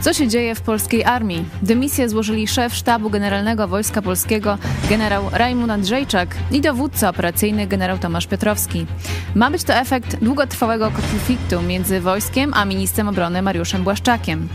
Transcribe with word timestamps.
Co 0.00 0.12
się 0.12 0.28
dzieje 0.28 0.54
w 0.54 0.60
polskiej 0.60 1.04
armii? 1.04 1.44
Dymisję 1.62 2.08
złożyli 2.08 2.48
szef 2.48 2.74
Sztabu 2.74 3.10
Generalnego 3.10 3.68
Wojska 3.68 4.02
Polskiego 4.02 4.58
generał 4.90 5.22
Rajmund 5.32 5.70
Andrzejczak 5.70 6.36
i 6.50 6.60
dowódca 6.60 7.08
operacyjny 7.08 7.66
generał 7.66 7.98
Tomasz 7.98 8.26
Piotrowski. 8.26 8.86
Ma 9.34 9.50
być 9.50 9.64
to 9.64 9.74
efekt 9.74 10.16
długotrwałego 10.24 10.90
konfliktu 10.90 11.62
między 11.62 12.00
wojskiem 12.00 12.54
a 12.54 12.64
ministrem 12.64 13.08
obrony 13.08 13.42
Mariuszem 13.42 13.84
Błaszczakiem. 13.84 14.48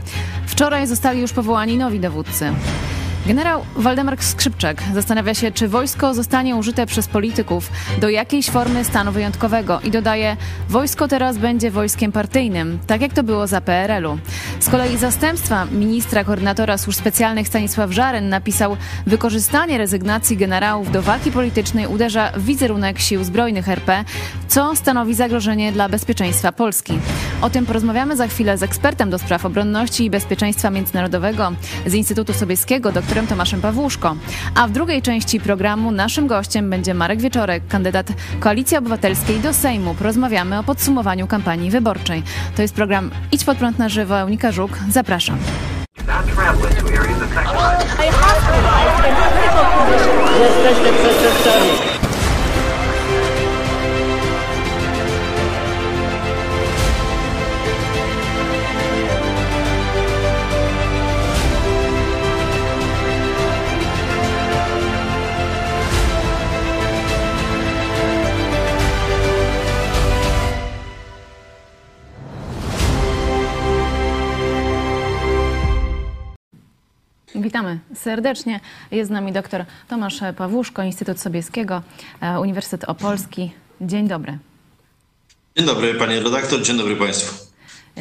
Wczoraj 0.47 0.87
zostali 0.87 1.21
już 1.21 1.33
powołani 1.33 1.77
nowi 1.77 1.99
dowódcy. 1.99 2.53
Generał 3.25 3.65
Waldemar 3.75 4.23
Skrzypczak 4.23 4.83
zastanawia 4.93 5.33
się, 5.33 5.51
czy 5.51 5.67
wojsko 5.67 6.13
zostanie 6.13 6.55
użyte 6.55 6.85
przez 6.85 7.07
polityków 7.07 7.71
do 7.99 8.09
jakiejś 8.09 8.49
formy 8.49 8.85
stanu 8.85 9.11
wyjątkowego 9.11 9.79
i 9.83 9.91
dodaje, 9.91 10.37
wojsko 10.69 11.07
teraz 11.07 11.37
będzie 11.37 11.71
wojskiem 11.71 12.11
partyjnym, 12.11 12.79
tak 12.87 13.01
jak 13.01 13.13
to 13.13 13.23
było 13.23 13.47
za 13.47 13.61
PRL-u. 13.61 14.17
Z 14.59 14.69
kolei 14.69 14.97
zastępstwa 14.97 15.65
ministra 15.65 16.23
koordynatora 16.23 16.77
służb 16.77 16.99
specjalnych 16.99 17.47
Stanisław 17.47 17.91
Żaren 17.91 18.29
napisał, 18.29 18.77
wykorzystanie 19.07 19.77
rezygnacji 19.77 20.37
generałów 20.37 20.91
do 20.91 21.01
walki 21.01 21.31
politycznej 21.31 21.87
uderza 21.87 22.31
w 22.31 22.45
wizerunek 22.45 22.99
sił 22.99 23.23
zbrojnych 23.23 23.69
RP, 23.69 24.03
co 24.47 24.75
stanowi 24.75 25.13
zagrożenie 25.13 25.71
dla 25.71 25.89
bezpieczeństwa 25.89 26.51
Polski. 26.51 26.99
O 27.41 27.49
tym 27.49 27.65
porozmawiamy 27.65 28.15
za 28.15 28.27
chwilę 28.27 28.57
z 28.57 28.63
ekspertem 28.63 29.09
do 29.09 29.19
spraw 29.19 29.45
obronności 29.45 30.05
i 30.05 30.09
bezpieczeństwa 30.09 30.69
międzynarodowego 30.69 31.51
z 31.85 31.93
Instytutu 31.93 32.33
Sobieskiego, 32.33 32.91
dr 32.91 33.10
doktorem 33.11 33.27
Tomaszem 33.27 33.61
Pawłuszko. 33.61 34.15
A 34.55 34.67
w 34.67 34.71
drugiej 34.71 35.01
części 35.01 35.39
programu 35.39 35.91
naszym 35.91 36.27
gościem 36.27 36.69
będzie 36.69 36.93
Marek 36.93 37.21
Wieczorek, 37.21 37.63
kandydat 37.67 38.07
Koalicji 38.39 38.77
Obywatelskiej 38.77 39.39
do 39.39 39.53
Sejmu. 39.53 39.95
Porozmawiamy 39.95 40.59
o 40.59 40.63
podsumowaniu 40.63 41.27
kampanii 41.27 41.71
wyborczej. 41.71 42.23
To 42.55 42.61
jest 42.61 42.75
program 42.75 43.11
Idź 43.31 43.43
pod 43.43 43.57
prąd 43.57 43.79
na 43.79 43.89
żywo. 43.89 44.19
Eunika 44.19 44.51
Żuk, 44.51 44.71
zapraszam. 44.89 45.37
Jesteśmy 50.39 50.93
przestępcami. 50.93 51.90
Witamy 77.35 77.79
serdecznie. 77.95 78.59
Jest 78.91 79.07
z 79.07 79.11
nami 79.11 79.31
dr 79.31 79.65
Tomasz 79.87 80.19
Pawłuszko, 80.37 80.83
Instytut 80.83 81.19
Sobieskiego, 81.19 81.81
e, 82.21 82.39
Uniwersytet 82.39 82.89
Opolski. 82.89 83.51
Dzień 83.81 84.07
dobry. 84.07 84.37
Dzień 85.57 85.65
dobry 85.65 85.93
Panie 85.93 86.19
redaktor, 86.19 86.61
dzień 86.61 86.77
dobry 86.77 86.95
Państwu. 86.95 87.45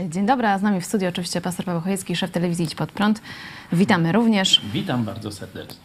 Dzień 0.08 0.26
dobry, 0.26 0.46
a 0.46 0.58
z 0.58 0.62
nami 0.62 0.80
w 0.80 0.86
studiu 0.86 1.08
oczywiście 1.08 1.40
pastor 1.40 1.66
Paweł 1.66 1.80
Chojecki, 1.80 2.16
szef 2.16 2.30
telewizji 2.30 2.64
Idź 2.64 2.74
Pod 2.74 2.92
Prąd. 2.92 3.20
Witamy 3.72 4.12
również. 4.12 4.62
Witam 4.72 5.04
bardzo 5.04 5.32
serdecznie. 5.32 5.76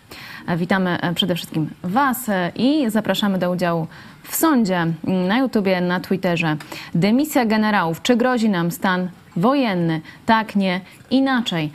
E, 0.48 0.58
witamy 0.58 1.02
e, 1.02 1.14
przede 1.14 1.36
wszystkim 1.36 1.70
Was 1.84 2.18
i 2.56 2.90
zapraszamy 2.90 3.40
do 3.40 3.52
udziału 3.52 3.88
w 4.24 4.36
sądzie 4.36 4.88
na 5.04 5.40
YouTubie, 5.40 5.82
na 5.82 6.00
Twitterze. 6.00 6.58
Dymisja 6.96 7.46
generałów. 7.46 8.02
Czy 8.02 8.16
grozi 8.18 8.50
nam 8.50 8.72
stan 8.72 9.09
wojenny. 9.38 10.02
Tak, 10.25 10.56
nie, 10.56 10.81
inaczej. 11.12 11.72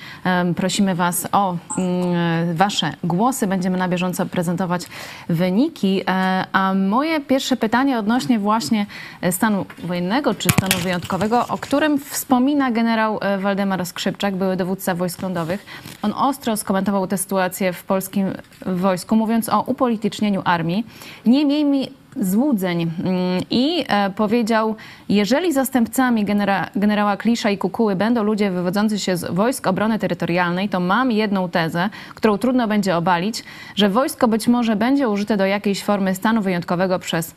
Prosimy 0.56 0.94
Was 0.94 1.28
o 1.32 1.56
mm, 1.78 2.56
Wasze 2.56 2.93
głosy. 3.04 3.47
Będziemy 3.47 3.78
na 3.78 3.88
bieżąco 3.88 4.26
prezentować 4.26 4.87
wyniki. 5.28 6.03
E, 6.09 6.44
a 6.53 6.75
moje 6.75 7.20
pierwsze 7.20 7.56
pytanie 7.56 7.99
odnośnie 7.99 8.38
właśnie 8.38 8.87
stanu 9.31 9.66
wojennego 9.84 10.34
czy 10.34 10.49
stanu 10.50 10.82
wyjątkowego, 10.82 11.49
o 11.49 11.59
którym 11.59 11.99
wspomina 11.99 12.70
generał 12.70 13.19
e, 13.22 13.38
Waldemar 13.38 13.87
Skrzypczak, 13.87 14.37
były 14.37 14.56
dowódca 14.56 14.94
wojsk 14.94 15.22
lądowych. 15.22 15.66
On 16.03 16.12
ostro 16.12 16.56
skomentował 16.56 17.06
tę 17.06 17.19
sytuację 17.19 17.72
w 17.72 17.84
polskim 17.84 18.26
wojsku, 18.66 19.16
mówiąc 19.16 19.49
o 19.49 19.62
upolitycznieniu 19.62 20.43
armii. 20.44 20.87
Nie 21.26 21.44
miejmy 21.44 21.87
złudzeń 22.20 22.82
mm, 22.82 23.42
i 23.50 23.84
e, 23.88 24.10
powiedział, 24.10 24.76
jeżeli 25.08 25.53
zastępcami 25.53 26.25
genera 26.25 26.70
generała 26.76 27.16
Klisza 27.16 27.50
i 27.50 27.58
Kukuły 27.58 27.97
będą 27.97 28.22
ludzie 28.22 28.50
wywodzący 28.50 28.98
się 28.98 29.16
z 29.16 29.34
wojsk 29.34 29.66
obrony 29.66 29.98
terytorialnej, 29.98 30.69
to 30.69 30.81
mam 30.81 31.12
jedną 31.12 31.48
tezę, 31.48 31.91
którą 32.14 32.38
trudno 32.38 32.69
będzie 32.69 32.97
obalić, 32.97 33.44
że 33.76 33.88
wojsko 33.88 34.28
być 34.28 34.48
może 34.48 34.76
będzie 34.76 35.08
użyte 35.08 35.36
do 35.36 35.47
jakiejś 35.47 35.82
formy 35.84 36.14
stanu 36.14 36.42
wyjątkowego 36.42 36.98
przez 36.98 37.34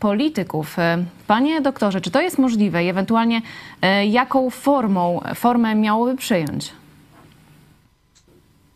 polityków. 0.00 0.78
E, 0.78 0.98
panie 1.26 1.60
doktorze, 1.60 2.00
czy 2.00 2.10
to 2.10 2.20
jest 2.20 2.38
możliwe 2.38 2.84
i 2.84 2.88
ewentualnie 2.88 3.42
e, 3.82 4.06
jaką 4.06 4.50
formą, 4.50 5.20
formę 5.34 5.74
miałoby 5.74 6.16
przyjąć? 6.16 6.72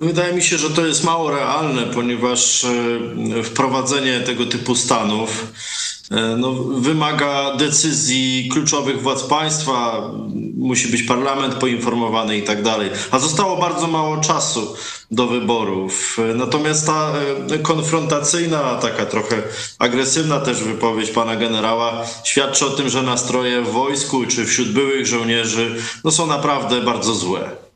Wydaje 0.00 0.32
mi 0.34 0.42
się, 0.42 0.58
że 0.58 0.70
to 0.70 0.86
jest 0.86 1.04
mało 1.04 1.30
realne, 1.30 1.82
ponieważ 1.82 2.64
e, 2.64 3.42
wprowadzenie 3.42 4.20
tego 4.20 4.46
typu 4.46 4.74
stanów 4.74 5.46
e, 6.10 6.36
no, 6.36 6.52
wymaga 6.54 7.56
decyzji 7.56 8.48
kluczowych 8.52 9.02
władz 9.02 9.22
państwa, 9.22 10.10
musi 10.56 10.88
być 10.88 11.02
parlament 11.02 11.54
poinformowany 11.54 12.38
i 12.38 12.42
tak 12.42 12.62
dalej. 12.62 12.90
A 13.10 13.18
zostało 13.18 13.56
bardzo 13.56 13.86
mało 13.86 14.16
czasu 14.16 14.74
do 15.10 15.26
wyborów. 15.26 16.18
Natomiast 16.34 16.86
ta 16.86 17.12
e, 17.50 17.58
konfrontacyjna, 17.58 18.74
taka 18.74 19.06
trochę 19.06 19.42
agresywna 19.78 20.40
też 20.40 20.62
wypowiedź 20.62 21.10
pana 21.10 21.36
generała 21.36 22.06
świadczy 22.24 22.66
o 22.66 22.70
tym, 22.70 22.88
że 22.88 23.02
nastroje 23.02 23.62
w 23.62 23.70
wojsku 23.70 24.26
czy 24.26 24.44
wśród 24.44 24.72
byłych 24.72 25.06
żołnierzy 25.06 25.76
no, 26.04 26.10
są 26.10 26.26
naprawdę 26.26 26.80
bardzo 26.80 27.14
złe. 27.14 27.69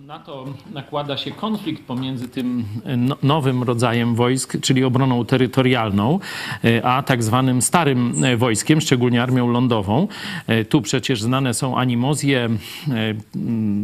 Na 0.00 0.18
to 0.18 0.44
nakłada 0.72 1.16
się 1.16 1.30
konflikt 1.30 1.82
pomiędzy 1.86 2.28
tym 2.28 2.64
no, 2.96 3.16
nowym 3.22 3.62
rodzajem 3.62 4.14
wojsk, 4.14 4.56
czyli 4.60 4.84
obroną 4.84 5.24
terytorialną, 5.24 6.18
e, 6.64 6.86
a 6.86 7.02
tak 7.02 7.22
zwanym 7.22 7.62
starym 7.62 8.24
e, 8.24 8.36
wojskiem, 8.36 8.80
szczególnie 8.80 9.22
armią 9.22 9.48
lądową. 9.50 10.08
E, 10.46 10.64
tu 10.64 10.82
przecież 10.82 11.22
znane 11.22 11.54
są 11.54 11.76
animozje. 11.76 12.48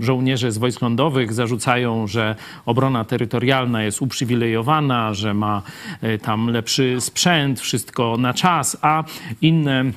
Żołnierze 0.00 0.52
z 0.52 0.58
wojsk 0.58 0.82
lądowych 0.82 1.32
zarzucają, 1.32 2.06
że 2.06 2.36
obrona 2.66 3.04
terytorialna 3.04 3.82
jest 3.82 4.02
uprzywilejowana, 4.02 5.14
że 5.14 5.34
ma 5.34 5.62
tam 6.22 6.48
lepszy 6.48 7.00
sprzęt, 7.00 7.60
wszystko 7.60 8.16
na 8.16 8.34
czas, 8.34 8.76
a 8.82 9.04
inne 9.42 9.92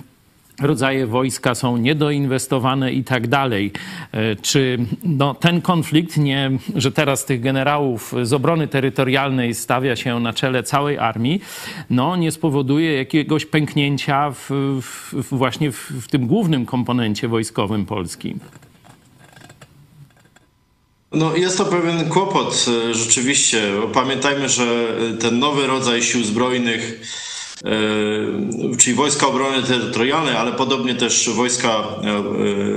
rodzaje 0.61 1.07
wojska 1.07 1.55
są 1.55 1.77
niedoinwestowane 1.77 2.94
i 2.94 3.03
tak 3.03 3.27
dalej. 3.27 3.72
E, 4.11 4.35
czy 4.35 4.77
no, 5.03 5.33
ten 5.33 5.61
konflikt, 5.61 6.17
nie, 6.17 6.51
że 6.75 6.91
teraz 6.91 7.25
tych 7.25 7.41
generałów 7.41 8.13
z 8.23 8.33
obrony 8.33 8.67
terytorialnej 8.67 9.55
stawia 9.55 9.95
się 9.95 10.19
na 10.19 10.33
czele 10.33 10.63
całej 10.63 10.97
armii, 10.97 11.41
no, 11.89 12.16
nie 12.16 12.31
spowoduje 12.31 12.94
jakiegoś 12.94 13.45
pęknięcia 13.45 14.31
w, 14.31 14.50
w, 15.13 15.23
właśnie 15.31 15.71
w, 15.71 15.75
w 15.75 16.07
tym 16.07 16.27
głównym 16.27 16.66
komponencie 16.66 17.27
wojskowym 17.27 17.85
Polski? 17.85 18.35
No, 21.11 21.35
jest 21.35 21.57
to 21.57 21.66
pewien 21.66 22.09
kłopot 22.09 22.66
e, 22.67 22.94
rzeczywiście. 22.94 23.61
Pamiętajmy, 23.94 24.50
że 24.50 24.66
ten 25.19 25.39
nowy 25.39 25.67
rodzaj 25.67 26.03
sił 26.03 26.23
zbrojnych 26.23 27.01
E, 27.01 27.31
czyli 28.78 28.96
Wojska 28.96 29.28
Obrony 29.28 29.63
Terytorialnej, 29.63 30.36
ale 30.36 30.52
podobnie 30.52 30.96
też 30.96 31.30
Wojska 31.30 31.84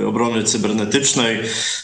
e, 0.03 0.07
Obrony 0.07 0.43
Cybernetycznej, 0.43 1.39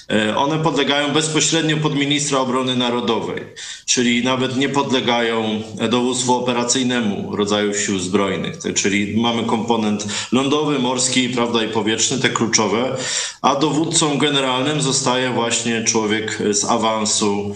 e, 0.10 0.38
one 0.38 0.60
podlegają 0.60 1.12
bezpośrednio 1.12 1.78
pod 1.78 1.96
ministra 1.96 2.40
obrony 2.40 2.76
narodowej, 2.76 3.44
czyli 3.86 4.24
nawet 4.24 4.58
nie 4.58 4.70
podlegają 4.70 5.62
dowództwu 5.90 6.36
operacyjnemu 6.36 7.36
rodzaju 7.36 7.74
sił 7.74 8.00
zbrojnych, 8.00 8.56
czyli 8.76 9.22
mamy 9.22 9.44
komponent 9.44 10.08
lądowy, 10.32 10.80
morski, 10.80 11.30
prawda, 11.30 11.64
i 11.64 11.68
powietrzny, 11.68 12.18
te 12.18 12.30
kluczowe, 12.30 12.98
a 13.42 13.56
dowódcą 13.56 14.18
generalnym 14.18 14.82
zostaje 14.82 15.30
właśnie 15.30 15.84
człowiek 15.84 16.40
z 16.52 16.66
awansu 16.66 17.56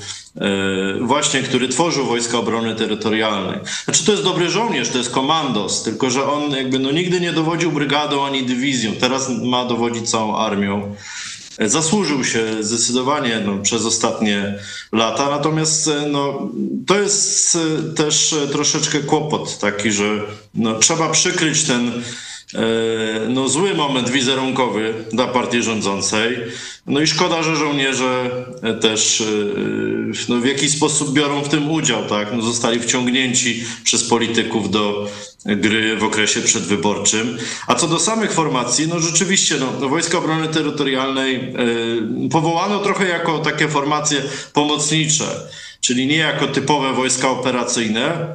właśnie, 1.02 1.42
który 1.42 1.68
tworzył 1.68 2.06
Wojska 2.06 2.38
Obrony 2.38 2.76
Terytorialnej. 2.76 3.60
Znaczy 3.86 4.06
to 4.06 4.12
jest 4.12 4.24
dobry 4.24 4.50
żołnierz, 4.50 4.90
to 4.90 4.98
jest 4.98 5.12
komandos, 5.12 5.84
tylko 5.84 6.10
że 6.10 6.28
on 6.32 6.52
jakby 6.52 6.80
no 6.80 6.92
nigdy 6.92 7.22
nie 7.22 7.34
dowodził 7.34 7.72
brygadą 7.72 8.26
ani 8.26 8.44
dywizją, 8.44 8.92
teraz 8.92 9.30
ma 9.30 9.66
dowodzić 9.66 10.10
całą 10.10 10.38
armią. 10.38 10.96
E, 11.58 11.70
zasłużył 11.70 12.24
się 12.24 12.64
zdecydowanie 12.64 13.42
no, 13.46 13.58
przez 13.58 13.86
ostatnie 13.86 14.56
lata, 14.92 15.30
natomiast 15.30 15.88
e, 15.88 16.08
no, 16.10 16.50
to 16.88 17.00
jest 17.00 17.58
też 17.96 18.36
troszeczkę 18.52 19.00
kłopot 19.00 19.60
taki, 19.60 19.92
że 19.92 20.22
no, 20.56 20.80
trzeba 20.80 21.10
przykryć 21.10 21.64
ten 21.64 22.04
no, 23.30 23.50
zły 23.50 23.74
moment 23.74 24.10
wizerunkowy 24.10 24.94
dla 25.14 25.28
partii 25.28 25.64
rządzącej. 25.64 26.38
No 26.88 27.02
i 27.02 27.08
szkoda, 27.08 27.44
że 27.44 27.56
żołnierze 27.56 28.46
też 28.82 29.24
no, 30.30 30.36
w 30.36 30.46
jakiś 30.46 30.72
sposób 30.72 31.14
biorą 31.14 31.42
w 31.42 31.50
tym 31.50 31.72
udział, 31.72 32.06
tak? 32.06 32.28
No, 32.34 32.42
zostali 32.42 32.80
wciągnięci 32.80 33.64
przez 33.84 34.04
polityków 34.04 34.72
do 34.72 35.10
gry 35.46 35.98
w 35.98 36.04
okresie 36.04 36.42
przedwyborczym. 36.42 37.38
A 37.68 37.76
co 37.76 37.88
do 37.88 38.00
samych 38.00 38.32
formacji, 38.32 38.88
no 38.88 39.00
rzeczywiście, 39.00 39.56
no, 39.60 39.74
no 39.80 39.90
Wojska 39.90 40.18
Obrony 40.18 40.48
Terytorialnej 40.48 41.54
powołano 42.32 42.80
trochę 42.80 43.08
jako 43.08 43.40
takie 43.40 43.68
formacje 43.68 44.22
pomocnicze, 44.54 45.26
czyli 45.82 46.08
nie 46.08 46.18
jako 46.18 46.48
typowe 46.48 46.94
wojska 46.94 47.30
operacyjne, 47.30 48.28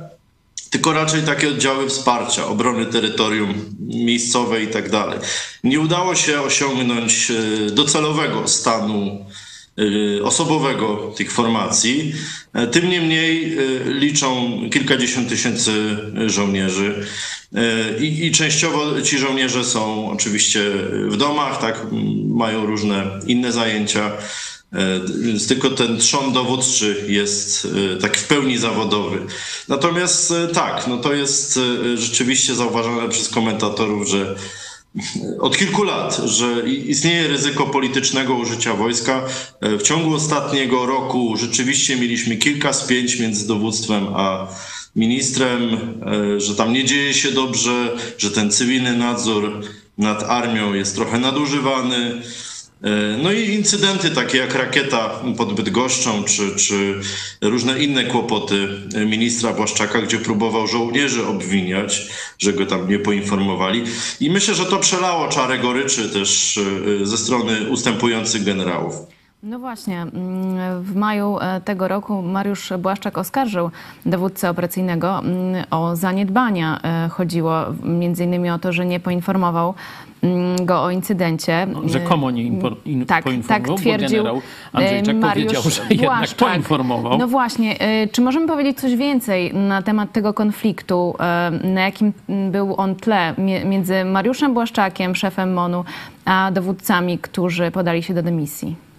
tylko 0.71 0.93
raczej 0.93 1.23
takie 1.23 1.49
oddziały 1.49 1.89
wsparcia, 1.89 2.47
obrony 2.47 2.87
terytorium 2.87 3.55
miejscowe 3.79 4.63
i 4.63 4.67
tak 4.67 4.91
dalej. 4.91 5.19
Nie 5.65 5.81
udało 5.81 6.15
się 6.15 6.41
osiągnąć 6.41 7.31
e, 7.31 7.71
docelowego 7.71 8.49
stanu 8.49 9.27
e, 10.19 10.23
osobowego 10.23 11.13
tych 11.17 11.33
formacji. 11.33 12.13
E, 12.53 12.67
tym 12.67 12.91
niemniej 12.91 13.57
liczą 13.87 14.61
kilkadziesiąt 14.73 15.29
tysięcy 15.29 15.97
żołnierzy 16.27 17.07
i, 18.01 18.27
i, 18.27 18.33
częściowo 18.33 19.03
ci 19.03 19.19
żołnierze 19.19 19.65
są 19.65 20.11
oczywiście 20.11 20.61
w 21.09 21.17
domach, 21.17 21.61
tak, 21.61 21.87
mają 22.29 22.67
różne 22.67 23.21
inne 23.27 23.53
zajęcia. 23.53 24.13
E, 24.73 25.01
więc 25.21 25.47
tylko 25.47 25.71
ten 25.71 25.99
trzon 25.99 26.33
dowódczy 26.33 27.05
jest 27.09 27.69
e, 27.95 28.01
tak 28.01 28.19
w 28.19 28.27
pełni 28.27 28.59
zawodowy. 28.59 29.19
Natomiast 29.69 30.31
e, 30.31 30.49
tak, 30.49 30.87
no 30.87 30.99
to 30.99 31.13
jest 31.13 31.59
rzeczywiście 31.95 32.55
zauważane 32.55 33.09
przez 33.09 33.29
komentatorów, 33.29 34.09
że 34.09 34.37
od 35.41 35.59
kilku 35.59 35.83
lat, 35.83 36.21
że 36.25 36.69
istnieje 36.69 37.29
ryzyko 37.29 37.67
politycznego 37.67 38.35
użycia 38.35 38.75
wojska. 38.75 39.25
W 39.63 39.83
ciągu 39.83 40.15
ostatniego 40.15 40.87
roku 40.87 41.37
rzeczywiście 41.37 41.97
mieliśmy 41.97 42.37
kilka 42.37 42.73
spięć 42.73 43.19
między 43.21 43.47
dowództwem 43.47 44.07
a 44.15 44.49
ministrem, 44.97 45.61
że 46.37 46.55
tam 46.55 46.73
nie 46.73 46.85
dzieje 46.85 47.15
się 47.15 47.33
dobrze, 47.33 47.97
że 48.19 48.31
ten 48.31 48.51
cywilny 48.51 48.97
nadzór 48.97 49.61
nad 49.99 50.23
armią 50.23 50.75
jest 50.75 50.95
trochę 50.95 51.19
nadużywany. 51.19 52.23
E, 52.83 53.17
no 53.23 53.33
i 53.33 53.55
incydenty 53.55 54.11
takie 54.11 54.39
jak 54.39 54.55
rakieta 54.55 55.11
pod 55.37 55.53
Bydgoszczą, 55.53 56.25
czy, 56.25 56.57
czy 56.57 57.01
różne 57.41 57.79
inne 57.79 58.05
kłopoty 58.05 58.69
ministra 59.07 59.53
Błaszczaka, 59.53 60.03
gdzie 60.03 60.19
próbował 60.19 60.67
żołnierzy 60.67 61.27
obwiniać, 61.27 62.09
że 62.39 62.53
go 62.53 62.67
tam 62.67 62.89
nie 62.89 62.99
poinformowali. 62.99 63.85
I 64.21 64.31
myślę, 64.31 64.55
że 64.55 64.67
to 64.67 64.79
przelało 64.79 65.29
czarę 65.29 65.59
goryczy 65.59 66.09
też 66.09 66.61
e, 67.03 67.07
ze 67.07 67.19
strony 67.19 67.71
ustępujących 67.71 68.45
generałów. 68.45 68.95
No 69.43 69.59
właśnie, 69.59 70.03
mm, 70.03 70.83
w 70.83 70.97
maju 70.97 71.39
e, 71.41 71.61
tego 71.61 71.89
roku 71.89 72.23
Mariusz 72.23 72.73
Błaszczak 72.79 73.19
oskarżył 73.19 73.71
dowódcę 74.07 74.51
operacyjnego 74.51 75.19
mm, 75.19 75.65
o 75.71 75.97
zaniedbania. 75.97 76.81
Chodziło 77.11 77.65
między 77.83 78.25
innymi 78.25 78.51
o 78.51 78.59
to, 78.59 78.73
że 78.73 78.87
nie 78.87 79.01
poinformował 79.01 79.75
go 80.65 80.83
o 80.83 80.91
incydencie. 80.91 81.67
No, 81.73 81.89
rzekomo 81.89 82.31
nie 82.31 82.43
in, 82.43 83.07
tak, 83.07 83.25
poinformował, 83.25 83.77
tak 83.77 83.81
twierdził 83.81 84.09
bo 84.19 84.25
generał 84.25 84.43
Andrzejczak 84.73 85.17
Mariusz 85.17 85.53
powiedział, 85.53 85.71
że 85.71 85.83
jednak 85.91 86.19
Błaszczak. 86.19 86.49
poinformował. 86.49 87.19
No 87.19 87.29
właśnie, 87.29 88.03
y, 88.03 88.09
czy 88.09 88.21
możemy 88.21 88.47
powiedzieć 88.47 88.81
coś 88.81 88.97
więcej 88.97 89.55
na 89.55 89.83
temat 89.83 90.13
tego 90.13 90.35
konfliktu, 90.35 91.15
y, 91.63 91.67
na 91.67 91.81
jakim 91.81 92.13
był 92.51 92.75
on 92.77 92.95
tle 92.95 93.35
między 93.65 94.05
Mariuszem 94.05 94.55
Błaszczakiem, 94.55 95.15
szefem 95.15 95.53
MONU, 95.53 95.85
a 96.25 96.51
dowódcami, 96.51 97.19
którzy 97.19 97.71
podali 97.71 98.03
się 98.03 98.15
do 98.15 98.23
dymisji? 98.23 98.90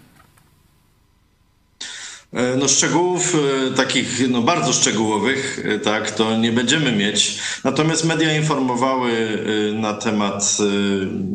E, 2.33 2.55
no 2.55 2.67
szczegółów 2.67 3.35
e, 3.35 3.71
takich 3.75 4.29
no 4.29 4.41
bardzo 4.41 4.73
szczegółowych, 4.73 5.65
e, 5.65 5.79
tak, 5.79 6.11
to 6.11 6.37
nie 6.37 6.51
będziemy 6.51 6.91
mieć. 6.91 7.39
Natomiast 7.63 8.05
media 8.05 8.37
informowały 8.37 9.11
na 9.73 9.93
temat 9.93 10.57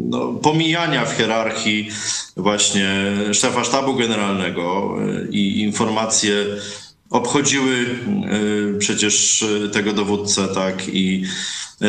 no, 0.08 0.32
pomijania 0.32 1.04
w 1.04 1.12
hierarchii 1.12 1.90
właśnie 2.36 3.12
szefa 3.32 3.64
sztabu 3.64 3.94
generalnego 3.94 4.96
i 5.30 5.60
informacje 5.60 6.44
obchodziły 7.10 7.86
przecież 8.78 9.44
tego 9.72 9.92
dowódcę, 9.92 10.48
tak, 10.48 10.88
i 10.88 11.24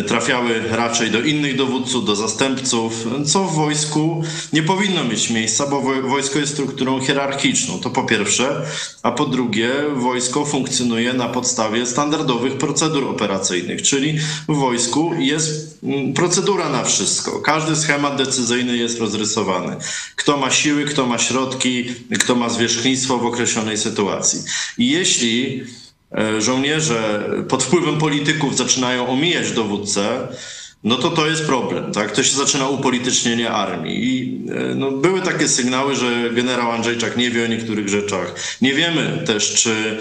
trafiały 0.08 0.64
raczej 0.70 1.12
do 1.12 1.22
innych 1.22 1.58
dowódców, 1.58 2.06
do 2.06 2.16
zastępców, 2.16 3.06
co 3.26 3.44
w 3.44 3.56
wojsku 3.56 4.24
nie 4.54 4.64
powinno 4.64 5.04
mieć 5.04 5.30
miejsca, 5.30 5.68
bo 5.68 5.82
wojsko 6.02 6.40
jest 6.40 6.54
strukturą 6.54 7.00
hierarchiczną, 7.00 7.80
to 7.80 7.90
po 7.90 8.04
pierwsze, 8.04 8.62
a 9.04 9.12
po 9.12 9.26
drugie 9.26 9.72
wojsko 9.96 10.46
funkcjonuje 10.46 11.14
na 11.14 11.30
podstawie 11.30 11.86
standardowych 11.86 12.58
procedur 12.58 13.04
operacyjnych, 13.04 13.82
czyli 13.82 14.20
w 14.50 14.56
wojsku 14.56 15.14
jest 15.18 15.80
mm, 15.84 16.14
procedura 16.14 16.70
na 16.70 16.84
wszystko. 16.84 17.40
Każdy 17.42 17.76
schemat 17.76 18.18
decyzyjny 18.18 18.78
jest 18.78 19.00
rozrysowany. 19.00 19.76
Kto 20.16 20.38
ma 20.38 20.52
siły, 20.52 20.86
kto 20.86 21.06
ma 21.06 21.18
środki, 21.18 21.86
kto 22.20 22.36
ma 22.36 22.50
zwierzchnictwo 22.50 23.18
w 23.18 23.26
określonej 23.26 23.78
sytuacji. 23.78 24.40
I 24.78 24.90
jeśli 24.90 25.64
żołnierze 26.40 27.30
pod 27.50 27.64
wpływem 27.64 27.98
polityków 27.98 28.58
zaczynają 28.58 29.08
omijać 29.08 29.52
dowódcę, 29.52 30.28
no 30.84 30.96
to 30.96 31.10
to 31.10 31.28
jest 31.28 31.46
problem, 31.46 31.92
tak? 31.92 32.12
To 32.12 32.24
się 32.24 32.36
zaczyna 32.36 32.68
upolitycznienie 32.68 33.52
armii. 33.52 34.06
I 34.06 34.42
e, 34.52 34.76
no, 34.76 34.92
były 34.92 35.22
takie 35.22 35.48
sygnały, 35.48 35.96
że 35.96 36.30
generał 36.34 36.72
Andrzejczak 36.72 37.18
nie 37.18 37.32
wie 37.32 37.44
o 37.44 37.48
niektórych 37.48 37.90
rzeczach. 37.90 38.36
Nie 38.62 38.74
wiemy 38.74 39.24
też, 39.26 39.54
czy 39.54 40.00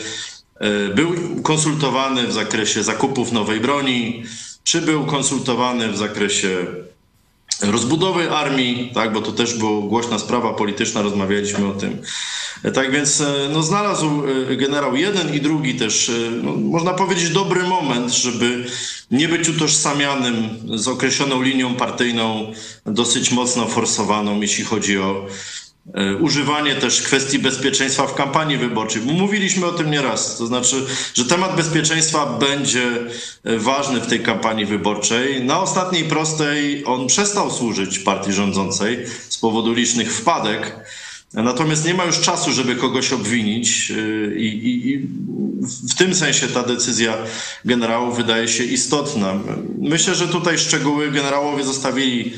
e, 0.60 0.88
był 0.88 1.14
konsultowany 1.42 2.26
w 2.26 2.32
zakresie 2.32 2.82
zakupów 2.82 3.32
nowej 3.32 3.60
broni, 3.60 4.22
czy 4.64 4.82
był 4.82 5.06
konsultowany 5.06 5.88
w 5.92 5.96
zakresie 5.96 6.66
rozbudowy 7.62 8.30
armii, 8.30 8.90
tak, 8.94 9.12
bo 9.12 9.20
to 9.20 9.32
też 9.32 9.54
była 9.54 9.80
głośna 9.80 10.18
sprawa 10.18 10.54
polityczna, 10.54 11.02
rozmawialiśmy 11.02 11.66
o 11.66 11.72
tym. 11.72 12.02
Tak 12.74 12.92
więc 12.92 13.20
e, 13.20 13.48
no, 13.52 13.62
znalazł 13.62 14.22
e, 14.50 14.56
generał 14.56 14.96
jeden 14.96 15.34
i 15.34 15.40
drugi 15.40 15.74
też, 15.74 16.08
e, 16.08 16.12
no, 16.42 16.52
można 16.52 16.94
powiedzieć, 16.94 17.30
dobry 17.30 17.62
moment, 17.62 18.12
żeby 18.12 18.66
nie 19.10 19.28
być 19.28 19.48
utożsamianym 19.48 20.48
z 20.74 20.88
określoną 20.88 21.42
linią 21.42 21.74
partyjną, 21.74 22.52
dosyć 22.86 23.30
mocno 23.30 23.66
forsowaną, 23.66 24.40
jeśli 24.40 24.64
chodzi 24.64 24.98
o 24.98 25.26
używanie 26.20 26.74
też 26.74 27.02
kwestii 27.02 27.38
bezpieczeństwa 27.38 28.06
w 28.06 28.14
kampanii 28.14 28.56
wyborczej. 28.56 29.02
Mówiliśmy 29.02 29.66
o 29.66 29.72
tym 29.72 29.90
nieraz, 29.90 30.38
to 30.38 30.46
znaczy, 30.46 30.76
że 31.14 31.24
temat 31.24 31.56
bezpieczeństwa 31.56 32.26
będzie 32.26 32.86
ważny 33.44 34.00
w 34.00 34.06
tej 34.06 34.20
kampanii 34.20 34.66
wyborczej. 34.66 35.44
Na 35.44 35.60
ostatniej 35.60 36.04
prostej 36.04 36.84
on 36.84 37.06
przestał 37.06 37.50
służyć 37.50 37.98
partii 37.98 38.32
rządzącej 38.32 39.06
z 39.28 39.38
powodu 39.38 39.72
licznych 39.72 40.14
wpadek. 40.14 40.76
Natomiast 41.32 41.84
nie 41.84 41.94
ma 41.94 42.04
już 42.04 42.20
czasu, 42.20 42.52
żeby 42.52 42.76
kogoś 42.76 43.12
obwinić, 43.12 43.90
y, 43.90 44.34
i, 44.38 44.46
i, 44.46 44.88
i, 44.90 44.98
w 45.90 45.94
tym 45.94 46.14
sensie 46.14 46.46
ta 46.46 46.62
decyzja 46.62 47.16
generałów 47.64 48.16
wydaje 48.16 48.48
się 48.48 48.64
istotna. 48.64 49.34
Myślę, 49.78 50.14
że 50.14 50.28
tutaj 50.28 50.58
szczegóły 50.58 51.10
generałowie 51.10 51.64
zostawili 51.64 52.32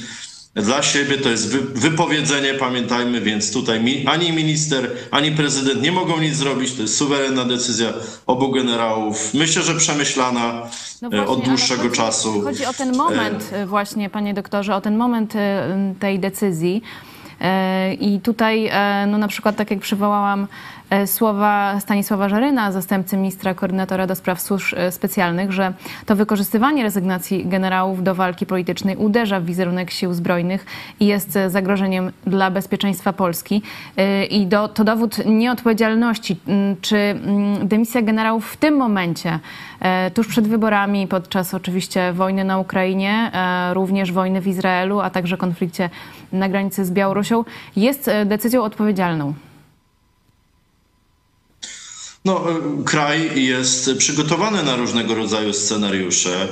dla 0.62 0.82
siebie, 0.82 1.18
to 1.18 1.28
jest 1.28 1.56
wypowiedzenie, 1.56 2.54
pamiętajmy, 2.54 3.20
więc 3.20 3.52
tutaj 3.52 4.04
ani 4.06 4.32
minister, 4.32 4.90
ani 5.10 5.32
prezydent 5.32 5.82
nie 5.82 5.92
mogą 5.92 6.20
nic 6.20 6.36
zrobić, 6.36 6.74
to 6.74 6.82
jest 6.82 6.96
suwerenna 6.96 7.44
decyzja 7.44 7.92
obu 8.26 8.50
generałów. 8.50 9.34
Myślę, 9.34 9.62
że 9.62 9.74
przemyślana 9.74 10.62
no 11.02 11.08
e, 11.08 11.10
właśnie, 11.10 11.26
od 11.26 11.44
dłuższego 11.44 11.82
chodzi, 11.82 11.96
czasu. 11.96 12.42
Chodzi 12.42 12.66
o 12.66 12.72
ten 12.72 12.96
moment 12.96 13.50
e, 13.52 13.66
właśnie, 13.66 14.10
panie 14.10 14.34
doktorze, 14.34 14.74
o 14.74 14.80
ten 14.80 14.96
moment 14.96 15.36
e, 15.36 15.94
tej 16.00 16.18
decyzji. 16.18 16.82
E, 17.40 17.94
I 17.94 18.20
tutaj 18.20 18.66
e, 18.72 19.06
no 19.06 19.18
na 19.18 19.28
przykład, 19.28 19.56
tak 19.56 19.70
jak 19.70 19.80
przywołałam 19.80 20.42
e, 20.42 20.46
słowa 21.06 21.80
Stanisława 21.80 22.28
Żaryna, 22.28 22.72
zastępcy 22.72 23.16
ministra 23.16 23.54
koordynatora 23.54 24.06
do 24.06 24.14
spraw 24.14 24.40
służb 24.40 24.76
specjalnych, 24.90 25.52
że 25.52 25.72
to 26.06 26.16
wykorzystywanie 26.16 26.82
rezygnacji 26.82 27.46
generałów 27.46 28.02
do 28.02 28.14
walki 28.14 28.46
politycznej 28.46 28.96
uderza 28.96 29.40
w 29.40 29.44
wizerunek 29.44 29.90
sił 29.90 30.12
zbrojnych 30.14 30.66
i 31.00 31.06
jest 31.06 31.38
zagrożeniem 31.48 32.12
dla 32.26 32.50
bezpieczeństwa 32.50 33.12
Polski. 33.12 33.62
I 34.30 34.46
do, 34.46 34.68
to 34.68 34.84
dowód 34.84 35.26
nieodpowiedzialności. 35.26 36.36
Czy 36.80 37.20
dymisja 37.62 38.02
generałów 38.02 38.52
w 38.52 38.56
tym 38.56 38.76
momencie, 38.76 39.38
tuż 40.14 40.28
przed 40.28 40.48
wyborami, 40.48 41.06
podczas 41.06 41.54
oczywiście 41.54 42.12
wojny 42.12 42.44
na 42.44 42.58
Ukrainie, 42.58 43.30
również 43.72 44.12
wojny 44.12 44.40
w 44.40 44.46
Izraelu, 44.46 45.00
a 45.00 45.10
także 45.10 45.36
konflikcie 45.36 45.90
na 46.32 46.48
granicy 46.48 46.84
z 46.84 46.90
Białorusią, 46.90 47.44
jest 47.76 48.08
e, 48.08 48.26
decyzją 48.26 48.62
odpowiedzialną? 48.62 49.34
No, 52.24 52.44
kraj 52.84 53.44
jest 53.44 53.90
przygotowany 53.98 54.62
na 54.62 54.76
różnego 54.76 55.14
rodzaju 55.14 55.52
scenariusze. 55.52 56.48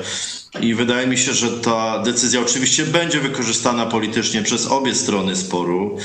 I 0.61 0.75
wydaje 0.75 1.07
mi 1.07 1.19
się, 1.19 1.33
że 1.33 1.51
ta 1.51 2.03
decyzja 2.03 2.41
oczywiście 2.41 2.85
będzie 2.85 3.21
wykorzystana 3.21 3.87
politycznie 3.87 4.43
przez 4.43 4.67
obie 4.67 4.95
strony 4.95 5.37
sporu. 5.37 5.99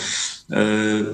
E, 0.51 0.55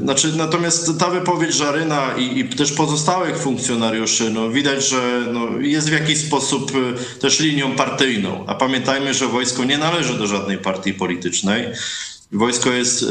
znaczy, 0.02 0.34
natomiast 0.38 1.00
ta 1.00 1.10
wypowiedź 1.10 1.54
Żaryna 1.54 2.14
i, 2.18 2.40
i 2.40 2.50
też 2.50 2.72
pozostałych 2.72 3.38
funkcjonariuszy, 3.38 4.30
no, 4.30 4.50
widać, 4.50 4.88
że 4.88 5.26
no, 5.34 5.60
jest 5.60 5.90
w 5.90 5.94
jakiś 5.94 6.18
sposób 6.18 6.72
e, 6.72 7.20
też 7.20 7.40
linią 7.40 7.76
partyjną. 7.76 8.44
A 8.48 8.56
pamiętajmy, 8.56 9.14
że 9.14 9.28
wojsko 9.28 9.64
nie 9.64 9.78
należy 9.78 10.14
do 10.14 10.28
żadnej 10.28 10.58
partii 10.58 10.94
politycznej. 10.94 11.68
Wojsko 12.32 12.72
jest 12.72 13.06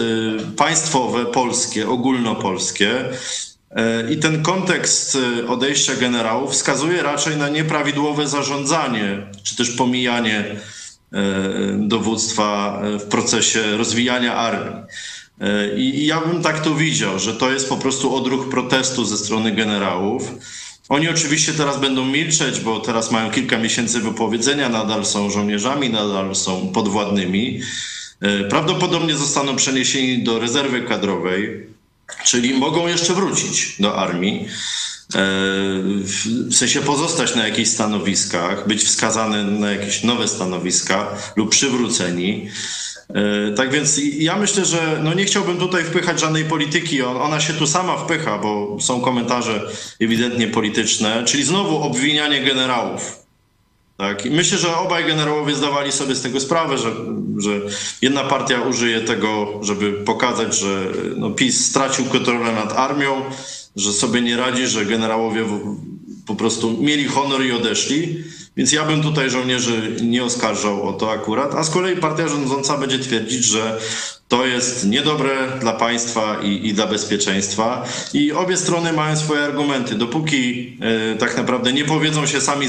państwowe, 0.56 1.26
polskie, 1.26 1.88
ogólnopolskie. 1.88 3.04
I 4.10 4.16
ten 4.16 4.42
kontekst 4.42 5.18
odejścia 5.48 5.96
generałów 5.96 6.52
wskazuje 6.52 7.02
raczej 7.02 7.36
na 7.36 7.48
nieprawidłowe 7.48 8.28
zarządzanie, 8.28 9.26
czy 9.42 9.56
też 9.56 9.70
pomijanie 9.70 10.44
dowództwa 11.78 12.80
w 13.00 13.02
procesie 13.02 13.76
rozwijania 13.76 14.34
armii. 14.34 14.74
E, 15.40 15.78
I 15.78 16.06
ja 16.06 16.20
bym 16.20 16.42
tak 16.42 16.60
to 16.60 16.74
widział, 16.74 17.18
że 17.18 17.34
to 17.34 17.50
jest 17.50 17.68
po 17.68 17.76
prostu 17.76 18.16
odruch 18.16 18.48
protestu 18.48 19.04
ze 19.04 19.16
strony 19.16 19.52
generałów. 19.52 20.32
Oni 20.88 21.08
oczywiście 21.08 21.52
teraz 21.52 21.80
będą 21.80 22.04
milczeć, 22.04 22.60
bo 22.60 22.80
teraz 22.80 23.10
mają 23.10 23.30
kilka 23.30 23.58
miesięcy 23.58 24.00
wypowiedzenia, 24.00 24.68
nadal 24.68 25.06
są 25.06 25.30
żołnierzami, 25.30 25.90
nadal 25.90 26.34
są 26.34 26.68
podwładnymi. 26.68 27.60
E, 28.20 28.44
prawdopodobnie 28.44 29.14
zostaną 29.14 29.56
przeniesieni 29.56 30.22
do 30.22 30.38
rezerwy 30.38 30.82
kadrowej, 30.82 31.66
czyli 32.24 32.54
mogą 32.54 32.86
jeszcze 32.86 33.14
wrócić 33.14 33.76
do 33.80 33.96
armii. 33.96 34.48
E, 35.14 35.18
w 36.48 36.54
sensie 36.54 36.80
pozostać 36.80 37.34
na 37.34 37.48
jakichś 37.48 37.70
stanowiskach, 37.70 38.68
być 38.68 38.84
wskazane 38.84 39.44
na 39.44 39.70
jakieś 39.70 40.02
nowe 40.02 40.28
stanowiska 40.28 41.08
lub 41.36 41.50
przywróceni. 41.50 42.48
E, 43.08 43.52
tak 43.52 43.70
więc 43.70 44.00
ja 44.18 44.36
myślę, 44.36 44.64
że 44.64 45.00
no 45.02 45.14
nie 45.14 45.24
chciałbym 45.24 45.58
tutaj 45.58 45.84
wpychać 45.84 46.20
żadnej 46.20 46.44
polityki. 46.44 47.02
Ona 47.02 47.40
się 47.40 47.52
tu 47.52 47.66
sama 47.66 47.96
wpycha, 47.96 48.38
bo 48.38 48.78
są 48.80 49.00
komentarze 49.00 49.70
ewidentnie 50.00 50.48
polityczne, 50.48 51.24
czyli 51.24 51.44
znowu 51.44 51.82
obwinianie 51.82 52.42
generałów. 52.42 53.25
Tak? 53.96 54.26
I 54.26 54.30
myślę, 54.30 54.58
że 54.58 54.76
obaj 54.76 55.04
generałowie 55.04 55.54
zdawali 55.54 55.92
sobie 55.92 56.14
z 56.14 56.22
tego 56.22 56.40
sprawę, 56.40 56.78
że, 56.78 56.92
że 57.38 57.50
jedna 58.02 58.24
partia 58.24 58.60
użyje 58.60 59.00
tego, 59.00 59.60
żeby 59.62 59.92
pokazać, 59.92 60.58
że 60.58 60.92
no 61.16 61.30
PiS 61.30 61.66
stracił 61.66 62.04
kontrolę 62.04 62.52
nad 62.52 62.72
armią, 62.72 63.22
że 63.76 63.92
sobie 63.92 64.20
nie 64.20 64.36
radzi, 64.36 64.66
że 64.66 64.86
generałowie 64.86 65.44
po 66.26 66.34
prostu 66.34 66.70
mieli 66.82 67.04
honor 67.04 67.44
i 67.44 67.52
odeszli. 67.52 68.24
Więc 68.56 68.72
ja 68.72 68.84
bym 68.84 69.02
tutaj 69.02 69.30
żołnierzy 69.30 69.96
nie 70.02 70.24
oskarżał 70.24 70.88
o 70.88 70.92
to 70.92 71.10
akurat, 71.10 71.54
a 71.54 71.64
z 71.64 71.70
kolei 71.70 71.96
partia 71.96 72.28
rządząca 72.28 72.78
będzie 72.78 72.98
twierdzić, 72.98 73.44
że 73.44 73.80
to 74.28 74.46
jest 74.46 74.86
niedobre 74.86 75.30
dla 75.60 75.72
państwa 75.72 76.40
i, 76.42 76.68
i 76.68 76.74
dla 76.74 76.86
bezpieczeństwa. 76.86 77.84
I 78.14 78.32
obie 78.32 78.56
strony 78.56 78.92
mają 78.92 79.16
swoje 79.16 79.44
argumenty. 79.44 79.94
Dopóki 79.94 80.76
e, 81.14 81.16
tak 81.16 81.36
naprawdę 81.36 81.72
nie 81.72 81.84
powiedzą 81.84 82.26
się 82.26 82.40
sami 82.40 82.66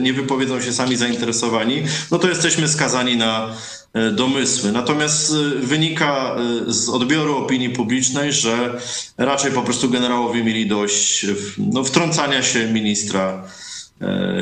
nie 0.00 0.12
wypowiedzą 0.12 0.60
się 0.60 0.72
sami 0.72 0.96
zainteresowani, 0.96 1.82
no 2.10 2.18
to 2.18 2.28
jesteśmy 2.28 2.68
skazani 2.68 3.16
na 3.16 3.54
e, 3.92 4.10
domysły. 4.10 4.72
Natomiast 4.72 5.32
e, 5.32 5.66
wynika 5.66 6.36
z 6.66 6.88
odbioru 6.88 7.36
opinii 7.36 7.70
publicznej, 7.70 8.32
że 8.32 8.80
raczej 9.18 9.52
po 9.52 9.62
prostu 9.62 9.90
generałowie 9.90 10.44
mieli 10.44 10.66
dość 10.66 11.26
no, 11.58 11.84
wtrącania 11.84 12.42
się 12.42 12.72
ministra 12.72 13.44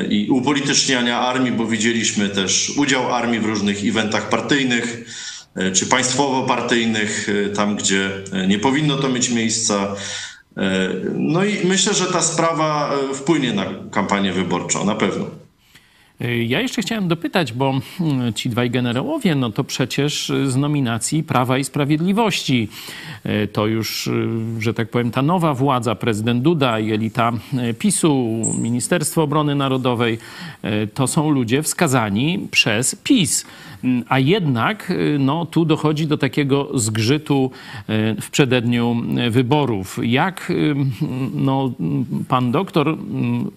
i 0.09 0.27
upolityczniania 0.29 1.19
armii, 1.19 1.51
bo 1.51 1.65
widzieliśmy 1.65 2.29
też 2.29 2.73
udział 2.77 3.15
armii 3.15 3.39
w 3.39 3.45
różnych 3.45 3.85
eventach 3.85 4.29
partyjnych 4.29 5.05
czy 5.73 5.85
państwowo-partyjnych, 5.85 7.27
e, 7.29 7.49
tam 7.49 7.75
gdzie 7.75 8.09
e, 8.33 8.47
nie 8.47 8.59
powinno 8.59 8.97
to 8.97 9.09
mieć 9.09 9.29
miejsca. 9.29 9.95
No 11.13 11.43
i 11.43 11.67
myślę, 11.67 11.93
że 11.93 12.05
ta 12.05 12.21
sprawa 12.21 12.93
wpłynie 13.13 13.53
na 13.53 13.65
kampanię 13.91 14.33
wyborczą, 14.33 14.85
na 14.85 14.95
pewno. 14.95 15.25
Ja 16.47 16.61
jeszcze 16.61 16.81
chciałem 16.81 17.07
dopytać, 17.07 17.53
bo 17.53 17.81
mm, 17.99 18.33
ci 18.33 18.49
dwaj 18.49 18.69
generałowie, 18.69 19.35
no 19.35 19.49
to 19.49 19.63
przecież 19.63 20.31
z 20.45 20.55
nominacji 20.55 21.23
Prawa 21.23 21.57
i 21.57 21.63
Sprawiedliwości 21.63 22.67
e, 23.23 23.47
to 23.47 23.67
już, 23.67 24.07
e, 24.07 24.11
że 24.59 24.73
tak 24.73 24.89
powiem, 24.89 25.11
ta 25.11 25.21
nowa 25.21 25.53
władza, 25.53 25.95
prezydent 25.95 26.43
Duda 26.43 26.79
i 26.79 26.91
elita 26.91 27.31
PiSu, 27.79 28.41
Ministerstwo 28.61 29.23
Obrony 29.23 29.55
Narodowej, 29.55 30.17
to 30.93 31.07
są 31.07 31.29
ludzie 31.29 31.63
wskazani 31.63 32.47
przez 32.51 32.95
PiS. 32.95 33.45
A 34.09 34.19
jednak 34.19 34.91
y, 34.91 35.17
no, 35.19 35.45
tu 35.45 35.65
dochodzi 35.65 36.07
do 36.07 36.17
takiego 36.17 36.79
zgrzytu 36.79 37.51
y, 37.89 38.21
w 38.21 38.29
przededniu 38.29 38.95
wyborów. 39.29 39.99
Jak 40.03 40.49
y, 40.49 40.75
no, 41.33 41.71
pan 42.27 42.51
doktor 42.51 42.97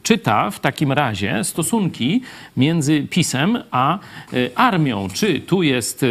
czyta 0.02 0.50
w 0.50 0.60
takim 0.60 0.92
razie 0.92 1.44
stosunki 1.44 2.20
między 2.56 3.06
PiSem 3.10 3.58
a 3.70 3.98
armią? 4.54 5.08
Czy 5.14 5.40
tu 5.40 5.62
jest, 5.62 6.04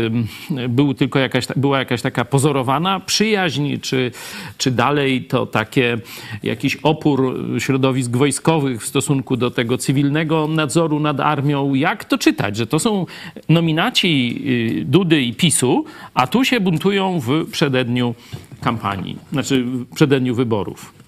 był 0.70 0.94
tylko 0.94 1.20
jakaś, 1.20 1.46
była 1.56 1.80
jakaś 1.80 2.02
taka 2.02 2.26
pozorowana 2.26 3.00
przyjaźń, 3.00 3.78
czy, 3.82 4.12
czy 4.58 4.72
dalej 4.72 5.24
to 5.24 5.46
takie 5.46 5.98
jakiś 6.44 6.76
opór 6.76 7.40
środowisk 7.60 8.12
wojskowych 8.12 8.84
w 8.84 8.88
stosunku 8.88 9.38
do 9.38 9.52
tego 9.52 9.78
cywilnego 9.78 10.48
nadzoru 10.48 11.00
nad 11.00 11.20
armią? 11.20 11.74
Jak 11.74 12.06
to 12.06 12.18
czytać, 12.18 12.58
że 12.58 12.68
to 12.68 12.80
są 12.80 13.06
nominaci 13.50 14.14
Y, 14.46 14.86
Dudy 14.86 15.22
i 15.22 15.34
PiSu, 15.34 15.86
a 16.14 16.28
tu 16.28 16.46
się 16.46 16.60
buntują 16.60 17.20
w 17.20 17.52
przededniu 17.52 18.16
kampanii, 18.62 19.18
znaczy 19.32 19.64
w 19.64 19.96
przededniu 19.96 20.36
wyborów. 20.36 21.02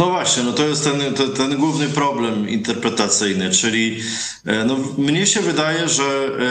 No 0.00 0.10
właśnie, 0.10 0.42
no 0.42 0.52
to 0.52 0.66
jest 0.66 0.84
ten, 0.84 1.14
ten, 1.14 1.32
ten, 1.32 1.56
główny 1.56 1.88
problem 1.88 2.48
interpretacyjny, 2.48 3.50
czyli 3.50 4.00
e, 4.46 4.64
no, 4.64 4.76
mnie 4.98 5.26
się 5.26 5.40
wydaje, 5.40 5.88
że 5.88 6.04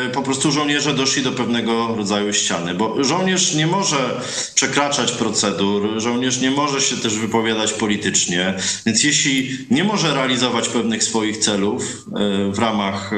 e, 0.07 0.09
po 0.09 0.21
prostu 0.21 0.51
żołnierze 0.51 0.93
doszli 0.93 1.23
do 1.23 1.31
pewnego 1.31 1.95
rodzaju 1.95 2.33
ściany, 2.33 2.73
bo 2.73 3.03
żołnierz 3.03 3.53
nie 3.53 3.67
może 3.67 4.21
przekraczać 4.55 5.11
procedur, 5.11 6.01
żołnierz 6.01 6.41
nie 6.41 6.51
może 6.51 6.81
się 6.81 6.97
też 6.97 7.17
wypowiadać 7.17 7.73
politycznie, 7.73 8.53
więc 8.85 9.03
jeśli 9.03 9.57
nie 9.71 9.83
może 9.83 10.13
realizować 10.13 10.69
pewnych 10.69 11.03
swoich 11.03 11.37
celów 11.37 11.83
e, 11.83 12.51
w 12.51 12.59
ramach 12.59 13.11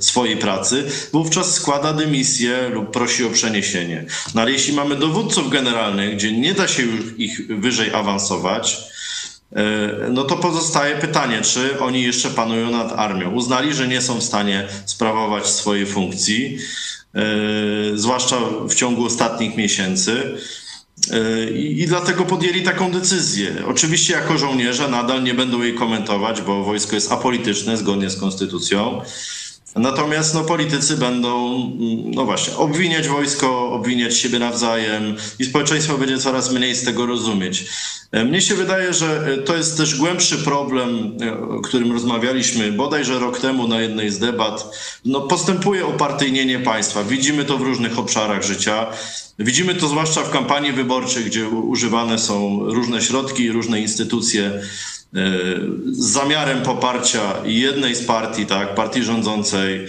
swojej 0.00 0.36
pracy, 0.36 0.84
wówczas 1.12 1.54
składa 1.54 1.92
dymisję 1.92 2.68
lub 2.68 2.90
prosi 2.90 3.24
o 3.24 3.30
przeniesienie. 3.30 4.04
No 4.34 4.40
ale 4.40 4.52
jeśli 4.52 4.74
mamy 4.74 4.96
dowódców 4.96 5.50
generalnych, 5.50 6.16
gdzie 6.16 6.32
nie 6.32 6.54
da 6.54 6.68
się 6.68 6.82
już 6.82 7.00
ich 7.18 7.60
wyżej 7.60 7.94
awansować, 7.94 8.95
no 10.10 10.24
to 10.24 10.36
pozostaje 10.36 10.96
pytanie, 10.96 11.42
czy 11.42 11.80
oni 11.80 12.02
jeszcze 12.02 12.30
panują 12.30 12.70
nad 12.70 12.92
armią. 12.92 13.30
Uznali, 13.30 13.74
że 13.74 13.88
nie 13.88 14.02
są 14.02 14.20
w 14.20 14.24
stanie 14.24 14.68
sprawować 14.86 15.46
swojej 15.46 15.86
funkcji, 15.86 16.58
e, 17.14 17.22
zwłaszcza 17.94 18.36
w 18.68 18.74
ciągu 18.74 19.04
ostatnich 19.04 19.56
miesięcy. 19.56 20.36
E, 21.10 21.50
I, 21.50 21.86
dlatego 21.86 22.24
podjęli 22.24 22.62
taką 22.62 22.92
decyzję. 22.92 23.54
Oczywiście, 23.66 24.12
jako 24.12 24.38
żołnierze 24.38 24.88
nadal 24.88 25.22
nie 25.22 25.34
będą 25.34 25.62
jej 25.62 25.74
komentować, 25.74 26.42
bo 26.42 26.64
wojsko 26.64 26.94
jest 26.94 27.12
apolityczne 27.12 27.76
zgodnie 27.76 28.10
z 28.10 28.20
konstytucją. 28.20 29.00
Natomiast 29.76 30.34
no, 30.34 30.44
politycy 30.44 30.96
będą, 30.96 31.58
no 32.04 32.24
właśnie, 32.24 32.56
obwiniać 32.56 33.08
wojsko, 33.08 33.72
obwiniać 33.72 34.16
siebie 34.16 34.38
nawzajem 34.38 35.16
i 35.38 35.44
społeczeństwo 35.44 35.98
będzie 35.98 36.18
coraz 36.18 36.52
mniej 36.52 36.74
z 36.74 36.84
tego 36.84 37.06
rozumieć. 37.06 37.64
E, 38.12 38.24
mnie 38.24 38.40
się 38.40 38.54
wydaje, 38.54 38.94
że 38.94 39.26
e, 39.26 39.38
to 39.38 39.56
jest 39.56 39.76
też 39.76 39.94
głębszy 39.94 40.38
problem, 40.38 41.16
e, 41.22 41.38
o 41.38 41.60
którym 41.60 41.92
rozmawialiśmy 41.92 42.72
bodajże 42.72 43.18
rok 43.18 43.40
temu 43.40 43.68
na 43.68 43.80
jednej 43.80 44.10
z 44.10 44.18
debat. 44.18 44.76
No, 45.04 45.20
postępuje 45.20 45.86
opartyjnienie 45.86 46.58
państwa. 46.58 47.04
Widzimy 47.04 47.44
to 47.44 47.58
w 47.58 47.62
różnych 47.62 47.98
obszarach 47.98 48.42
życia. 48.42 48.86
Widzimy 49.38 49.74
to 49.74 49.88
zwłaszcza 49.88 50.22
w 50.22 50.30
kampanii 50.30 50.72
wyborczej, 50.72 51.24
gdzie 51.24 51.48
używane 51.48 52.18
są 52.18 52.58
różne 52.64 53.02
środki, 53.02 53.52
różne 53.52 53.80
instytucje 53.80 54.60
z 55.12 56.06
zamiarem 56.06 56.62
poparcia 56.62 57.20
jednej 57.44 57.94
z 57.94 58.04
partii, 58.04 58.46
tak, 58.46 58.74
partii 58.74 59.02
rządzącej. 59.02 59.86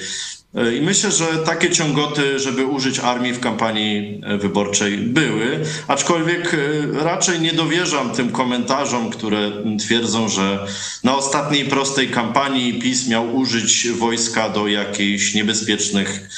I 0.77 0.81
myślę, 0.81 1.11
że 1.11 1.25
takie 1.25 1.69
ciągoty, 1.69 2.39
żeby 2.39 2.65
użyć 2.65 2.99
armii 2.99 3.33
w 3.33 3.39
kampanii 3.39 4.21
wyborczej 4.39 4.97
były, 4.97 5.65
aczkolwiek 5.87 6.53
e, 6.53 6.57
raczej 7.03 7.39
nie 7.39 7.53
dowierzam 7.53 8.11
tym 8.11 8.31
komentarzom, 8.31 9.09
które 9.09 9.51
twierdzą, 9.79 10.29
że 10.29 10.67
na 11.03 11.15
ostatniej 11.15 11.65
prostej 11.65 12.07
kampanii 12.07 12.79
PiS 12.79 13.07
miał 13.07 13.35
użyć 13.35 13.87
wojska 13.89 14.49
do 14.49 14.67
jakichś 14.67 15.33
niebezpiecznych 15.33 16.29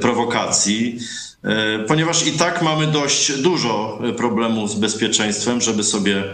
prowokacji, 0.00 0.98
ponieważ 1.88 2.26
i 2.26 2.32
tak 2.32 2.62
mamy 2.62 2.86
dość 2.86 3.32
dużo 3.32 3.98
problemów 4.16 4.70
z 4.70 4.74
bezpieczeństwem, 4.74 5.60
żeby 5.60 5.84
sobie 5.84 6.24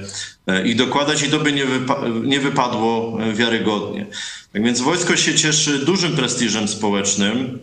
ich 0.65 0.77
dokładać 0.77 1.23
i 1.23 1.29
to 1.29 1.39
by 1.39 1.53
nie, 1.53 1.67
wypa- 1.67 2.25
nie 2.25 2.41
wypadło 2.41 3.19
wiarygodnie. 3.35 4.07
Tak 4.53 4.65
więc 4.65 4.81
wojsko 4.81 5.17
się 5.17 5.35
cieszy 5.35 5.79
dużym 5.79 6.17
prestiżem 6.17 6.69
społecznym, 6.69 7.59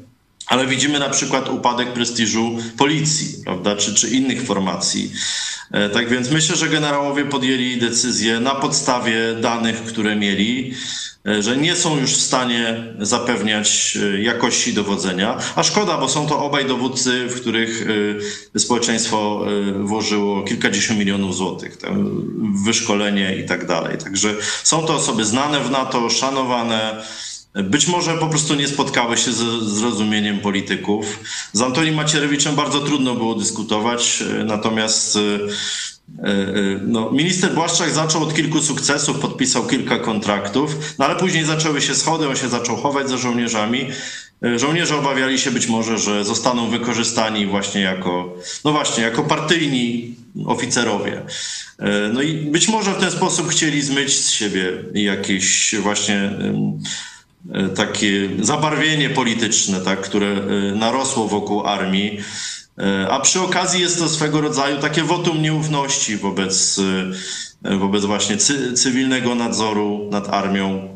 ale 0.47 0.67
widzimy 0.67 0.99
na 0.99 1.09
przykład 1.09 1.49
upadek 1.49 1.93
prestiżu 1.93 2.57
policji, 2.77 3.43
prawda, 3.43 3.75
czy, 3.75 3.93
czy 3.93 4.09
innych 4.09 4.41
formacji. 4.43 5.11
E, 5.71 5.89
tak 5.89 6.09
więc 6.09 6.31
myślę, 6.31 6.55
że 6.55 6.69
generałowie 6.69 7.25
podjęli 7.25 7.77
decyzję 7.77 8.39
na 8.39 8.55
podstawie 8.55 9.35
danych, 9.41 9.83
które 9.83 10.15
mieli, 10.15 10.73
e, 10.73 10.75
że 11.39 11.57
nie 11.57 11.75
są 11.75 11.97
już 11.97 12.11
w 12.11 12.21
stanie 12.21 12.93
zapewniać 12.99 13.97
e, 14.01 14.21
jakości 14.21 14.73
dowodzenia. 14.73 15.37
A 15.55 15.63
szkoda, 15.63 15.97
bo 15.97 16.09
są 16.09 16.27
to 16.27 16.43
obaj 16.43 16.65
dowódcy, 16.65 17.27
w 17.27 17.41
których 17.41 17.87
społeczeństwo 18.57 19.45
włożyło 19.79 20.43
kilkadziesiąt 20.43 20.99
milionów 20.99 21.35
złotych 21.35 21.77
wyszkolenie 22.65 23.35
i 23.35 23.45
tak 23.45 23.65
dalej. 23.65 23.97
Także 23.97 24.35
są 24.63 24.85
to 24.85 24.95
osoby 24.95 25.25
znane 25.25 25.59
w 25.59 25.71
NATO, 25.71 26.09
szanowane 26.09 27.03
być 27.63 27.87
może 27.87 28.17
po 28.17 28.27
prostu 28.27 28.55
nie 28.55 28.67
spotkały 28.67 29.17
się 29.17 29.33
ze 29.33 29.61
zrozumieniem 29.61 30.39
polityków. 30.39 31.19
Z 31.53 31.61
Antonim 31.61 31.95
Macierewiczem 31.95 32.55
bardzo 32.55 32.79
trudno 32.79 33.15
było 33.15 33.35
dyskutować, 33.35 34.21
e, 34.21 34.43
natomiast 34.43 35.15
e, 35.15 35.19
e, 35.19 35.37
no, 36.81 37.11
minister 37.11 37.53
Błaszczak 37.53 37.91
zaczął 37.91 38.23
od 38.23 38.33
kilku 38.33 38.61
sukcesów, 38.61 39.19
podpisał 39.19 39.67
kilka 39.67 39.99
kontraktów, 39.99 40.75
no 40.99 41.05
ale 41.05 41.15
później 41.15 41.45
zaczęły 41.45 41.81
się 41.81 41.95
schody, 41.95 42.27
on 42.27 42.35
się 42.35 42.49
zaczął 42.49 42.75
chować 42.75 43.09
za 43.09 43.17
żołnierzami. 43.17 43.87
Żołnierze 44.55 44.97
obawiali 44.97 45.39
się 45.39 45.51
być 45.51 45.67
może, 45.67 45.97
że 45.97 46.25
zostaną 46.25 46.69
wykorzystani 46.69 47.45
właśnie 47.45 47.81
jako, 47.81 48.35
no 48.65 48.71
właśnie, 48.71 49.03
jako 49.03 49.23
partyjni 49.23 50.15
oficerowie. 50.45 51.21
No 52.13 52.21
i 52.21 52.33
być 52.33 52.67
może 52.67 52.93
w 52.93 52.99
ten 52.99 53.11
sposób 53.11 53.49
chcieli 53.49 53.81
zmyć 53.81 54.15
z 54.15 54.29
siebie 54.29 54.83
jakieś 54.93 55.75
właśnie 55.75 56.31
E, 57.53 57.69
takie 57.69 58.29
zabarwienie 58.41 59.09
polityczne, 59.09 59.81
tak, 59.81 60.01
które 60.01 60.27
e, 60.27 60.75
narosło 60.75 61.27
wokół 61.27 61.65
armii. 61.65 62.19
E, 62.79 63.09
a 63.09 63.19
przy 63.19 63.41
okazji 63.41 63.81
jest 63.81 63.99
to 63.99 64.09
swego 64.09 64.41
rodzaju 64.41 64.77
takie 64.77 65.03
wotum 65.03 65.41
nieufności 65.41 66.17
wobec, 66.17 66.79
wobec 67.61 68.05
właśnie 68.05 68.37
cywilnego 68.75 69.35
nadzoru 69.35 70.07
nad 70.11 70.29
armią, 70.29 70.89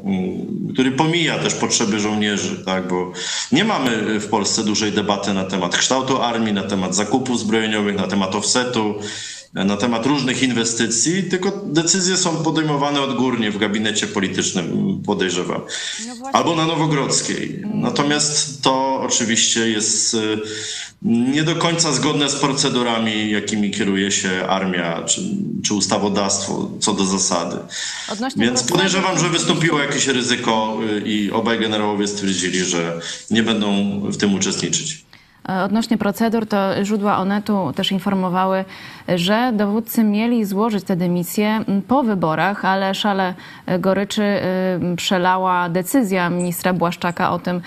który 0.74 0.92
pomija 0.92 1.40
też 1.40 1.54
potrzeby 1.54 2.00
żołnierzy, 2.00 2.66
tak, 2.66 2.88
bo 2.88 3.12
nie 3.52 3.66
mamy 3.66 4.20
w 4.20 4.28
Polsce 4.28 4.64
dużej 4.64 4.92
debaty 4.92 5.34
na 5.34 5.44
temat 5.44 5.78
kształtu 5.78 6.22
armii, 6.22 6.54
na 6.54 6.64
temat 6.64 6.96
zakupów 6.96 7.40
zbrojeniowych, 7.40 7.96
na 7.96 8.08
temat 8.08 8.36
offsetu 8.36 8.96
na 9.54 9.78
temat 9.78 10.06
różnych 10.06 10.44
inwestycji, 10.44 11.24
tylko 11.24 11.52
decyzje 11.66 12.18
są 12.18 12.44
podejmowane 12.44 13.02
odgórnie 13.02 13.52
w 13.52 13.58
gabinecie 13.58 14.08
politycznym, 14.08 14.98
podejrzewam, 15.06 15.62
no 16.08 16.30
albo 16.34 16.56
na 16.56 16.66
Nowogrodzkiej. 16.66 17.64
Natomiast 17.74 18.62
to 18.62 19.02
oczywiście 19.02 19.70
jest 19.70 20.14
y, 20.14 20.38
nie 21.02 21.44
do 21.44 21.56
końca 21.56 21.92
zgodne 21.92 22.30
z 22.30 22.36
procedurami, 22.36 23.32
jakimi 23.32 23.72
kieruje 23.72 24.12
się 24.12 24.48
armia 24.48 25.04
czy, 25.04 25.22
czy 25.64 25.74
ustawodawstwo 25.74 26.72
co 26.80 26.94
do 26.94 27.06
zasady. 27.06 27.58
Odnośnie 28.12 28.46
Więc 28.46 28.64
podejrzewam, 28.64 29.20
że 29.20 29.30
wystąpiło 29.30 29.80
jakieś 29.80 30.08
ryzyko 30.08 30.80
y, 30.98 31.02
i 31.06 31.32
obaj 31.32 31.60
generałowie 31.60 32.08
stwierdzili, 32.08 32.66
że 32.66 33.02
nie 33.32 33.44
będą 33.44 34.00
w 34.02 34.18
tym 34.18 34.34
uczestniczyć. 34.34 35.09
E, 35.50 35.64
odnośnie 35.64 35.98
procedur, 35.98 36.48
to 36.48 36.86
źródła 36.86 37.18
Onetu 37.18 37.74
też 37.76 37.92
informowały, 37.92 38.66
że 39.08 39.52
dowódcy 39.54 40.04
mieli 40.04 40.46
złożyć 40.46 40.84
te 40.84 40.96
dymisje 40.96 41.60
po 41.88 42.04
wyborach, 42.04 42.66
ale 42.66 42.96
szale 42.96 43.34
goryczy 43.80 44.24
y, 44.24 44.96
przelała 44.96 45.70
decyzja 45.70 46.30
ministra 46.30 46.74
Błaszczaka 46.74 47.32
o 47.32 47.40
tym, 47.40 47.62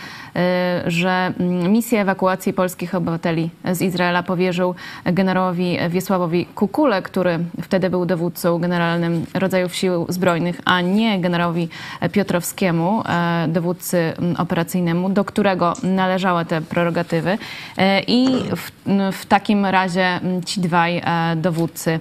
że 0.87 1.33
misję 1.69 2.01
ewakuacji 2.01 2.53
polskich 2.53 2.95
obywateli 2.95 3.51
z 3.73 3.83
Izraela 3.83 4.23
powierzył 4.23 4.75
generałowi 5.05 5.79
Wiesławowi 5.89 6.47
Kukule, 6.47 7.03
który 7.03 7.39
wtedy 7.63 7.91
był 7.91 8.07
dowódcą 8.07 8.59
generalnym 8.59 9.27
rodzajów 9.35 9.75
sił 9.75 10.07
zbrojnych, 10.09 10.61
a 10.65 10.81
nie 10.81 11.21
generałowi 11.21 11.69
Piotrowskiemu, 12.13 13.03
e, 13.09 13.49
dowódcy 13.49 14.13
operacyjnemu, 14.39 15.09
do 15.09 15.25
którego 15.25 15.73
należały 15.83 16.45
te 16.45 16.61
prerogatywy. 16.61 17.39
E, 17.79 18.01
I 18.01 18.27
w, 18.57 18.71
w 19.13 19.27
takim 19.27 19.67
razie 19.67 20.21
ci 20.47 20.61
dwaj 20.61 20.99
e, 20.99 21.37
dowódcy 21.37 22.01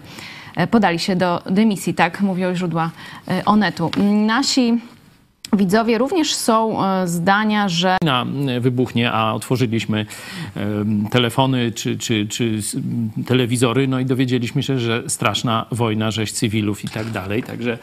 e, 0.55 0.67
podali 0.67 0.99
się 0.99 1.15
do 1.15 1.41
dymisji, 1.45 1.93
tak 1.93 2.21
mówią 2.21 2.55
źródła 2.55 2.91
Onetu. 3.45 3.91
Nasi 4.25 4.79
Widzowie 5.57 5.97
również 5.97 6.35
są 6.35 6.85
e, 6.85 7.07
zdania, 7.07 7.69
że. 7.69 7.97
E, 8.47 8.59
wybuchnie, 8.59 9.11
a 9.11 9.33
otworzyliśmy 9.33 10.05
telefony 11.11 11.71
czy, 11.71 11.97
czy, 11.97 12.27
czy 12.27 12.59
telewizory, 13.25 13.87
no 13.87 13.99
i 13.99 14.05
dowiedzieliśmy 14.05 14.63
się, 14.63 14.79
że 14.79 15.03
straszna 15.07 15.65
wojna, 15.71 16.11
rzeź 16.11 16.31
cywilów 16.31 16.83
i 16.85 16.89
tak 16.89 17.09
dalej. 17.09 17.43
Także 17.43 17.77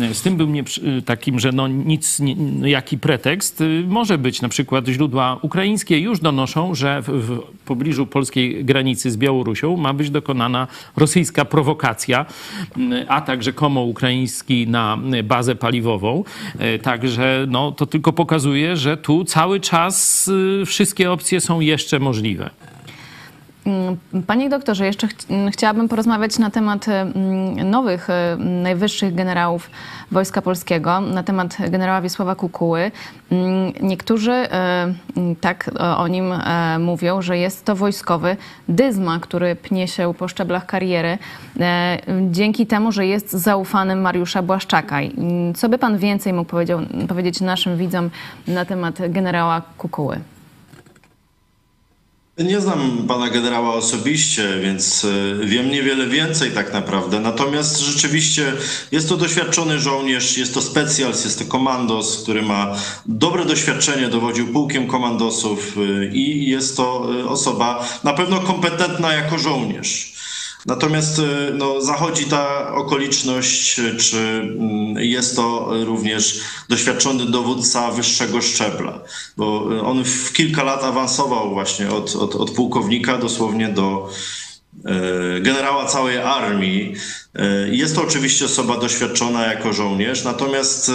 e, 0.00 0.14
z 0.14 0.22
tym 0.22 0.36
był 0.36 0.46
mnie 0.46 0.64
takim, 1.04 1.40
że 1.40 1.52
no 1.52 1.68
nic, 1.68 2.20
no 2.36 2.66
jaki 2.66 2.98
pretekst. 2.98 3.62
Może 3.86 4.18
być 4.18 4.42
na 4.42 4.48
przykład 4.48 4.88
źródła 4.88 5.38
ukraińskie 5.42 5.98
już 5.98 6.20
donoszą, 6.20 6.74
że 6.74 7.02
w, 7.02 7.08
w 7.08 7.40
pobliżu 7.64 8.06
polskiej 8.06 8.64
granicy 8.64 9.10
z 9.10 9.16
Białorusią 9.16 9.76
ma 9.76 9.92
być 9.92 10.10
dokonana 10.10 10.66
rosyjska 10.96 11.44
prowokacja, 11.44 12.26
atak 13.08 13.42
rzekomo 13.42 13.82
ukraiński 13.82 14.68
na 14.68 14.98
bazę 15.24 15.54
paliwową. 15.54 16.24
Tak 16.82 16.95
Także 16.96 17.46
no, 17.48 17.72
to 17.72 17.86
tylko 17.86 18.12
pokazuje, 18.12 18.76
że 18.76 18.96
tu 18.96 19.24
cały 19.24 19.60
czas 19.60 20.28
y, 20.28 20.62
wszystkie 20.66 21.12
opcje 21.12 21.40
są 21.40 21.60
jeszcze 21.60 21.98
możliwe. 21.98 22.50
Mm, 23.66 23.96
panie 24.26 24.48
doktorze, 24.48 24.86
jeszcze 24.86 25.08
ch 25.08 25.12
mm, 25.30 25.50
chciałabym 25.50 25.88
porozmawiać 25.88 26.38
na 26.38 26.50
temat 26.50 26.88
mm, 26.88 27.70
nowych 27.70 28.08
najwyższych 28.38 29.14
generałów 29.14 29.70
Wojska 30.12 30.42
Polskiego, 30.42 31.00
na 31.00 31.22
temat 31.22 31.56
generała 31.70 32.00
Wiesława 32.00 32.34
Kukuły. 32.34 32.90
Niektórzy 33.80 34.32
e, 34.32 34.94
tak 35.40 35.70
o 35.96 36.08
nim 36.08 36.32
e, 36.32 36.78
mówią, 36.78 37.22
że 37.22 37.38
jest 37.38 37.64
to 37.64 37.76
wojskowy 37.76 38.36
dyzma, 38.68 39.18
który 39.20 39.56
pnie 39.56 39.88
się 39.88 40.14
po 40.18 40.28
szczeblach 40.28 40.66
kariery 40.66 41.18
e, 41.60 41.98
dzięki 42.30 42.66
temu, 42.66 42.92
że 42.92 43.06
jest 43.06 43.32
zaufanym 43.32 44.00
Mariusza 44.00 44.42
Błaszczaka. 44.42 44.96
Co 45.56 45.68
by 45.68 45.78
pan 45.78 45.98
więcej 45.98 46.32
mógł 46.32 46.50
powiedzieć 47.08 47.40
naszym 47.40 47.76
widzom 47.76 48.10
na 48.48 48.64
temat 48.64 48.98
generała 49.08 49.62
Kukuły? 49.78 50.20
Nie 52.38 52.60
znam 52.60 53.04
pana 53.08 53.30
generała 53.30 53.74
osobiście, 53.74 54.60
więc 54.62 55.04
e, 55.04 55.46
wiem 55.46 55.70
niewiele 55.70 56.06
więcej 56.06 56.50
tak 56.50 56.72
naprawdę. 56.72 57.20
Natomiast 57.20 57.78
rzeczywiście 57.78 58.52
jest 58.92 59.08
to 59.08 59.16
doświadczony 59.16 59.78
żołnierz, 59.80 60.38
jest 60.38 60.54
to 60.54 60.62
specjalist, 60.62 61.24
jest 61.24 61.38
to 61.38 61.44
komandos, 61.44 62.22
który 62.22 62.42
ma 62.42 62.76
dobre 63.06 63.44
doświadczenie, 63.44 64.08
dowodził 64.08 64.52
pułkiem 64.52 64.86
komandosów 64.86 65.76
e, 65.76 66.06
i 66.06 66.50
jest 66.50 66.76
to 66.76 67.08
e, 67.20 67.28
osoba 67.28 67.88
na 68.04 68.12
pewno 68.12 68.40
kompetentna 68.40 69.12
jako 69.12 69.38
żołnierz. 69.38 70.15
Natomiast 70.66 71.18
e, 71.18 71.22
no, 71.54 71.80
zachodzi 71.80 72.24
ta 72.24 72.74
okoliczność, 72.74 73.78
e, 73.78 73.96
czy 73.96 74.18
mm, 74.18 74.96
jest 75.04 75.36
to 75.36 75.68
również 75.84 76.40
doświadczony 76.68 77.26
dowódca 77.26 77.90
wyższego 77.90 78.42
szczebla, 78.42 79.00
bo 79.36 79.68
e, 79.76 79.82
on 79.82 80.04
w 80.04 80.32
kilka 80.32 80.62
lat 80.64 80.84
awansował 80.84 81.50
właśnie 81.50 81.90
od, 81.90 82.16
od, 82.16 82.34
od 82.34 82.50
pułkownika 82.50 83.18
dosłownie 83.18 83.68
do 83.68 84.08
generała 85.40 85.86
całej 85.86 86.18
armii. 86.18 86.94
Jest 87.70 87.94
to 87.94 88.02
oczywiście 88.02 88.44
osoba 88.44 88.78
doświadczona 88.78 89.46
jako 89.46 89.72
żołnierz, 89.72 90.24
natomiast 90.24 90.90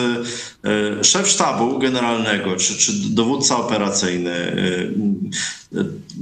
szef 1.02 1.28
sztabu 1.28 1.80
generalnego 1.80 2.56
czy, 2.56 2.78
czy 2.78 2.92
dowódca 3.10 3.58
operacyjny 3.58 4.56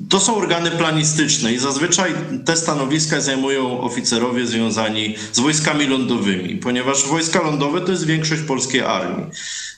to 0.09 0.19
są 0.19 0.35
organy 0.35 0.71
planistyczne 0.71 1.53
i 1.53 1.57
zazwyczaj 1.57 2.13
te 2.45 2.57
stanowiska 2.57 3.21
zajmują 3.21 3.81
oficerowie 3.81 4.47
związani 4.47 5.15
z 5.31 5.39
wojskami 5.39 5.87
lądowymi, 5.87 6.55
ponieważ 6.55 7.05
wojska 7.05 7.41
lądowe 7.41 7.81
to 7.81 7.91
jest 7.91 8.05
większość 8.05 8.41
polskiej 8.41 8.81
armii. 8.81 9.25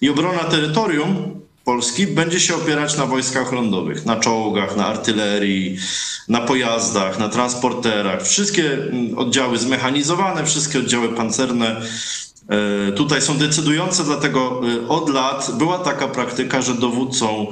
I 0.01 0.09
obrona 0.09 0.43
terytorium 0.43 1.40
Polski 1.65 2.07
będzie 2.07 2.39
się 2.39 2.55
opierać 2.55 2.97
na 2.97 3.05
wojskach 3.05 3.51
lądowych, 3.51 4.05
na 4.05 4.15
czołgach, 4.15 4.77
na 4.77 4.87
artylerii, 4.87 5.77
na 6.27 6.41
pojazdach, 6.41 7.19
na 7.19 7.29
transporterach. 7.29 8.27
Wszystkie 8.27 8.73
mm, 8.73 9.17
oddziały 9.17 9.57
zmechanizowane, 9.57 10.45
wszystkie 10.45 10.79
oddziały 10.79 11.09
pancerne 11.09 11.81
e, 12.49 12.91
tutaj 12.91 13.21
są 13.21 13.37
decydujące, 13.37 14.03
dlatego 14.03 14.61
e, 14.83 14.87
od 14.87 15.09
lat 15.09 15.51
była 15.57 15.79
taka 15.79 16.07
praktyka, 16.07 16.61
że 16.61 16.73
dowódcą 16.73 17.47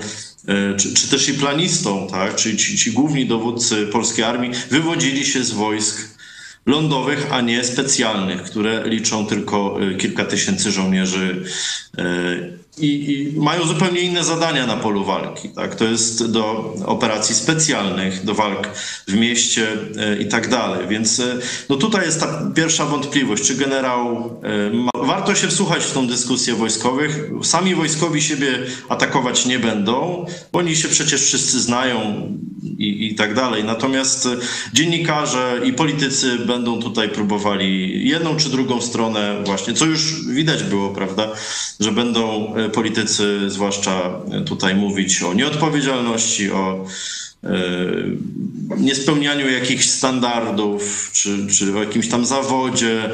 czy, 0.78 0.94
czy 0.94 1.10
też 1.10 1.30
i 1.30 1.34
planistą, 1.34 2.08
tak? 2.12 2.36
czyli 2.36 2.58
ci, 2.58 2.78
ci 2.78 2.92
główni 2.92 3.26
dowódcy 3.26 3.88
polskiej 3.88 4.26
armii, 4.26 4.52
wywodzili 4.72 5.26
się 5.26 5.44
z 5.44 5.52
wojsk 5.52 6.20
lądowych, 6.66 7.28
a 7.32 7.42
nie 7.42 7.64
specjalnych, 7.64 8.44
które 8.44 8.84
liczą 8.86 9.26
tylko 9.26 9.78
kilka 9.98 10.26
tysięcy 10.26 10.72
żołnierzy 10.72 11.46
i, 12.78 13.12
i, 13.12 13.40
mają 13.40 13.66
zupełnie 13.66 14.02
inne 14.02 14.24
zadania 14.24 14.66
na 14.66 14.78
polu 14.78 15.04
walki. 15.06 15.50
Tak? 15.50 15.76
To 15.76 15.86
jest 15.86 16.32
do 16.32 16.74
operacji 16.86 17.36
specjalnych, 17.36 18.26
do 18.26 18.34
walk 18.34 18.70
w 19.08 19.14
mieście 19.14 19.68
e, 19.98 20.22
i 20.22 20.28
tak 20.28 20.50
dalej. 20.50 20.88
Więc 20.88 21.20
e, 21.20 21.38
no 21.70 21.76
tutaj 21.76 22.06
jest 22.06 22.20
ta 22.20 22.52
pierwsza 22.56 22.86
wątpliwość, 22.86 23.44
czy 23.44 23.56
generał. 23.56 24.32
E, 24.44 24.74
ma... 24.74 24.90
Warto 24.94 25.36
się 25.36 25.48
wsłuchać 25.48 25.84
w 25.84 25.94
tą 25.94 26.08
dyskusję 26.08 26.56
wojskowych. 26.56 27.32
Sami 27.44 27.76
wojskowi 27.76 28.22
siebie 28.22 28.60
atakować 28.90 29.46
nie 29.46 29.60
będą, 29.60 30.26
bo 30.52 30.60
oni 30.60 30.76
się 30.76 30.88
przecież 30.88 31.22
wszyscy 31.22 31.60
znają 31.60 32.28
i, 32.78 33.08
i 33.08 33.16
tak 33.16 33.34
dalej. 33.34 33.64
Natomiast 33.64 34.28
dziennikarze 34.74 35.62
i 35.66 35.74
politycy 35.74 36.38
będą 36.38 36.82
tutaj 36.82 37.10
próbowali 37.10 38.02
jedną 38.10 38.36
czy 38.38 38.50
drugą 38.50 38.82
stronę, 38.82 39.44
właśnie, 39.46 39.74
co 39.74 39.86
już 39.86 40.26
widać 40.28 40.64
było, 40.64 40.90
prawda, 40.90 41.32
że 41.80 41.92
będą 41.92 42.54
politycy, 42.70 43.50
zwłaszcza 43.50 44.12
tutaj 44.46 44.76
mówić 44.76 45.24
o 45.24 45.34
nieodpowiedzialności, 45.34 46.52
o 46.52 46.86
e, 47.44 47.50
niespełnianiu 48.78 49.50
jakichś 49.50 49.90
standardów, 49.90 51.12
czy, 51.14 51.48
czy 51.48 51.78
o 51.78 51.80
jakimś 51.80 52.08
tam 52.08 52.26
zawodzie. 52.26 53.10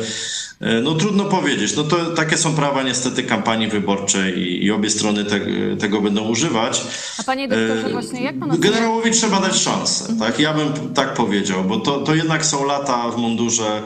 E, 0.61 0.81
no 0.81 0.93
trudno 0.93 1.25
powiedzieć. 1.25 1.75
No 1.75 1.83
to 1.83 2.05
takie 2.05 2.37
są 2.37 2.55
prawa 2.55 2.83
niestety 2.83 3.23
kampanii 3.23 3.67
wyborczej 3.67 4.39
i, 4.39 4.65
i 4.65 4.71
obie 4.71 4.89
strony 4.89 5.25
te, 5.25 5.39
tego 5.79 6.01
będą 6.01 6.29
używać. 6.29 6.81
A 7.17 7.23
panie 7.23 7.47
doktorze, 7.47 7.89
właśnie 7.89 8.23
jak 8.23 8.39
pan 8.39 8.59
Generałowi 8.59 9.11
trzeba 9.11 9.41
dać 9.41 9.55
szansę, 9.55 10.15
tak? 10.19 10.39
Ja 10.39 10.53
bym 10.53 10.93
tak 10.93 11.13
powiedział, 11.13 11.63
bo 11.63 11.79
to, 11.79 11.99
to 11.99 12.15
jednak 12.15 12.45
są 12.45 12.65
lata 12.65 13.09
w 13.09 13.17
mundurze 13.17 13.83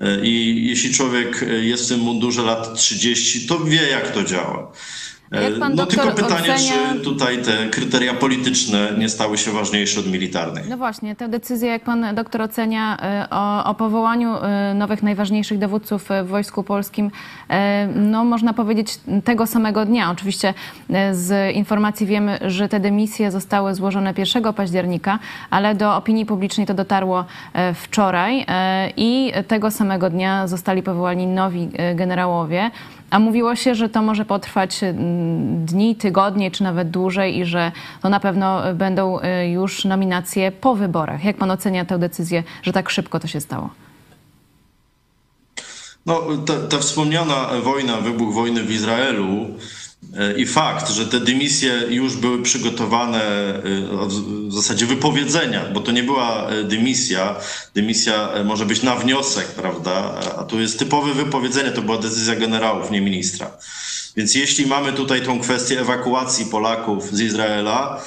e, 0.00 0.26
i 0.26 0.66
jeśli 0.66 0.94
człowiek 0.94 1.44
jest 1.62 1.84
w 1.84 1.88
tym 1.88 2.00
mundurze 2.00 2.42
lat 2.42 2.74
30, 2.74 3.46
to 3.46 3.60
wie 3.60 3.88
jak 3.88 4.10
to 4.10 4.24
działa. 4.24 4.72
No 5.74 5.86
tylko 5.86 6.10
pytanie, 6.10 6.54
ocenia... 6.54 6.94
czy 6.94 7.00
tutaj 7.00 7.42
te 7.42 7.68
kryteria 7.70 8.14
polityczne 8.14 8.88
nie 8.98 9.08
stały 9.08 9.38
się 9.38 9.50
ważniejsze 9.50 10.00
od 10.00 10.06
militarnych. 10.06 10.68
No 10.68 10.76
właśnie, 10.76 11.16
tę 11.16 11.28
decyzję, 11.28 11.68
jak 11.68 11.84
pan 11.84 12.14
doktor 12.14 12.42
ocenia 12.42 12.96
y, 13.24 13.30
o, 13.30 13.64
o 13.64 13.74
powołaniu 13.74 14.34
y, 14.36 14.74
nowych, 14.74 15.02
najważniejszych 15.02 15.58
dowódców 15.58 16.08
w 16.24 16.28
Wojsku 16.28 16.62
Polskim, 16.62 17.10
no 17.94 18.24
można 18.24 18.52
powiedzieć 18.52 19.00
tego 19.24 19.46
samego 19.46 19.84
dnia. 19.84 20.10
Oczywiście 20.10 20.54
z 21.12 21.56
informacji 21.56 22.06
wiemy, 22.06 22.38
że 22.46 22.68
te 22.68 22.80
dymisje 22.80 23.30
zostały 23.30 23.74
złożone 23.74 24.14
1 24.18 24.52
października, 24.52 25.18
ale 25.50 25.74
do 25.74 25.96
opinii 25.96 26.26
publicznej 26.26 26.66
to 26.66 26.74
dotarło 26.74 27.24
wczoraj 27.74 28.46
i 28.96 29.32
tego 29.48 29.70
samego 29.70 30.10
dnia 30.10 30.48
zostali 30.48 30.82
powołani 30.82 31.26
nowi 31.26 31.68
generałowie. 31.94 32.70
A 33.12 33.18
mówiło 33.18 33.56
się, 33.56 33.74
że 33.74 33.88
to 33.88 34.02
może 34.02 34.24
potrwać 34.24 34.82
mm, 34.82 35.66
dni, 35.66 35.96
tygodnie, 35.96 36.50
czy 36.50 36.62
nawet 36.62 36.90
dłużej 36.90 37.38
i 37.38 37.44
że 37.44 37.72
to 38.02 38.08
na 38.08 38.20
pewno 38.20 38.74
będą 38.74 39.20
y, 39.20 39.48
już 39.48 39.84
nominacje 39.84 40.52
po 40.52 40.74
wyborach. 40.74 41.24
Jak 41.24 41.36
pan 41.36 41.50
ocenia 41.50 41.84
tę 41.84 41.98
decyzję, 41.98 42.42
że 42.62 42.72
tak 42.72 42.90
szybko 42.90 43.20
to 43.20 43.26
się 43.26 43.40
stało? 43.40 43.70
No, 46.06 46.20
ta, 46.46 46.54
ta 46.68 46.78
wspomniana 46.78 47.48
wojna, 47.62 47.96
wybuch 47.96 48.34
wojny 48.34 48.62
w 48.62 48.70
Izraelu 48.70 49.46
E, 49.46 49.81
I 50.36 50.46
fakt, 50.46 50.90
że 50.90 51.06
te 51.06 51.20
dymisje 51.20 51.72
już 51.88 52.16
były 52.16 52.42
przygotowane 52.42 53.22
e, 53.22 53.62
w 54.48 54.52
zasadzie 54.54 54.86
wypowiedzenia, 54.86 55.64
bo 55.74 55.80
to 55.80 55.92
nie 55.92 56.02
była 56.02 56.50
e, 56.50 56.64
dymisja. 56.64 57.36
Dymisja 57.74 58.28
może 58.44 58.66
być 58.66 58.82
na 58.82 58.96
wniosek, 58.96 59.46
prawda? 59.46 60.20
A 60.38 60.44
tu 60.44 60.60
jest 60.60 60.78
typowe 60.78 61.14
wypowiedzenie, 61.14 61.70
to 61.70 61.82
była 61.82 61.98
decyzja 61.98 62.36
generałów, 62.36 62.90
nie 62.90 63.00
ministra. 63.00 63.50
Więc 64.16 64.34
jeśli 64.34 64.66
mamy 64.66 64.92
tutaj 64.92 65.22
tą 65.22 65.40
kwestię 65.40 65.80
ewakuacji 65.80 66.46
Polaków 66.46 67.10
z 67.12 67.20
Izraela, 67.20 68.02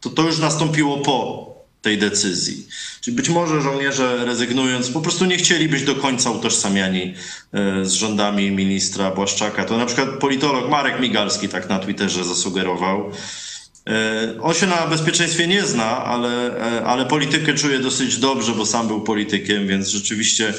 to 0.00 0.10
to 0.10 0.22
już 0.22 0.38
nastąpiło 0.38 0.96
po 0.96 1.47
tej 1.82 1.98
decyzji. 1.98 2.66
Czyli 3.00 3.16
być 3.16 3.28
może 3.28 3.60
żołnierze 3.60 4.24
rezygnując 4.24 4.90
po 4.90 5.00
prostu 5.00 5.24
nie 5.24 5.36
chcieli 5.36 5.68
być 5.68 5.82
do 5.82 5.94
końca 5.94 6.30
utożsamiani 6.30 7.14
e, 7.52 7.84
z 7.84 7.92
rządami 7.92 8.50
ministra 8.50 9.10
Błaszczaka. 9.10 9.64
To 9.64 9.78
na 9.78 9.86
przykład 9.86 10.08
politolog 10.08 10.70
Marek 10.70 11.00
Migalski 11.00 11.48
tak 11.48 11.68
na 11.68 11.78
Twitterze 11.78 12.24
zasugerował. 12.24 13.12
E, 13.88 14.34
on 14.42 14.54
się 14.54 14.66
na 14.66 14.86
bezpieczeństwie 14.86 15.46
nie 15.46 15.64
zna, 15.64 16.04
ale, 16.04 16.60
e, 16.78 16.84
ale 16.84 17.06
politykę 17.06 17.54
czuje 17.54 17.78
dosyć 17.78 18.16
dobrze, 18.16 18.52
bo 18.52 18.66
sam 18.66 18.88
był 18.88 19.00
politykiem, 19.00 19.66
więc 19.66 19.88
rzeczywiście 19.88 20.54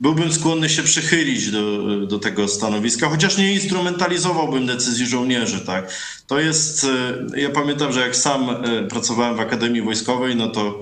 byłbym 0.00 0.32
skłonny 0.32 0.68
się 0.68 0.82
przychylić 0.82 1.50
do, 1.50 2.06
do 2.06 2.18
tego 2.18 2.48
stanowiska, 2.48 3.08
chociaż 3.08 3.38
nie 3.38 3.54
instrumentalizowałbym 3.54 4.66
decyzji 4.66 5.06
żołnierzy. 5.06 5.60
Tak? 5.60 5.92
To 6.26 6.40
jest, 6.40 6.84
e, 6.84 7.40
ja 7.40 7.50
pamiętam, 7.50 7.92
że 7.92 8.00
jak 8.00 8.16
sam 8.16 8.50
e, 8.50 8.88
pracowałem 8.88 9.36
w 9.36 9.40
Akademii 9.40 9.82
Wojskowej, 9.82 10.36
no 10.36 10.48
to 10.48 10.80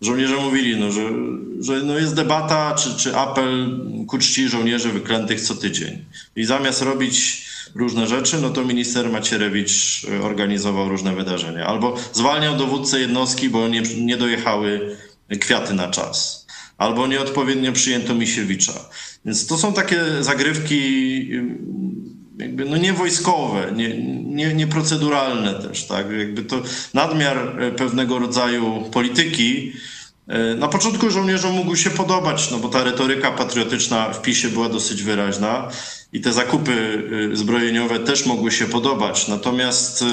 żołnierze 0.00 0.36
mówili, 0.36 0.76
no, 0.76 0.92
że, 0.92 1.12
że 1.60 1.82
no 1.82 1.98
jest 1.98 2.14
debata 2.14 2.74
czy, 2.74 2.94
czy 2.94 3.16
apel 3.16 3.80
ku 4.06 4.18
czci 4.18 4.48
żołnierzy 4.48 4.88
wyklętych 4.88 5.40
co 5.40 5.54
tydzień. 5.54 6.04
I 6.36 6.44
zamiast 6.44 6.82
robić 6.82 7.46
różne 7.74 8.06
rzeczy, 8.06 8.38
no 8.40 8.50
to 8.50 8.64
minister 8.64 9.10
Macierewicz 9.10 10.06
e, 10.10 10.22
organizował 10.22 10.88
różne 10.88 11.14
wydarzenia. 11.14 11.66
Albo 11.66 11.96
zwalniał 12.12 12.56
dowódcę 12.56 13.00
jednostki, 13.00 13.48
bo 13.48 13.68
nie, 13.68 13.82
nie 13.82 14.16
dojechały 14.16 14.96
kwiaty 15.40 15.74
na 15.74 15.88
czas 15.88 16.43
albo 16.78 17.06
nieodpowiednio 17.06 17.72
przyjęto 17.72 18.14
Misiewicza. 18.14 18.72
Więc 19.24 19.46
to 19.46 19.58
są 19.58 19.72
takie 19.72 20.00
zagrywki 20.20 21.28
jakby 22.38 22.64
no 22.64 22.76
niewojskowe, 22.76 23.72
nie, 23.76 23.98
nie, 24.24 24.54
nieproceduralne 24.54 25.54
też, 25.54 25.84
tak? 25.84 26.06
Jakby 26.18 26.42
to 26.42 26.62
nadmiar 26.94 27.62
e, 27.62 27.70
pewnego 27.70 28.18
rodzaju 28.18 28.84
polityki. 28.92 29.72
E, 30.28 30.54
na 30.54 30.68
początku 30.68 31.10
żołnierzom 31.10 31.52
mógł 31.52 31.76
się 31.76 31.90
podobać, 31.90 32.50
no 32.50 32.58
bo 32.58 32.68
ta 32.68 32.84
retoryka 32.84 33.32
patriotyczna 33.32 34.12
w 34.12 34.22
PiSie 34.22 34.48
była 34.48 34.68
dosyć 34.68 35.02
wyraźna 35.02 35.70
i 36.12 36.20
te 36.20 36.32
zakupy 36.32 37.02
e, 37.32 37.36
zbrojeniowe 37.36 38.00
też 38.00 38.26
mogły 38.26 38.52
się 38.52 38.66
podobać. 38.66 39.28
Natomiast 39.28 40.04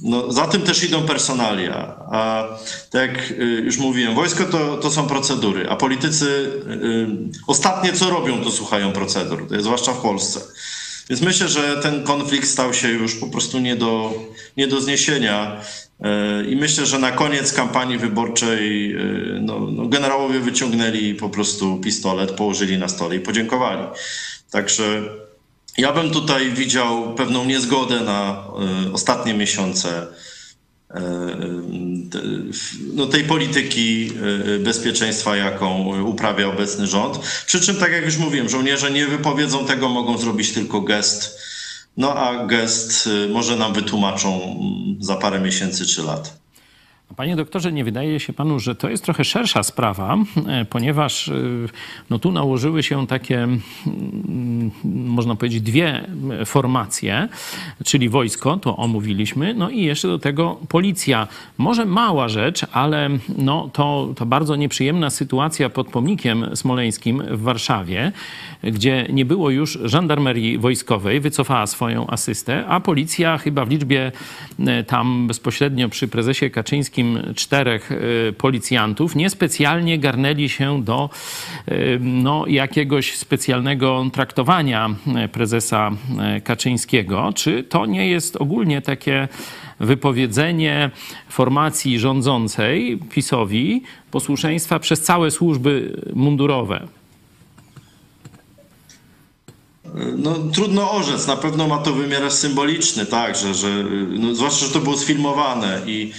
no, 0.00 0.32
za 0.32 0.46
tym 0.46 0.62
też 0.62 0.84
idą 0.84 1.02
personalia. 1.02 1.96
A 2.12 2.48
tak 2.90 3.12
jak 3.12 3.30
y, 3.30 3.62
już 3.64 3.78
mówiłem, 3.78 4.14
wojsko 4.14 4.44
to, 4.44 4.76
to 4.76 4.90
są 4.90 5.06
procedury, 5.06 5.68
a 5.68 5.76
politycy 5.76 6.26
y, 6.26 7.06
ostatnie 7.46 7.92
co 7.92 8.10
robią, 8.10 8.44
to 8.44 8.50
słuchają 8.50 8.92
procedur, 8.92 9.48
to 9.48 9.54
jest 9.54 9.66
zwłaszcza 9.66 9.92
w 9.92 10.00
Polsce. 10.00 10.40
Więc 11.10 11.22
myślę, 11.22 11.48
że 11.48 11.76
ten 11.82 12.02
konflikt 12.02 12.48
stał 12.48 12.74
się 12.74 12.88
już 12.88 13.14
po 13.14 13.26
prostu 13.26 13.58
nie 13.58 13.76
do, 13.76 14.14
nie 14.56 14.66
do 14.66 14.80
zniesienia. 14.80 15.60
Y, 16.00 16.50
I 16.50 16.56
myślę, 16.56 16.86
że 16.86 16.98
na 16.98 17.12
koniec 17.12 17.52
kampanii 17.52 17.98
wyborczej 17.98 18.94
y, 18.96 19.40
no, 19.40 19.60
no, 19.60 19.86
generałowie 19.86 20.40
wyciągnęli 20.40 21.14
po 21.14 21.28
prostu 21.28 21.76
pistolet, 21.76 22.30
położyli 22.30 22.78
na 22.78 22.88
stole 22.88 23.16
i 23.16 23.20
podziękowali. 23.20 23.86
Także 24.50 25.02
ja 25.78 25.92
bym 25.92 26.10
tutaj 26.10 26.52
widział 26.52 27.14
pewną 27.14 27.44
niezgodę 27.44 28.00
na 28.00 28.44
y, 28.88 28.92
ostatnie 28.92 29.34
miesiące 29.34 30.02
y, 30.02 31.00
no, 32.94 33.06
tej 33.06 33.24
polityki 33.24 34.10
y, 34.56 34.58
bezpieczeństwa, 34.58 35.36
jaką 35.36 36.02
uprawia 36.02 36.48
obecny 36.48 36.86
rząd. 36.86 37.18
Przy 37.46 37.60
czym, 37.60 37.76
tak 37.76 37.92
jak 37.92 38.04
już 38.04 38.16
mówiłem, 38.16 38.48
żołnierze 38.48 38.90
nie 38.90 39.06
wypowiedzą 39.06 39.66
tego, 39.66 39.88
mogą 39.88 40.18
zrobić 40.18 40.52
tylko 40.52 40.80
gest. 40.80 41.38
No 41.96 42.14
a 42.14 42.46
gest 42.46 43.08
może 43.30 43.56
nam 43.56 43.74
wytłumaczą 43.74 44.42
mm, 44.42 45.04
za 45.04 45.16
parę 45.16 45.40
miesięcy 45.40 45.86
czy 45.86 46.02
lat. 46.02 46.43
Panie 47.16 47.36
doktorze, 47.36 47.72
nie 47.72 47.84
wydaje 47.84 48.20
się 48.20 48.32
panu, 48.32 48.60
że 48.60 48.74
to 48.74 48.90
jest 48.90 49.04
trochę 49.04 49.24
szersza 49.24 49.62
sprawa, 49.62 50.16
e, 50.48 50.64
ponieważ 50.64 51.28
e, 51.28 51.34
no, 52.10 52.18
tu 52.18 52.32
nałożyły 52.32 52.82
się 52.82 53.06
takie, 53.06 53.42
mm, 53.42 54.70
można 54.84 55.36
powiedzieć, 55.36 55.60
dwie 55.60 56.06
formacje, 56.44 57.28
czyli 57.84 58.08
wojsko, 58.08 58.56
to 58.56 58.76
omówiliśmy, 58.76 59.54
no 59.54 59.70
i 59.70 59.82
jeszcze 59.82 60.08
do 60.08 60.18
tego 60.18 60.58
policja. 60.68 61.28
Może 61.58 61.86
mała 61.86 62.28
rzecz, 62.28 62.66
ale 62.72 63.10
no, 63.38 63.70
to, 63.72 64.12
to 64.16 64.26
bardzo 64.26 64.56
nieprzyjemna 64.56 65.10
sytuacja 65.10 65.70
pod 65.70 65.88
pomnikiem 65.88 66.56
smoleńskim 66.56 67.22
w 67.30 67.42
Warszawie, 67.42 68.12
gdzie 68.62 69.06
nie 69.12 69.24
było 69.24 69.50
już 69.50 69.78
żandarmerii 69.84 70.58
wojskowej, 70.58 71.20
wycofała 71.20 71.66
swoją 71.66 72.06
asystę, 72.06 72.66
a 72.66 72.80
policja 72.80 73.38
chyba 73.38 73.64
w 73.64 73.70
liczbie 73.70 74.12
e, 74.66 74.84
tam 74.84 75.26
bezpośrednio 75.26 75.88
przy 75.88 76.08
prezesie 76.08 76.50
Kaczyńskim 76.50 76.93
wszystkim 76.94 77.34
czterech 77.34 77.90
policjantów 78.38 79.16
niespecjalnie 79.16 79.98
garnęli 79.98 80.48
się 80.48 80.82
do 80.82 81.10
no, 82.00 82.44
jakiegoś 82.46 83.16
specjalnego 83.16 84.06
traktowania 84.12 84.94
prezesa 85.32 85.90
Kaczyńskiego. 86.44 87.32
Czy 87.34 87.62
to 87.62 87.86
nie 87.86 88.08
jest 88.08 88.36
ogólnie 88.36 88.82
takie 88.82 89.28
wypowiedzenie 89.80 90.90
formacji 91.28 91.98
rządzącej 91.98 92.98
PiSowi 93.10 93.82
posłuszeństwa 94.10 94.78
przez 94.78 95.02
całe 95.02 95.30
służby 95.30 96.00
mundurowe? 96.12 96.88
No, 100.16 100.34
trudno 100.52 100.90
orzec. 100.90 101.26
Na 101.26 101.36
pewno 101.36 101.68
ma 101.68 101.78
to 101.78 101.92
wymiar 101.92 102.30
symboliczny, 102.30 103.06
tak, 103.06 103.36
że, 103.36 103.54
że 103.54 103.84
no, 104.10 104.34
zwłaszcza, 104.34 104.66
że 104.66 104.72
to 104.72 104.80
było 104.80 104.96
sfilmowane 104.96 105.80
i 105.86 106.12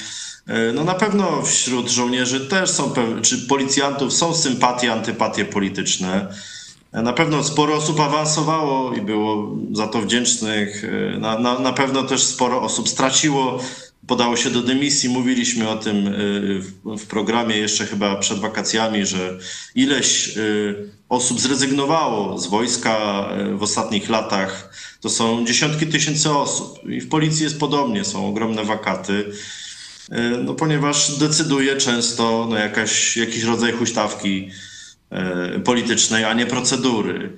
no 0.74 0.84
na 0.84 0.94
pewno 0.94 1.42
wśród 1.42 1.90
żołnierzy 1.90 2.40
też 2.40 2.70
są, 2.70 2.94
czy 3.22 3.38
policjantów 3.48 4.14
są 4.14 4.36
sympatie, 4.36 4.94
antypatie 4.94 5.46
polityczne. 5.46 6.28
Na 7.04 7.14
pewno 7.14 7.44
sporo 7.44 7.76
osób 7.76 8.00
awansowało 8.00 8.94
i 8.94 9.02
było 9.02 9.56
za 9.72 9.88
to 9.88 10.02
wdzięcznych. 10.02 10.84
E, 10.84 11.20
na, 11.20 11.40
na, 11.40 11.60
na 11.60 11.74
pewno 11.74 12.04
też 12.04 12.24
sporo 12.24 12.62
osób 12.62 12.90
straciło, 12.90 13.60
podało 14.08 14.38
się 14.38 14.50
do 14.50 14.62
dymisji. 14.62 15.10
Mówiliśmy 15.10 15.70
o 15.70 15.76
tym 15.76 16.08
e, 16.08 16.12
w 16.98 17.06
programie 17.08 17.58
jeszcze 17.58 17.86
chyba 17.86 18.16
przed 18.16 18.40
wakacjami, 18.40 19.06
że 19.06 19.38
ileś 19.76 20.38
e, 20.38 20.42
osób 21.10 21.40
zrezygnowało 21.40 22.38
z 22.38 22.48
wojska 22.48 23.26
w 23.58 23.64
ostatnich 23.64 24.10
latach. 24.10 24.76
To 25.02 25.10
są 25.10 25.46
dziesiątki 25.46 25.88
tysięcy 25.88 26.32
osób. 26.32 26.90
I 26.90 27.02
w 27.02 27.10
policji 27.10 27.44
jest 27.44 27.60
podobnie, 27.60 28.06
są 28.06 28.28
ogromne 28.28 28.64
wakaty. 28.64 29.32
No, 30.44 30.54
ponieważ 30.54 31.18
decyduje 31.18 31.78
często 31.78 32.48
no, 32.50 32.58
jakaś, 32.58 33.18
jakiś 33.18 33.44
rodzaj 33.44 33.72
huśtawki 33.72 34.52
E, 35.16 35.60
politycznej, 35.60 36.24
a 36.24 36.34
nie 36.34 36.46
procedury. 36.46 37.34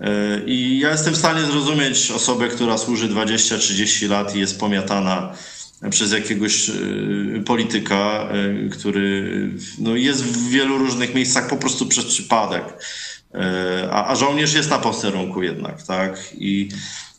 E, 0.00 0.40
I 0.46 0.78
ja 0.78 0.90
jestem 0.90 1.14
w 1.14 1.16
stanie 1.16 1.42
zrozumieć 1.42 2.10
osobę, 2.10 2.48
która 2.48 2.78
służy 2.78 3.08
20-30 3.08 4.08
lat 4.08 4.36
i 4.36 4.40
jest 4.40 4.60
pomiatana 4.60 5.32
przez 5.90 6.12
jakiegoś 6.12 6.68
e, 6.68 6.72
polityka, 7.46 8.28
który 8.72 9.48
no, 9.78 9.96
jest 9.96 10.24
w 10.24 10.48
wielu 10.48 10.78
różnych 10.78 11.14
miejscach 11.14 11.48
po 11.48 11.56
prostu 11.56 11.86
przez 11.86 12.04
przypadek. 12.04 12.64
A, 13.90 14.06
a 14.06 14.16
żołnierz 14.16 14.54
jest 14.54 14.70
na 14.70 14.78
posterunku 14.78 15.42
jednak, 15.42 15.82
tak? 15.82 16.18
I 16.34 16.68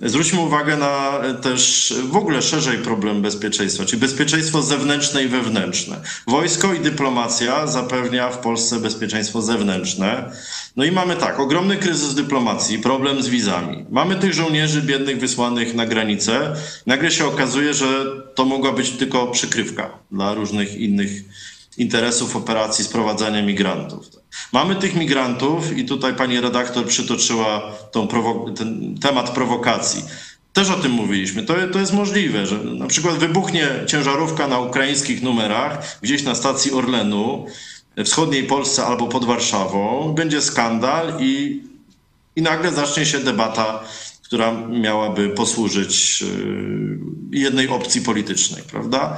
Zwróćmy 0.05 0.39
uwagę 0.39 0.77
na 0.77 1.19
też 1.41 1.93
w 2.09 2.15
ogóle 2.15 2.41
szerzej 2.41 2.77
problem 2.77 3.21
bezpieczeństwa, 3.21 3.85
czyli 3.85 3.99
bezpieczeństwo 3.99 4.61
zewnętrzne 4.61 5.23
i 5.23 5.27
wewnętrzne. 5.27 6.01
Wojsko 6.27 6.73
i 6.73 6.79
dyplomacja 6.79 7.67
zapewnia 7.67 8.29
w 8.29 8.37
Polsce 8.37 8.79
bezpieczeństwo 8.79 9.41
zewnętrzne. 9.41 10.31
No 10.75 10.83
i 10.83 10.91
mamy 10.91 11.15
tak, 11.15 11.39
ogromny 11.39 11.77
kryzys 11.77 12.15
dyplomacji, 12.15 12.79
problem 12.79 13.23
z 13.23 13.27
wizami. 13.27 13.85
Mamy 13.89 14.15
tych 14.15 14.33
żołnierzy 14.33 14.81
biednych 14.81 15.19
wysłanych 15.19 15.75
na 15.75 15.85
granicę. 15.85 16.55
Nagle 16.85 17.11
się 17.11 17.25
okazuje, 17.25 17.73
że 17.73 18.05
to 18.35 18.45
mogła 18.45 18.71
być 18.71 18.91
tylko 18.91 19.27
przykrywka 19.27 19.89
dla 20.11 20.33
różnych 20.33 20.75
innych 20.75 21.11
interesów 21.77 22.35
operacji 22.35 22.85
sprowadzania 22.85 23.41
migrantów. 23.41 24.05
Mamy 24.53 24.75
tych 24.75 24.95
migrantów 24.95 25.77
i 25.77 25.85
tutaj 25.85 26.15
pani 26.15 26.41
redaktor 26.41 26.85
przytoczyła 26.87 27.71
tą 27.91 28.07
ten 28.57 28.99
temat 28.99 29.29
prowokacji. 29.29 30.03
Też 30.53 30.69
o 30.69 30.75
tym 30.75 30.91
mówiliśmy. 30.91 31.43
To, 31.43 31.53
to 31.73 31.79
jest 31.79 31.93
możliwe, 31.93 32.45
że 32.45 32.57
na 32.57 32.87
przykład 32.87 33.15
wybuchnie 33.15 33.67
ciężarówka 33.87 34.47
na 34.47 34.59
ukraińskich 34.59 35.21
numerach 35.21 35.99
gdzieś 36.01 36.23
na 36.23 36.35
stacji 36.35 36.71
Orlenu 36.71 37.45
w 37.97 38.03
wschodniej 38.03 38.43
Polsce 38.43 38.85
albo 38.85 39.07
pod 39.07 39.25
Warszawą. 39.25 40.13
Będzie 40.13 40.41
skandal 40.41 41.13
i, 41.19 41.63
i 42.35 42.41
nagle 42.41 42.71
zacznie 42.71 43.05
się 43.05 43.19
debata, 43.19 43.83
która 44.23 44.51
miałaby 44.67 45.29
posłużyć 45.29 46.23
y, 46.23 47.37
jednej 47.37 47.67
opcji 47.67 48.01
politycznej, 48.01 48.63
prawda? 48.63 49.17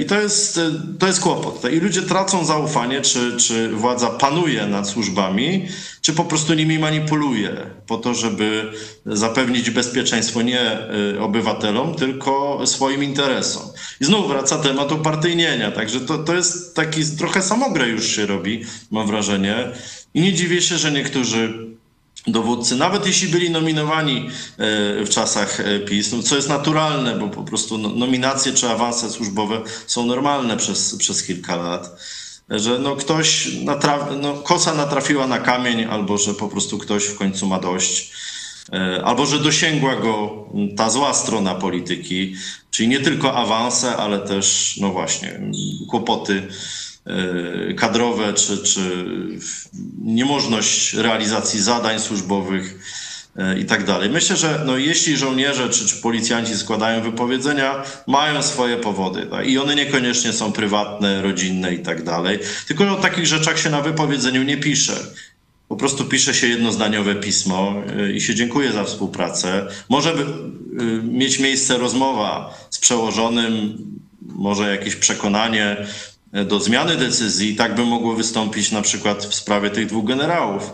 I 0.00 0.04
to 0.04 0.20
jest, 0.20 0.58
e, 0.58 0.70
to 0.98 1.06
jest 1.06 1.20
kłopot. 1.20 1.72
I 1.72 1.80
ludzie 1.80 2.02
tracą 2.02 2.44
zaufanie, 2.44 3.00
czy, 3.00 3.36
czy 3.36 3.68
władza 3.68 4.10
panuje 4.10 4.66
nad 4.66 4.88
służbami, 4.88 5.68
czy 6.00 6.12
po 6.12 6.24
prostu 6.24 6.54
nimi 6.54 6.78
manipuluje 6.78 7.56
po 7.86 7.98
to, 7.98 8.14
żeby 8.14 8.72
zapewnić 9.06 9.70
bezpieczeństwo 9.70 10.42
nie 10.42 10.60
e, 10.60 10.88
obywatelom, 11.20 11.94
tylko 11.94 12.60
swoim 12.66 13.04
interesom. 13.04 13.62
I 14.00 14.04
znów 14.04 14.28
wraca 14.28 14.58
temat 14.58 14.92
upartyjnienia. 14.92 15.70
Także 15.70 16.00
to, 16.00 16.18
to 16.18 16.34
jest 16.34 16.76
taki 16.76 17.00
trochę 17.18 17.42
samogrę 17.42 17.88
już 17.88 18.06
się 18.06 18.26
robi, 18.26 18.64
mam 18.90 19.06
wrażenie. 19.06 19.54
I 20.14 20.20
nie 20.20 20.32
dziwię 20.32 20.62
się, 20.62 20.78
że 20.78 20.92
niektórzy 20.92 21.69
dowódcy, 22.26 22.76
nawet 22.76 23.06
jeśli 23.06 23.28
byli 23.28 23.50
nominowani 23.50 24.16
e, 24.18 25.04
w 25.04 25.08
czasach 25.10 25.60
e, 25.60 25.78
PiS, 25.78 26.12
no 26.12 26.22
co 26.22 26.36
jest 26.36 26.48
naturalne, 26.48 27.18
bo 27.18 27.28
po 27.28 27.42
prostu 27.42 27.78
no, 27.78 27.88
nominacje 27.88 28.52
czy 28.52 28.70
awanse 28.70 29.10
służbowe 29.10 29.62
są 29.86 30.06
normalne 30.06 30.56
przez, 30.56 30.96
przez 30.96 31.22
kilka 31.22 31.56
lat, 31.56 32.00
że 32.50 32.78
no 32.78 32.96
ktoś, 32.96 33.48
natraf, 33.64 34.00
no 34.20 34.34
kosa 34.34 34.74
natrafiła 34.74 35.26
na 35.26 35.38
kamień, 35.38 35.84
albo 35.84 36.18
że 36.18 36.34
po 36.34 36.48
prostu 36.48 36.78
ktoś 36.78 37.04
w 37.04 37.18
końcu 37.18 37.46
ma 37.46 37.60
dość, 37.60 38.12
e, 38.72 39.04
albo 39.04 39.26
że 39.26 39.38
dosięgła 39.38 39.96
go 39.96 40.46
ta 40.76 40.90
zła 40.90 41.14
strona 41.14 41.54
polityki, 41.54 42.34
czyli 42.70 42.88
nie 42.88 43.00
tylko 43.00 43.34
awanse, 43.34 43.96
ale 43.96 44.18
też, 44.18 44.76
no 44.80 44.90
właśnie, 44.90 45.40
kłopoty 45.88 46.48
kadrowe, 47.76 48.32
czy, 48.32 48.58
czy 48.58 48.80
niemożność 50.02 50.94
realizacji 50.94 51.62
zadań 51.62 52.00
służbowych 52.00 52.78
e, 53.36 53.58
i 53.58 53.64
tak 53.64 53.84
dalej. 53.84 54.10
Myślę, 54.10 54.36
że 54.36 54.62
no, 54.66 54.76
jeśli 54.76 55.16
żołnierze 55.16 55.68
czy, 55.68 55.86
czy 55.86 55.96
policjanci 55.96 56.56
składają 56.56 57.02
wypowiedzenia, 57.02 57.82
mają 58.06 58.42
swoje 58.42 58.76
powody 58.76 59.26
tak? 59.26 59.46
i 59.46 59.58
one 59.58 59.74
niekoniecznie 59.74 60.32
są 60.32 60.52
prywatne, 60.52 61.22
rodzinne 61.22 61.74
i 61.74 61.78
tak 61.78 62.02
dalej. 62.02 62.38
Tylko 62.66 62.92
o 62.92 62.96
takich 62.96 63.26
rzeczach 63.26 63.58
się 63.58 63.70
na 63.70 63.80
wypowiedzeniu 63.80 64.42
nie 64.42 64.56
pisze. 64.56 64.96
Po 65.68 65.76
prostu 65.76 66.04
pisze 66.04 66.34
się 66.34 66.46
jednozdaniowe 66.46 67.14
pismo 67.14 67.74
e, 67.98 68.12
i 68.12 68.20
się 68.20 68.34
dziękuję 68.34 68.72
za 68.72 68.84
współpracę. 68.84 69.66
Może 69.88 70.14
mieć 71.02 71.38
miejsce 71.38 71.78
rozmowa 71.78 72.58
z 72.70 72.78
przełożonym, 72.78 73.78
może 74.22 74.70
jakieś 74.70 74.96
przekonanie, 74.96 75.86
do 76.32 76.60
zmiany 76.60 76.96
decyzji. 76.96 77.56
Tak 77.56 77.74
by 77.74 77.84
mogło 77.84 78.14
wystąpić 78.14 78.72
na 78.72 78.82
przykład 78.82 79.24
w 79.24 79.34
sprawie 79.34 79.70
tych 79.70 79.86
dwóch 79.86 80.04
generałów. 80.04 80.72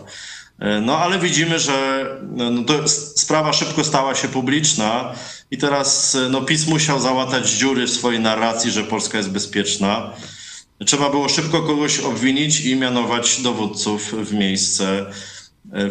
E, 0.59 0.81
no 0.81 0.97
ale 0.97 1.19
widzimy, 1.19 1.59
że 1.59 2.05
no, 2.31 2.63
to 2.63 2.87
sprawa 3.15 3.53
szybko 3.53 3.83
stała 3.83 4.15
się 4.15 4.27
publiczna 4.27 5.15
i 5.51 5.57
teraz 5.57 6.15
e, 6.15 6.29
no, 6.29 6.41
PiS 6.41 6.67
musiał 6.67 6.99
załatać 6.99 7.49
dziury 7.49 7.87
w 7.87 7.91
swojej 7.91 8.19
narracji, 8.19 8.71
że 8.71 8.83
Polska 8.83 9.17
jest 9.17 9.31
bezpieczna. 9.31 10.13
Trzeba 10.85 11.09
było 11.09 11.29
szybko 11.29 11.61
kogoś 11.61 11.99
obwinić 11.99 12.59
i 12.59 12.75
mianować 12.75 13.41
dowódców 13.41 14.13
w 14.13 14.33
miejsce 14.33 15.05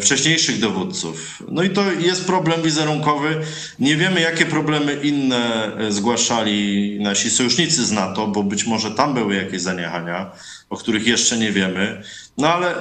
wcześniejszych 0.01 0.59
dowódców. 0.59 1.43
No 1.51 1.63
i 1.63 1.69
to 1.69 1.91
jest 1.91 2.25
problem 2.25 2.61
wizerunkowy. 2.61 3.41
Nie 3.79 3.95
wiemy, 3.95 4.21
jakie 4.21 4.45
problemy 4.45 4.93
inne 5.03 5.71
e, 5.77 5.91
zgłaszali 5.91 6.97
nasi 7.01 7.29
sojusznicy 7.29 7.85
z 7.85 7.91
NATO, 7.91 8.27
bo 8.27 8.43
być 8.43 8.65
może 8.65 8.91
tam 8.91 9.13
były 9.13 9.35
jakieś 9.35 9.61
zaniechania, 9.61 10.31
o 10.69 10.77
których 10.77 11.07
jeszcze 11.07 11.37
nie 11.37 11.51
wiemy. 11.51 12.01
No 12.37 12.53
ale 12.53 12.75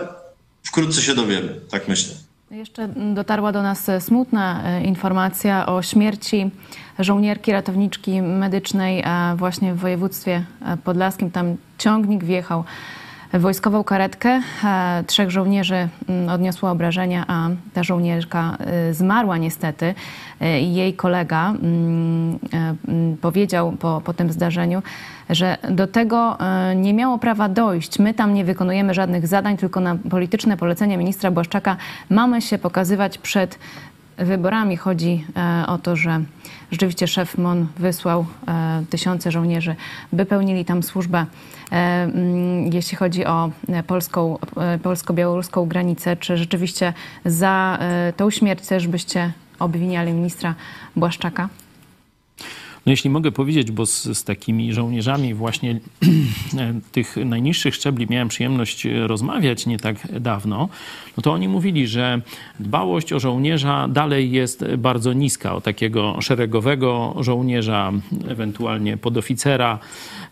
wkrótce 0.63 1.03
się 1.03 1.15
dowiemy, 1.15 1.61
tak 1.71 1.89
myślę. 1.89 2.15
Jeszcze 2.51 2.89
dotarła 3.15 3.53
do 3.53 3.63
nas 3.63 3.91
smutna 4.01 4.63
e, 4.65 4.85
informacja 4.85 5.67
o 5.67 5.83
śmierci 5.83 6.51
żołnierki 6.99 7.53
ratowniczki 7.53 8.23
medycznej 8.23 9.05
właśnie 9.37 9.75
w 9.75 9.79
województwie 9.79 10.45
podlaskim. 10.85 11.31
Tam 11.31 11.57
ciągnik 11.79 12.25
wjechał 12.25 12.65
wojskową 13.33 13.85
karetkę. 13.85 14.43
E, 14.65 15.05
trzech 15.07 15.31
żołnierzy 15.31 15.89
mm, 16.09 16.29
odniosło 16.29 16.71
obrażenia, 16.71 17.25
a 17.29 17.49
ta 17.73 17.83
żołnierka 17.83 18.57
e, 18.61 18.95
zmarła 18.95 19.39
niestety. 19.39 19.95
E, 20.41 20.61
jej 20.61 20.95
kolega 20.95 21.51
mm, 21.51 22.39
mm, 22.89 23.17
powiedział 23.17 23.73
po, 23.73 24.03
po 24.05 24.13
tym 24.13 24.33
zdarzeniu, 24.33 24.83
że 25.31 25.59
do 25.71 25.87
tego 25.87 26.39
nie 26.77 26.95
miało 26.95 27.19
prawa 27.19 27.49
dojść. 27.49 27.99
My 27.99 28.15
tam 28.15 28.35
nie 28.35 28.45
wykonujemy 28.45 28.95
żadnych 28.95 29.27
zadań, 29.27 29.57
tylko 29.57 29.81
na 29.81 29.97
polityczne 30.11 30.57
polecenia 30.57 30.97
ministra 30.97 31.31
Błaszczaka 31.31 31.77
mamy 32.11 32.43
się 32.43 32.59
pokazywać 32.59 33.19
przed 33.19 33.59
wyborami. 34.19 34.77
Chodzi 34.77 35.25
o 35.67 35.79
to, 35.79 35.97
że 35.97 36.21
rzeczywiście 36.71 37.07
szef 37.07 37.39
MON 37.39 37.67
wysłał 37.79 38.27
tysiące 38.91 39.31
żołnierzy, 39.31 39.77
by 40.13 40.27
pełnili 40.27 40.65
tam 40.65 40.83
służbę 40.83 41.27
E, 41.73 42.03
mm, 42.05 42.73
jeśli 42.73 42.97
chodzi 42.97 43.27
o 43.27 43.51
e, 43.69 43.83
polską, 43.83 44.39
e, 44.57 44.79
polsko-białoruską 44.79 45.67
granicę. 45.67 46.17
Czy 46.17 46.37
rzeczywiście 46.37 46.93
za 47.25 47.79
tą 48.17 48.31
śmierć 48.31 48.67
też 48.67 48.89
byście 48.89 49.33
obwiniali 49.59 50.13
ministra 50.13 50.55
Błaszczaka? 50.97 51.49
No 52.87 52.93
jeśli 52.93 53.11
mogę 53.11 53.33
powiedzieć, 53.33 53.71
bo 53.71 53.87
z, 53.87 54.19
z 54.19 54.25
takimi 54.25 54.73
żołnierzami 54.73 55.35
właśnie 55.35 55.81
tych 56.93 57.17
najniższych 57.17 57.75
szczebli 57.75 58.07
miałem 58.11 58.29
przyjemność 58.29 58.87
rozmawiać 59.07 59.67
nie 59.67 59.79
tak 59.79 60.21
dawno, 60.21 60.69
no 61.17 61.23
to 61.23 61.33
oni 61.33 61.49
mówili, 61.49 61.87
że 61.87 62.21
dbałość 62.61 63.13
o 63.13 63.21
żołnierza 63.21 63.89
dalej 63.89 64.31
jest 64.31 64.65
bardzo 64.79 65.13
niska, 65.13 65.55
o 65.55 65.61
takiego 65.61 66.21
szeregowego 66.21 67.15
żołnierza, 67.21 67.93
ewentualnie 68.29 68.97
podoficera, 68.97 69.79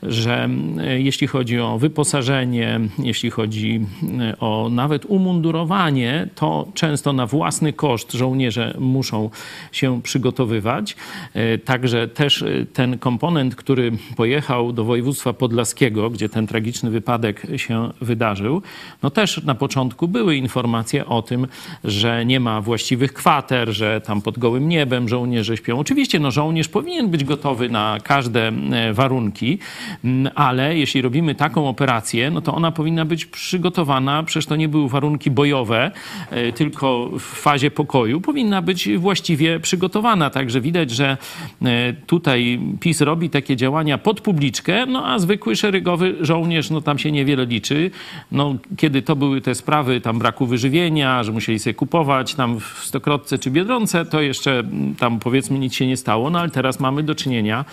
że 0.03 0.49
e, 0.79 1.01
jeśli 1.01 1.27
chodzi 1.27 1.61
o 1.61 1.79
wyposażenie, 1.79 2.81
jeśli 2.99 3.31
chodzi 3.31 3.87
e, 4.21 4.38
o 4.38 4.69
nawet 4.71 5.05
umundurowanie, 5.05 6.29
to 6.35 6.69
często 6.75 7.12
na 7.12 7.27
własny 7.27 7.73
koszt 7.73 8.12
żołnierze 8.12 8.77
muszą 8.79 9.31
się 9.73 10.03
przygotowywać. 10.03 10.97
E, 11.35 11.59
także 11.59 12.09
też 12.09 12.43
ten 12.72 12.98
komponent, 12.98 13.57
który 13.57 13.92
pojechał 14.16 14.72
do 14.72 14.85
województwa 14.85 15.33
podlaskiego, 15.33 16.11
gdzie 16.11 16.28
ten 16.28 16.46
tragiczny 16.46 16.90
wypadek 16.90 17.42
się 17.57 17.90
wydarzył, 18.00 18.62
no 19.02 19.11
też 19.11 19.42
na 19.44 19.54
początku 19.54 20.09
były 20.09 20.37
informacje 20.37 21.07
o 21.07 21.22
tym, 21.22 21.46
że 21.85 22.26
nie 22.26 22.40
ma 22.40 22.61
właściwych 22.61 23.12
kwater, 23.12 23.72
że 23.72 24.00
tam 24.00 24.22
pod 24.22 24.38
gołym 24.38 24.68
niebem 24.68 25.09
żołnierze 25.09 25.57
śpią. 25.57 25.78
Oczywiście 25.78 26.18
no, 26.18 26.30
żołnierz 26.30 26.68
powinien 26.68 27.09
być 27.09 27.24
gotowy 27.24 27.68
na 27.68 27.98
każde 28.02 28.52
warunki, 28.92 29.59
Mm, 30.04 30.33
ale 30.35 30.78
jeśli 30.78 31.02
robimy 31.02 31.35
taką 31.35 31.68
operację, 31.68 32.30
no 32.30 32.40
to 32.40 32.54
ona 32.54 32.70
powinna 32.72 33.04
być 33.04 33.26
przygotowana, 33.26 34.22
przecież 34.22 34.46
to 34.46 34.57
nie 34.57 34.68
były 34.68 34.88
warunki 34.88 35.30
bojowe, 35.30 35.90
e, 36.30 36.52
tylko 36.52 37.11
w 37.18 37.22
fazie 37.22 37.70
pokoju, 37.70 38.20
powinna 38.20 38.62
być 38.62 38.88
właściwie 38.98 39.61
przygotowana. 39.61 40.30
Także 40.30 40.61
widać, 40.61 40.90
że 40.90 41.16
e, 41.62 41.92
tutaj 42.35 42.61
PiS 42.81 43.01
robi 43.01 43.31
takie 43.31 43.57
działania 43.57 43.99
pod 43.99 44.20
publiczkę, 44.20 44.87
no 44.87 45.07
a 45.07 45.18
zwykły 45.18 45.57
szeregowy 45.57 46.16
żołnierz, 46.20 46.70
no 46.70 46.81
tam 46.81 46.99
się 46.99 47.12
niewiele 47.12 47.47
liczy. 47.47 47.90
No, 48.33 48.55
kiedy 48.77 49.03
to 49.03 49.16
były 49.16 49.40
te 49.40 49.55
sprawy 49.55 50.01
tam 50.01 50.18
braku 50.18 50.47
wyżywienia, 50.47 51.25
że 51.25 51.33
musieli 51.33 51.59
sobie 51.59 51.75
kupować 51.75 52.35
tam 52.35 52.61
w 52.61 52.81
Stokrotce 52.85 53.38
czy 53.38 53.51
Biedronce, 53.51 54.05
to 54.05 54.20
jeszcze 54.20 54.59
mm, 54.59 54.94
tam 54.94 55.18
powiedzmy 55.18 55.59
nic 55.59 55.75
się 55.75 55.87
nie 55.87 55.97
stało, 55.97 56.31
no 56.31 56.40
ale 56.40 56.51
teraz 56.51 56.81
mamy 56.81 57.03
do 57.03 57.14
czynienia 57.14 57.64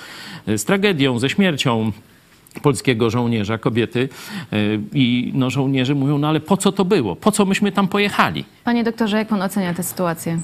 e, 0.48 0.58
z 0.58 0.66
tragedią, 0.66 1.20
ze 1.20 1.30
śmiercią 1.30 1.92
polskiego 2.62 3.10
żołnierza, 3.10 3.58
kobiety 3.58 4.10
e, 4.54 4.58
i 4.94 5.32
no, 5.36 5.50
żołnierze 5.50 5.96
mówią, 5.96 6.18
no 6.18 6.28
ale 6.28 6.40
po 6.40 6.58
co 6.58 6.72
to 6.72 6.86
było? 6.86 7.16
Po 7.16 7.32
co 7.32 7.46
myśmy 7.46 7.72
tam 7.72 7.88
pojechali? 7.88 8.46
Panie 8.64 8.84
doktorze, 8.84 9.18
jak 9.18 9.28
pan 9.28 9.42
ocenia 9.42 9.74
tę 9.74 9.84
sytuację? 9.84 10.40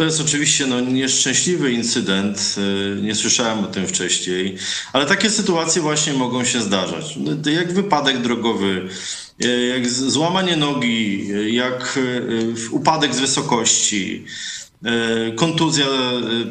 To 0.00 0.04
jest 0.04 0.20
oczywiście 0.20 0.66
no, 0.66 0.80
nieszczęśliwy 0.80 1.72
incydent. 1.72 2.56
E, 2.98 3.02
nie 3.02 3.14
słyszałem 3.14 3.64
o 3.64 3.66
tym 3.66 3.86
wcześniej, 3.86 4.56
ale 4.92 5.06
takie 5.06 5.30
sytuacje 5.30 5.82
właśnie 5.82 6.12
mogą 6.12 6.44
się 6.44 6.60
zdarzać. 6.60 7.16
No, 7.16 7.50
jak 7.50 7.72
wypadek 7.72 8.22
drogowy, 8.22 8.88
e, 9.40 9.48
jak 9.48 9.88
złamanie 9.88 10.56
nogi, 10.56 11.28
jak 11.54 11.98
upadek 12.70 13.14
z 13.14 13.20
wysokości, 13.20 14.24
kontuzja 15.36 15.86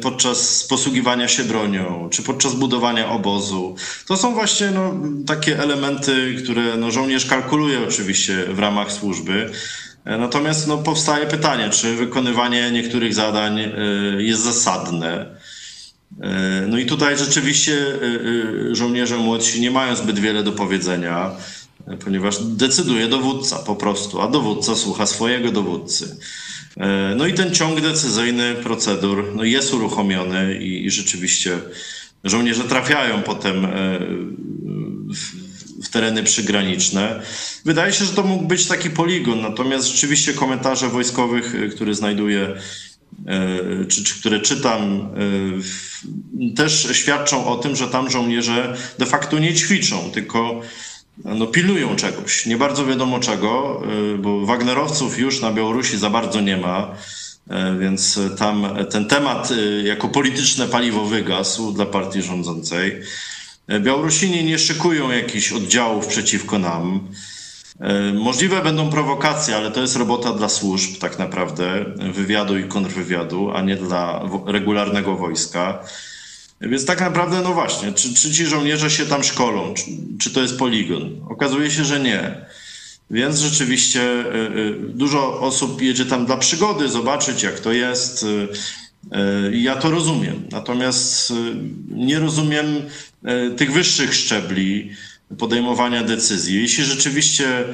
podczas 0.02 0.64
posługiwania 0.64 1.28
się 1.28 1.44
bronią, 1.44 2.08
czy 2.12 2.22
podczas 2.22 2.54
budowania 2.54 3.10
obozu. 3.10 3.76
To 4.06 4.16
są 4.16 4.34
właśnie 4.34 4.70
no, 4.70 4.94
takie 5.26 5.58
elementy, 5.58 6.36
które 6.42 6.76
no, 6.76 6.90
żołnierz 6.90 7.26
kalkuluje 7.26 7.88
oczywiście 7.88 8.44
w 8.44 8.58
ramach 8.58 8.92
służby. 8.92 9.50
E, 10.04 10.18
natomiast 10.18 10.66
no, 10.66 10.78
powstaje 10.78 11.26
pytanie, 11.26 11.70
czy 11.70 11.96
wykonywanie 11.96 12.70
niektórych 12.70 13.14
zadań 13.14 13.58
jest 14.18 14.42
zasadne. 14.42 15.40
No 16.68 16.78
i 16.78 16.86
tutaj 16.86 17.18
rzeczywiście 17.18 17.86
żołnierze 18.72 19.16
młodsi 19.16 19.60
nie 19.60 19.70
mają 19.70 19.96
zbyt 19.96 20.18
wiele 20.18 20.42
do 20.42 20.52
powiedzenia, 20.52 21.30
ponieważ 22.04 22.44
decyduje 22.44 23.08
dowódca 23.08 23.58
po 23.58 23.76
prostu, 23.76 24.20
a 24.20 24.28
dowódca 24.28 24.74
słucha 24.74 25.06
swojego 25.06 25.52
dowódcy. 25.52 26.16
E, 26.76 27.14
no 27.16 27.26
i 27.26 27.34
ten 27.34 27.54
ciąg 27.54 27.80
decyzyjny 27.80 28.54
procedur 28.54 29.32
no 29.34 29.44
jest 29.44 29.74
uruchomiony 29.74 30.58
i, 30.58 30.86
i 30.86 30.90
rzeczywiście 30.90 31.58
żołnierze 32.24 32.64
trafiają 32.64 33.22
potem 33.22 33.64
e, 33.64 33.70
w 35.14 35.49
tereny 35.90 36.22
przygraniczne. 36.22 37.22
Wydaje 37.64 37.92
się, 37.92 38.04
że 38.04 38.12
to 38.12 38.22
mógł 38.22 38.44
być 38.44 38.66
taki 38.66 38.90
poligon, 38.90 39.40
natomiast 39.40 39.86
rzeczywiście 39.86 40.32
komentarze 40.32 40.88
wojskowych, 40.88 41.54
e, 41.54 41.68
które 41.68 41.94
znajduję, 41.94 42.54
czy, 43.88 44.04
czy 44.04 44.20
które 44.20 44.40
czytam, 44.40 45.08
też 46.56 46.88
świadczą 46.92 47.46
o 47.46 47.56
tym, 47.56 47.76
że 47.76 47.88
tam 47.88 48.10
żołnierze 48.10 48.76
de 48.98 49.06
facto 49.06 49.38
nie 49.38 49.54
ćwiczą, 49.54 50.10
tylko 50.10 50.62
no, 51.24 51.46
pilnują 51.46 51.96
czegoś. 51.96 52.46
Nie 52.46 52.56
bardzo 52.56 52.86
wiadomo 52.86 53.20
czego, 53.20 53.82
y, 54.14 54.18
bo 54.18 54.46
Wagnerowców 54.46 55.18
już 55.18 55.40
na 55.40 55.52
Białorusi 55.52 55.98
za 55.98 56.10
bardzo 56.10 56.40
nie 56.40 56.56
ma, 56.56 56.94
y, 57.46 57.78
więc 57.78 58.20
tam 58.38 58.66
ten 58.90 59.06
temat 59.06 59.50
y, 59.50 59.82
jako 59.82 60.08
polityczne 60.08 60.68
paliwo 60.68 61.04
wygasł 61.04 61.72
dla 61.72 61.86
partii 61.86 62.22
rządzącej. 62.22 63.02
Białorusini 63.78 64.44
nie 64.44 64.58
szykują 64.58 65.10
jakichś 65.10 65.52
oddziałów 65.52 66.06
przeciwko 66.06 66.58
nam. 66.58 67.08
Możliwe 68.14 68.62
będą 68.62 68.90
prowokacje, 68.90 69.56
ale 69.56 69.70
to 69.70 69.80
jest 69.80 69.96
robota 69.96 70.32
dla 70.32 70.48
służb, 70.48 70.98
tak 71.00 71.18
naprawdę, 71.18 71.84
wywiadu 72.12 72.58
i 72.58 72.64
kontrwywiadu, 72.64 73.50
a 73.50 73.62
nie 73.62 73.76
dla 73.76 74.28
regularnego 74.46 75.16
wojska. 75.16 75.84
Więc 76.60 76.86
tak 76.86 77.00
naprawdę, 77.00 77.40
no 77.42 77.54
właśnie, 77.54 77.92
czy, 77.92 78.14
czy 78.14 78.32
ci 78.32 78.46
żołnierze 78.46 78.90
się 78.90 79.06
tam 79.06 79.24
szkolą, 79.24 79.74
czy, 79.74 79.84
czy 80.18 80.30
to 80.30 80.42
jest 80.42 80.58
poligon? 80.58 81.26
Okazuje 81.28 81.70
się, 81.70 81.84
że 81.84 82.00
nie. 82.00 82.44
Więc 83.10 83.38
rzeczywiście 83.38 84.02
y, 84.02 84.74
dużo 84.88 85.40
osób 85.40 85.82
jedzie 85.82 86.06
tam 86.06 86.26
dla 86.26 86.36
przygody, 86.36 86.88
zobaczyć 86.88 87.42
jak 87.42 87.60
to 87.60 87.72
jest. 87.72 88.26
Ja 89.52 89.76
to 89.76 89.90
rozumiem. 89.90 90.48
Natomiast 90.52 91.32
nie 91.90 92.18
rozumiem 92.18 92.66
tych 93.56 93.72
wyższych 93.72 94.14
szczebli 94.14 94.90
podejmowania 95.38 96.02
decyzji. 96.02 96.62
Jeśli 96.62 96.84
rzeczywiście 96.84 97.64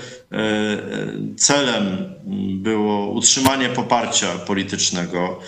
celem 1.36 2.14
było 2.56 3.10
utrzymanie 3.10 3.68
poparcia 3.68 4.28
politycznego, 4.28 5.40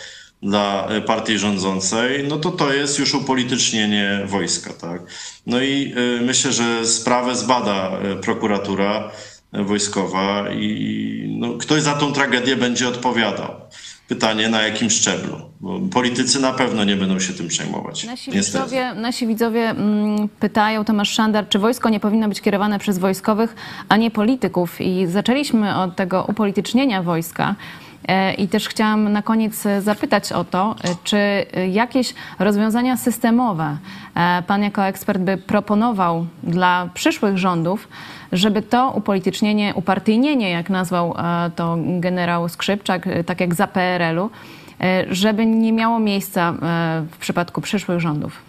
dla 0.43 0.89
partii 1.07 1.39
rządzącej, 1.39 2.29
no 2.29 2.37
to 2.37 2.51
to 2.51 2.73
jest 2.73 2.99
już 2.99 3.15
upolitycznienie 3.15 4.23
wojska, 4.27 4.73
tak. 4.73 5.03
No 5.47 5.61
i 5.61 5.95
y, 6.19 6.21
myślę, 6.21 6.53
że 6.53 6.87
sprawę 6.87 7.37
zbada 7.37 7.99
prokuratura 8.23 9.11
wojskowa 9.53 10.51
i 10.53 11.35
no, 11.39 11.55
ktoś 11.55 11.83
za 11.83 11.95
tą 11.95 12.13
tragedię 12.13 12.57
będzie 12.57 12.89
odpowiadał. 12.89 13.55
Pytanie 14.09 14.49
na 14.49 14.63
jakim 14.63 14.91
szczeblu, 14.91 15.37
bo 15.61 15.81
politycy 15.81 16.41
na 16.41 16.53
pewno 16.53 16.85
nie 16.85 16.97
będą 16.97 17.21
się 17.21 17.33
tym 17.33 17.49
przejmować. 17.49 18.05
Nasi 18.05 18.31
widzowie, 18.31 18.95
nasi 18.95 19.27
widzowie 19.27 19.71
mm, 19.71 20.29
pytają, 20.29 20.85
Tomasz 20.85 21.11
Szandar, 21.11 21.49
czy 21.49 21.59
wojsko 21.59 21.89
nie 21.89 22.01
powinno 22.01 22.29
być 22.29 22.41
kierowane 22.41 22.79
przez 22.79 22.99
wojskowych, 22.99 23.57
a 23.89 23.97
nie 23.97 24.11
polityków? 24.11 24.81
I 24.81 25.07
zaczęliśmy 25.07 25.77
od 25.77 25.97
tego 25.97 26.25
upolitycznienia 26.29 27.03
wojska. 27.03 27.55
E, 28.09 28.35
I 28.35 28.49
też 28.49 28.69
chciałam 28.69 29.13
na 29.13 29.23
koniec 29.23 29.65
zapytać 29.81 30.33
o 30.33 30.45
to, 30.45 30.75
e, 30.85 30.89
czy 31.05 31.47
jakieś 31.71 32.15
rozwiązania 32.39 32.97
systemowe 32.97 33.77
e, 34.15 34.43
pan 34.47 34.63
jako 34.63 34.85
ekspert 34.85 35.21
by 35.21 35.37
proponował 35.37 36.27
dla 36.43 36.89
przyszłych 36.95 37.39
rządów, 37.39 37.89
żeby 38.33 38.63
to 38.63 38.91
upolitycznienie, 38.91 39.73
upartyjnienie, 39.75 40.51
jak 40.51 40.71
nazwał 40.71 41.15
to 41.57 41.79
generał 41.81 42.49
Skrzypczak, 42.49 43.09
tak 43.27 43.41
jak 43.41 43.55
za 43.55 43.67
PRL-u, 43.67 44.31
żeby 45.11 45.47
nie 45.47 45.73
miało 45.73 45.99
miejsca 45.99 46.55
w 47.11 47.17
przypadku 47.19 47.61
przyszłych 47.61 48.01
rządów? 48.01 48.48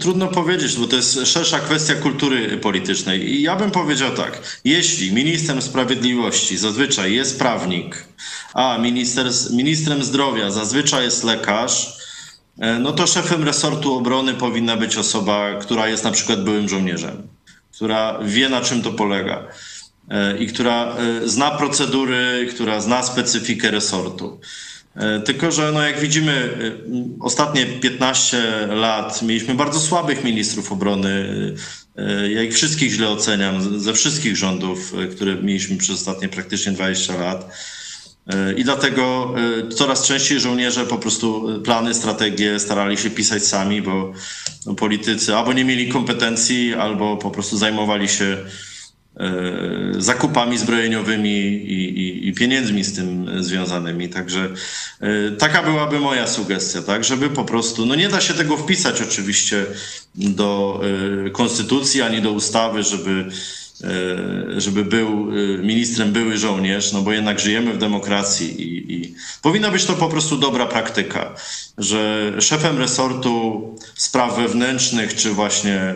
Trudno 0.00 0.28
powiedzieć, 0.28 0.76
bo 0.76 0.86
to 0.86 0.96
jest 0.96 1.26
szersza 1.26 1.58
kwestia 1.58 1.94
kultury 1.94 2.58
politycznej. 2.58 3.34
I 3.34 3.42
ja 3.42 3.56
bym 3.56 3.70
powiedział 3.70 4.10
tak, 4.10 4.60
jeśli 4.64 5.12
ministrem 5.12 5.62
sprawiedliwości 5.62 6.58
zazwyczaj 6.58 7.14
jest 7.14 7.38
prawnik, 7.38 8.04
a 8.54 8.78
minister, 8.78 9.26
ministrem 9.50 10.04
zdrowia 10.04 10.50
zazwyczaj 10.50 11.04
jest 11.04 11.24
lekarz, 11.24 11.98
e, 12.58 12.78
no 12.78 12.92
to 12.92 13.06
szefem 13.06 13.44
resortu 13.44 13.94
obrony 13.94 14.34
powinna 14.34 14.76
być 14.76 14.96
osoba, 14.96 15.54
która 15.54 15.88
jest 15.88 16.04
na 16.04 16.10
przykład 16.10 16.44
byłym 16.44 16.68
żołnierzem, 16.68 17.28
która 17.72 18.18
wie 18.22 18.48
na 18.48 18.60
czym 18.60 18.82
to 18.82 18.92
polega 18.92 19.44
e, 20.10 20.38
i 20.38 20.46
która 20.46 20.96
e, 20.96 21.28
zna 21.28 21.50
procedury, 21.50 22.48
która 22.54 22.80
zna 22.80 23.02
specyfikę 23.02 23.70
resortu. 23.70 24.40
E, 24.96 25.20
tylko, 25.20 25.52
że 25.52 25.72
no 25.72 25.82
jak 25.82 26.00
widzimy, 26.00 26.32
e, 26.32 27.20
ostatnie 27.20 27.66
15 27.66 28.66
lat 28.66 29.22
mieliśmy 29.22 29.54
bardzo 29.54 29.80
słabych 29.80 30.24
ministrów 30.24 30.72
obrony. 30.72 31.28
E, 31.96 32.32
ja 32.32 32.42
ich 32.42 32.54
wszystkich 32.54 32.92
źle 32.92 33.08
oceniam, 33.08 33.80
ze 33.80 33.92
wszystkich 33.94 34.36
rządów, 34.36 34.92
które 35.16 35.34
mieliśmy 35.34 35.76
przez 35.76 35.96
ostatnie 35.96 36.28
praktycznie 36.28 36.72
20 36.72 37.16
lat. 37.16 37.50
I 38.56 38.64
dlatego 38.64 39.34
coraz 39.74 40.06
częściej 40.06 40.40
żołnierze 40.40 40.86
po 40.86 40.98
prostu 40.98 41.48
plany, 41.64 41.94
strategie 41.94 42.60
starali 42.60 42.96
się 42.96 43.10
pisać 43.10 43.46
sami, 43.46 43.82
bo 43.82 44.12
no, 44.66 44.74
politycy 44.74 45.36
albo 45.36 45.52
nie 45.52 45.64
mieli 45.64 45.88
kompetencji, 45.88 46.74
albo 46.74 47.16
po 47.16 47.30
prostu 47.30 47.58
zajmowali 47.58 48.08
się 48.08 48.36
zakupami 49.98 50.58
zbrojeniowymi 50.58 51.30
i, 51.30 52.00
i, 52.00 52.28
i, 52.28 52.32
pieniędzmi 52.32 52.84
z 52.84 52.94
tym 52.94 53.42
związanymi. 53.42 54.08
Także 54.08 54.48
taka 55.38 55.62
byłaby 55.62 56.00
moja 56.00 56.26
sugestia, 56.26 56.82
tak, 56.82 57.04
żeby 57.04 57.30
po 57.30 57.44
prostu, 57.44 57.86
no 57.86 57.94
nie 57.94 58.08
da 58.08 58.20
się 58.20 58.34
tego 58.34 58.56
wpisać 58.56 59.02
oczywiście 59.02 59.66
do 60.14 60.80
konstytucji 61.32 62.02
ani 62.02 62.22
do 62.22 62.32
ustawy, 62.32 62.82
żeby 62.82 63.30
E, 63.84 64.60
żeby 64.60 64.84
był 64.84 65.08
e, 65.08 65.58
ministrem 65.58 66.12
były 66.12 66.36
żołnierz, 66.36 66.92
no 66.92 67.02
bo 67.02 67.12
jednak 67.12 67.40
żyjemy 67.40 67.72
w 67.72 67.78
demokracji 67.78 68.62
i, 68.62 68.92
i 68.94 69.14
powinna 69.42 69.70
być 69.70 69.84
to 69.84 69.92
po 69.92 70.08
prostu 70.08 70.36
dobra 70.36 70.66
praktyka, 70.66 71.34
że 71.78 72.32
szefem 72.40 72.78
resortu 72.78 73.62
spraw 73.94 74.36
wewnętrznych, 74.36 75.14
czy 75.14 75.30
właśnie 75.30 75.94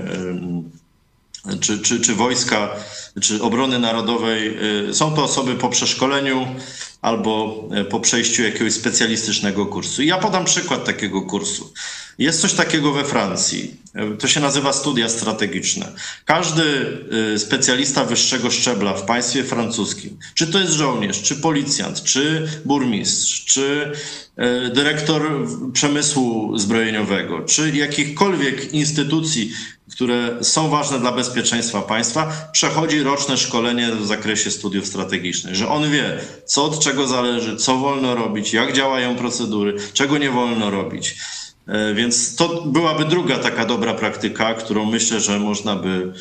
czy, 1.60 1.78
czy, 1.78 2.00
czy 2.00 2.14
wojska, 2.14 2.76
czy 3.20 3.42
obrony 3.42 3.78
narodowej 3.78 4.56
e, 4.88 4.94
są 4.94 5.14
to 5.14 5.24
osoby 5.24 5.54
po 5.54 5.68
przeszkoleniu 5.68 6.46
albo 7.02 7.64
po 7.90 8.00
przejściu 8.00 8.42
jakiegoś 8.42 8.72
specjalistycznego 8.72 9.66
kursu. 9.66 10.02
Ja 10.02 10.18
podam 10.18 10.44
przykład 10.44 10.84
takiego 10.84 11.22
kursu. 11.22 11.72
Jest 12.18 12.40
coś 12.40 12.52
takiego 12.52 12.92
we 12.92 13.04
Francji. 13.04 13.76
To 14.18 14.28
się 14.28 14.40
nazywa 14.40 14.72
studia 14.72 15.08
strategiczne. 15.08 15.92
Każdy 16.24 16.62
y, 17.34 17.38
specjalista 17.38 18.04
wyższego 18.04 18.50
szczebla 18.50 18.94
w 18.94 19.02
państwie 19.02 19.44
francuskim, 19.44 20.18
czy 20.34 20.46
to 20.46 20.58
jest 20.58 20.72
żołnierz, 20.72 21.22
czy 21.22 21.36
policjant, 21.36 22.02
czy 22.02 22.48
burmistrz, 22.64 23.44
czy 23.44 23.92
y, 24.66 24.70
dyrektor 24.70 25.22
przemysłu 25.72 26.58
zbrojeniowego, 26.58 27.40
czy 27.40 27.70
jakichkolwiek 27.70 28.74
instytucji, 28.74 29.52
które 29.90 30.38
są 30.44 30.68
ważne 30.68 31.00
dla 31.00 31.12
bezpieczeństwa 31.12 31.82
państwa, 31.82 32.48
przechodzi 32.52 33.02
roczne 33.08 33.36
szkolenie 33.36 33.92
w 33.92 34.06
zakresie 34.06 34.50
studiów 34.50 34.86
strategicznych, 34.86 35.54
że 35.54 35.68
on 35.68 35.90
wie, 35.90 36.18
co 36.44 36.64
od 36.64 36.80
czego 36.80 37.06
zależy, 37.06 37.56
co 37.56 37.76
wolno 37.76 38.14
robić, 38.14 38.52
jak 38.52 38.72
działają 38.72 39.16
procedury, 39.16 39.76
czego 39.92 40.18
nie 40.18 40.30
wolno 40.30 40.70
robić. 40.70 41.16
E, 41.68 41.94
więc 41.94 42.36
to 42.36 42.62
byłaby 42.66 43.04
druga 43.04 43.38
taka 43.38 43.64
dobra 43.64 43.94
praktyka, 43.94 44.54
którą 44.54 44.84
myślę, 44.84 45.20
że 45.20 45.38
można 45.38 45.76
by 45.76 46.12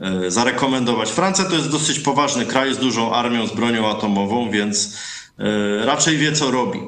e, 0.00 0.30
zarekomendować. 0.30 1.10
Francja 1.10 1.44
to 1.44 1.54
jest 1.54 1.70
dosyć 1.70 1.98
poważny 1.98 2.46
kraj 2.46 2.74
z 2.74 2.78
dużą 2.78 3.12
armią, 3.12 3.46
z 3.46 3.54
bronią 3.54 3.90
atomową, 3.90 4.50
więc 4.50 4.96
e, 5.38 5.86
raczej 5.86 6.16
wie, 6.18 6.32
co 6.32 6.50
robi, 6.50 6.80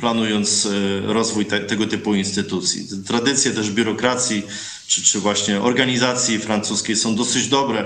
planując 0.00 0.68
rozwój 1.06 1.46
te, 1.46 1.60
tego 1.60 1.86
typu 1.86 2.14
instytucji. 2.14 2.88
Tradycje 3.06 3.50
też 3.50 3.70
biurokracji 3.70 4.42
czy, 4.86 5.02
czy 5.02 5.18
właśnie 5.20 5.60
organizacji 5.60 6.38
francuskiej 6.38 6.96
są 6.96 7.16
dosyć 7.16 7.48
dobre, 7.48 7.84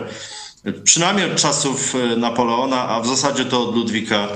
przynajmniej 0.84 1.32
od 1.32 1.38
czasów 1.38 1.94
Napoleona, 2.16 2.88
a 2.88 3.00
w 3.00 3.06
zasadzie 3.06 3.44
to 3.44 3.68
od 3.68 3.74
Ludwika 3.74 4.28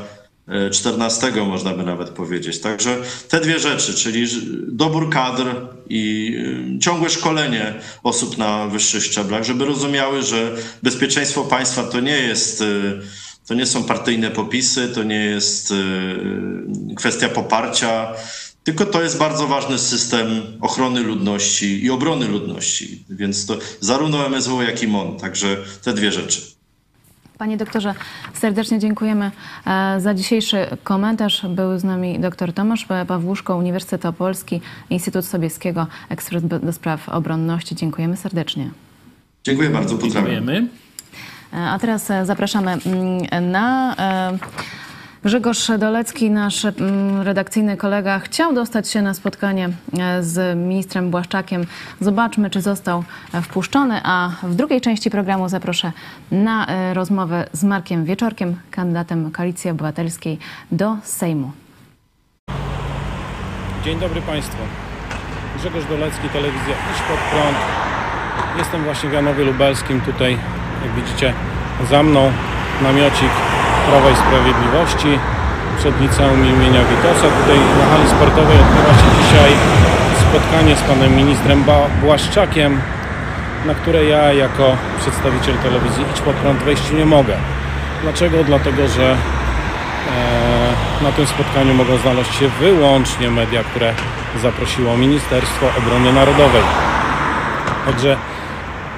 14 0.73 1.33
można 1.47 1.75
by 1.75 1.83
nawet 1.83 2.11
powiedzieć. 2.11 2.61
Także 2.61 2.97
te 3.29 3.41
dwie 3.41 3.59
rzeczy, 3.59 3.95
czyli 3.95 4.27
dobór 4.69 5.11
kadr 5.11 5.47
i 5.89 6.35
y, 6.77 6.79
ciągłe 6.79 7.11
szkolenie 7.11 7.75
osób 8.03 8.39
na 8.39 8.67
wyższych 8.67 9.05
szczeblach, 9.05 9.45
żeby 9.45 9.65
rozumiały, 9.65 10.23
że 10.23 10.53
bezpieczeństwo 10.83 11.45
państwa 11.45 11.85
to 11.85 12.01
nie 12.01 12.19
jest 12.19 12.65
to 13.47 13.55
nie 13.55 13.67
są 13.67 13.85
partyjne 13.85 14.31
popisy, 14.31 14.89
to 14.89 15.03
nie 15.03 15.25
jest 15.25 15.75
kwestia 16.97 17.29
poparcia, 17.29 18.15
tylko 18.65 18.87
to 18.87 19.03
jest 19.03 19.19
bardzo 19.19 19.47
ważny 19.47 19.79
system 19.79 20.27
ochrony 20.61 21.01
ludności 21.03 21.85
i 21.85 21.91
obrony 21.91 22.29
ludności. 22.29 23.05
Więc 23.11 23.47
to 23.47 23.59
zarówno 23.81 24.27
MSW, 24.27 24.63
jak 24.63 24.83
i 24.83 24.89
MON. 24.89 25.17
Także 25.17 25.57
te 25.83 25.93
dwie 25.93 26.13
rzeczy. 26.13 26.55
Panie 27.39 27.57
doktorze, 27.57 27.95
serdecznie 28.35 28.79
dziękujemy 28.79 29.31
e, 29.67 30.01
za 30.01 30.15
dzisiejszy 30.15 30.67
komentarz. 30.85 31.47
Był 31.49 31.79
z 31.79 31.85
nami 31.85 32.19
dr 32.21 32.53
Tomasz 32.53 32.87
Pawłuszko, 33.09 33.57
Uniwersytet 33.57 34.07
Opolski, 34.07 34.61
Instytut 34.91 35.27
Sobieskiego, 35.27 35.87
ekspert 36.09 36.45
do 36.45 36.73
spraw 36.73 37.09
obronności. 37.09 37.75
Dziękujemy 37.75 38.17
serdecznie. 38.17 38.71
Dziękuję 39.45 39.71
bardzo, 39.71 39.99
pozdrawiam. 39.99 40.31
Dziękujemy. 40.31 40.69
E, 41.53 41.57
a 41.57 41.79
teraz 41.79 42.11
e, 42.11 42.27
zapraszamy 42.27 42.73
mm, 42.73 43.51
na 43.51 43.97
Grzegorz 45.25 45.71
Dolecki, 45.79 46.31
nasz 46.31 46.65
mm, 46.65 47.23
redakcyjny 47.23 47.77
kolega, 47.77 48.19
chciał 48.19 48.55
dostać 48.55 48.89
się 48.89 49.03
na 49.03 49.15
spotkanie 49.15 49.69
e, 49.99 50.23
z 50.23 50.59
ministrem 50.59 51.11
Błaszczakiem. 51.11 51.67
Zobaczmy, 52.01 52.51
czy 52.51 52.61
został 52.61 53.05
e, 53.35 53.43
wpuszczony. 53.43 54.01
A 54.05 54.31
w 54.43 54.55
drugiej 54.55 54.81
części 54.81 55.11
programu 55.11 55.49
zaproszę 55.49 55.93
na 56.31 56.67
e, 56.67 56.95
rozmowę 56.95 57.47
z 57.53 57.65
Markiem 57.65 58.05
Wieczorkiem, 58.05 58.57
kandydatem 58.71 59.31
Koalicji 59.31 59.71
Obywatelskiej 59.71 60.39
do 60.73 60.97
Sejmu. 61.03 61.51
Dzień 63.85 64.01
dobry 64.01 64.23
Państwu. 64.23 64.63
Grzegorz 65.59 65.85
Dolecki, 65.85 66.29
telewizja 66.29 66.75
Idź 66.93 67.03
Pod 67.09 67.19
Prąd. 67.31 67.57
Jestem 68.59 68.85
właśnie 68.85 69.09
w 69.11 69.13
Janowie 69.13 69.45
Lubelskim. 69.45 70.01
Tutaj, 70.01 70.39
jak 70.85 71.05
widzicie, 71.05 71.35
za 71.91 72.03
mną 72.03 72.33
namiocik 72.83 73.31
Prawa 73.91 74.11
i 74.11 74.17
Sprawiedliwości 74.17 75.19
przed 75.79 76.01
liceum 76.01 76.47
imienia 76.47 76.81
Witosa. 76.85 77.27
Tutaj 77.41 77.59
na 77.79 77.87
hali 77.91 78.09
sportowej 78.09 78.59
odbywa 78.61 78.95
się 79.01 79.09
dzisiaj 79.19 79.53
spotkanie 80.29 80.77
z 80.77 80.83
panem 80.83 81.17
ministrem 81.17 81.65
Błaszczakiem, 82.01 82.81
na 83.67 83.75
które 83.75 84.05
ja 84.05 84.33
jako 84.33 84.77
przedstawiciel 85.01 85.55
telewizji 85.57 86.05
Idź 86.11 86.21
Pod 86.21 86.37
Prąd 86.37 86.63
wejść 86.63 86.93
nie 86.93 87.07
mogę. 87.07 87.37
Dlaczego? 88.03 88.45
Dlatego, 88.45 88.89
że 88.89 89.11
e, 89.13 91.05
na 91.05 91.13
tym 91.13 91.27
spotkaniu 91.27 91.75
mogą 91.75 91.97
znaleźć 91.97 92.35
się 92.39 92.49
wyłącznie 92.49 93.31
media, 93.31 93.65
które 93.65 93.95
zaprosiło 94.43 94.97
Ministerstwo 94.97 95.67
Obrony 95.79 96.13
Narodowej. 96.13 96.63
Także 97.87 98.17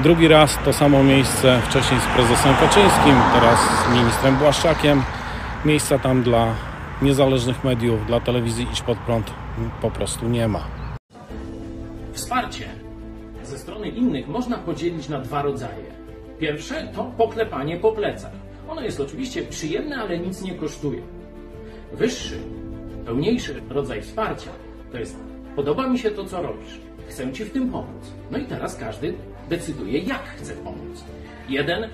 Drugi 0.03 0.29
raz 0.29 0.59
to 0.65 0.73
samo 0.73 1.03
miejsce, 1.03 1.61
wcześniej 1.65 2.01
z 2.01 2.07
prezesem 2.07 2.55
Kaczyńskim, 2.55 3.15
teraz 3.35 3.59
z 3.61 3.95
ministrem 3.95 4.37
Błaszczakiem. 4.37 5.03
Miejsca 5.65 5.99
tam 5.99 6.23
dla 6.23 6.55
niezależnych 7.03 7.65
mediów, 7.65 8.07
dla 8.07 8.21
telewizji 8.21 8.67
Idź 8.73 8.83
Pod 8.83 8.99
Prąd 8.99 9.31
po 9.81 9.91
prostu 9.91 10.29
nie 10.29 10.49
ma. 10.49 10.65
Wsparcie 12.13 12.69
ze 13.43 13.59
strony 13.59 13.89
innych 13.89 14.29
można 14.29 14.59
podzielić 14.59 15.09
na 15.09 15.21
dwa 15.21 15.43
rodzaje. 15.43 15.85
Pierwsze 16.39 16.89
to 16.95 17.05
poklepanie 17.05 17.77
po 17.77 17.93
plecach. 17.93 18.33
Ono 18.69 18.81
jest 18.81 19.01
oczywiście 19.01 19.43
przyjemne, 19.43 19.97
ale 19.97 20.19
nic 20.19 20.43
nie 20.43 20.55
kosztuje. 20.55 21.03
Wyższy, 21.93 22.39
pełniejszy 23.07 23.63
rodzaj 23.71 24.03
wsparcia 24.03 24.51
to 24.93 24.99
jest 24.99 25.17
podoba 25.57 25.89
mi 25.89 25.99
się 25.99 26.11
to, 26.11 26.25
co 26.25 26.43
robisz. 26.43 26.81
Chcę 27.09 27.33
Ci 27.33 27.45
w 27.45 27.51
tym 27.51 27.71
pomóc. 27.71 28.13
No 28.31 28.39
i 28.39 28.45
teraz 28.45 28.77
każdy 28.77 29.15
decyduje, 29.49 29.99
jak 29.99 30.25
chce 30.25 30.53
pomóc. 30.53 31.05
Jeden 31.49 31.89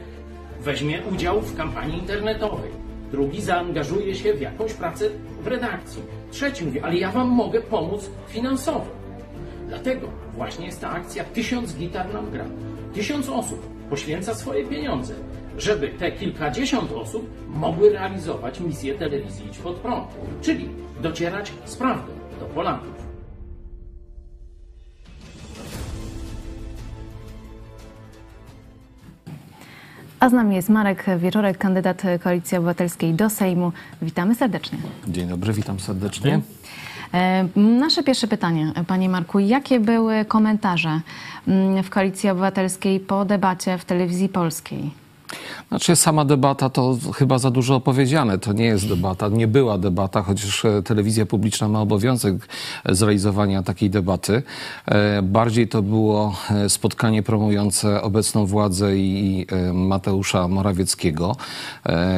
weźmie 0.60 1.02
udział 1.12 1.40
w 1.40 1.56
kampanii 1.56 1.98
internetowej, 1.98 2.70
drugi 3.10 3.40
zaangażuje 3.40 4.14
się 4.14 4.34
w 4.34 4.40
jakąś 4.40 4.72
pracę 4.72 5.04
w 5.42 5.46
redakcji, 5.46 6.02
trzeci 6.30 6.64
mówi, 6.64 6.80
ale 6.80 6.96
ja 6.96 7.10
Wam 7.10 7.28
mogę 7.28 7.60
pomóc 7.60 8.10
finansowo. 8.28 8.86
Dlatego 9.68 10.08
właśnie 10.34 10.66
jest 10.66 10.80
ta 10.80 10.90
akcja 10.90 11.24
Tysiąc 11.24 11.76
gitar 11.76 12.14
nam 12.14 12.30
gra. 12.30 12.44
Tysiąc 12.94 13.28
osób 13.28 13.66
poświęca 13.90 14.34
swoje 14.34 14.64
pieniądze, 14.64 15.14
żeby 15.58 15.88
te 15.88 16.12
kilkadziesiąt 16.12 16.92
osób 16.92 17.30
mogły 17.48 17.90
realizować 17.90 18.60
misję 18.60 18.94
telewizji 18.94 19.46
Idź 19.46 19.58
Pod 19.58 19.76
Prąd, 19.76 20.08
czyli 20.42 20.68
docierać 21.02 21.52
z 21.64 21.76
prawdą 21.76 22.12
do 22.40 22.46
Polaków. 22.46 23.01
A 30.22 30.28
z 30.28 30.32
nami 30.32 30.56
jest 30.56 30.68
Marek 30.68 31.04
Wieczorek, 31.18 31.58
kandydat 31.58 32.02
Koalicji 32.22 32.58
Obywatelskiej 32.58 33.14
do 33.14 33.30
Sejmu. 33.30 33.72
Witamy 34.02 34.34
serdecznie. 34.34 34.78
Dzień 35.08 35.28
dobry, 35.28 35.52
witam 35.52 35.80
serdecznie. 35.80 36.40
E, 37.14 37.48
nasze 37.56 38.02
pierwsze 38.02 38.28
pytanie, 38.28 38.72
panie 38.86 39.08
Marku. 39.08 39.38
Jakie 39.38 39.80
były 39.80 40.24
komentarze 40.24 41.00
mm, 41.48 41.82
w 41.82 41.90
Koalicji 41.90 42.30
Obywatelskiej 42.30 43.00
po 43.00 43.24
debacie 43.24 43.78
w 43.78 43.84
telewizji 43.84 44.28
polskiej? 44.28 45.01
Znaczy 45.68 45.96
sama 45.96 46.24
debata 46.24 46.70
to 46.70 46.98
chyba 47.14 47.38
za 47.38 47.50
dużo 47.50 47.74
opowiedziane. 47.74 48.38
To 48.38 48.52
nie 48.52 48.64
jest 48.64 48.88
debata, 48.88 49.28
nie 49.28 49.48
była 49.48 49.78
debata, 49.78 50.22
chociaż 50.22 50.64
e, 50.64 50.82
telewizja 50.82 51.26
publiczna 51.26 51.68
ma 51.68 51.80
obowiązek 51.80 52.34
zrealizowania 52.88 53.62
takiej 53.62 53.90
debaty. 53.90 54.42
E, 54.86 55.22
bardziej 55.22 55.68
to 55.68 55.82
było 55.82 56.36
e, 56.50 56.68
spotkanie 56.68 57.22
promujące 57.22 58.02
obecną 58.02 58.46
władzę 58.46 58.96
i 58.96 59.46
Mateusza 59.72 60.48
Morawieckiego, 60.48 61.36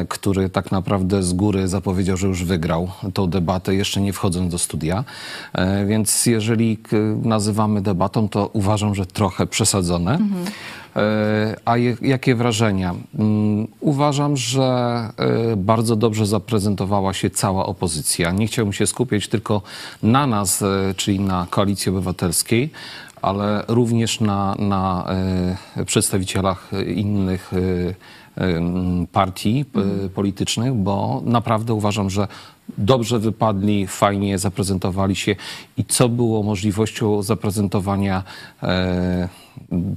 który 0.09 0.49
tak 0.49 0.71
naprawdę 0.71 1.23
z 1.23 1.33
góry 1.33 1.67
zapowiedział, 1.67 2.17
że 2.17 2.27
już 2.27 2.43
wygrał 2.43 2.91
tą 3.13 3.27
debatę, 3.27 3.75
jeszcze 3.75 4.01
nie 4.01 4.13
wchodząc 4.13 4.51
do 4.51 4.57
studia. 4.57 5.03
Więc 5.87 6.25
jeżeli 6.25 6.77
nazywamy 7.23 7.81
debatą, 7.81 8.29
to 8.29 8.49
uważam, 8.53 8.95
że 8.95 9.05
trochę 9.05 9.47
przesadzone. 9.47 10.11
Mhm. 10.11 10.45
E, 10.95 11.55
a 11.65 11.77
jakie 12.01 12.35
wrażenia? 12.35 12.95
Mm, 13.19 13.67
uważam, 13.79 14.37
że 14.37 14.63
e, 14.63 15.55
bardzo 15.55 15.95
dobrze 15.95 16.25
zaprezentowała 16.25 17.13
się 17.13 17.29
cała 17.29 17.65
opozycja. 17.65 18.31
Nie 18.31 18.47
chciałbym 18.47 18.73
się 18.73 18.87
skupiać 18.87 19.27
tylko 19.27 19.61
na 20.03 20.27
nas, 20.27 20.61
e, 20.61 20.93
czyli 20.97 21.19
na 21.19 21.47
Koalicji 21.49 21.89
Obywatelskiej, 21.89 22.69
ale 23.21 23.63
również 23.67 24.19
na, 24.19 24.55
na 24.59 25.05
przedstawicielach 25.85 26.71
innych 26.87 27.51
partii 29.11 29.65
politycznych, 30.15 30.73
bo 30.73 31.21
naprawdę 31.25 31.73
uważam, 31.73 32.09
że 32.09 32.27
dobrze 32.77 33.19
wypadli, 33.19 33.87
fajnie 33.87 34.37
zaprezentowali 34.37 35.15
się 35.15 35.35
i 35.77 35.85
co 35.85 36.09
było 36.09 36.43
możliwością 36.43 37.23
zaprezentowania 37.23 38.23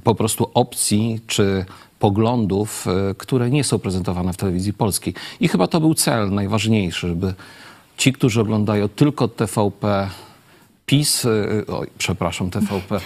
po 0.03 0.15
prostu 0.15 0.51
opcji 0.53 1.19
czy 1.27 1.65
poglądów, 1.99 2.85
e, 2.87 3.15
które 3.15 3.49
nie 3.49 3.63
są 3.63 3.79
prezentowane 3.79 4.33
w 4.33 4.37
telewizji 4.37 4.73
polskiej. 4.73 5.13
I 5.39 5.47
chyba 5.47 5.67
to 5.67 5.79
był 5.79 5.93
cel 5.93 6.31
najważniejszy, 6.31 7.07
żeby 7.07 7.33
ci, 7.97 8.13
którzy 8.13 8.41
oglądają 8.41 8.87
tylko 8.87 9.27
TVP 9.27 10.09
PiS, 10.89 11.25
y, 11.25 11.65
oj, 11.67 11.87
przepraszam, 11.97 12.49
TVP. 12.49 12.99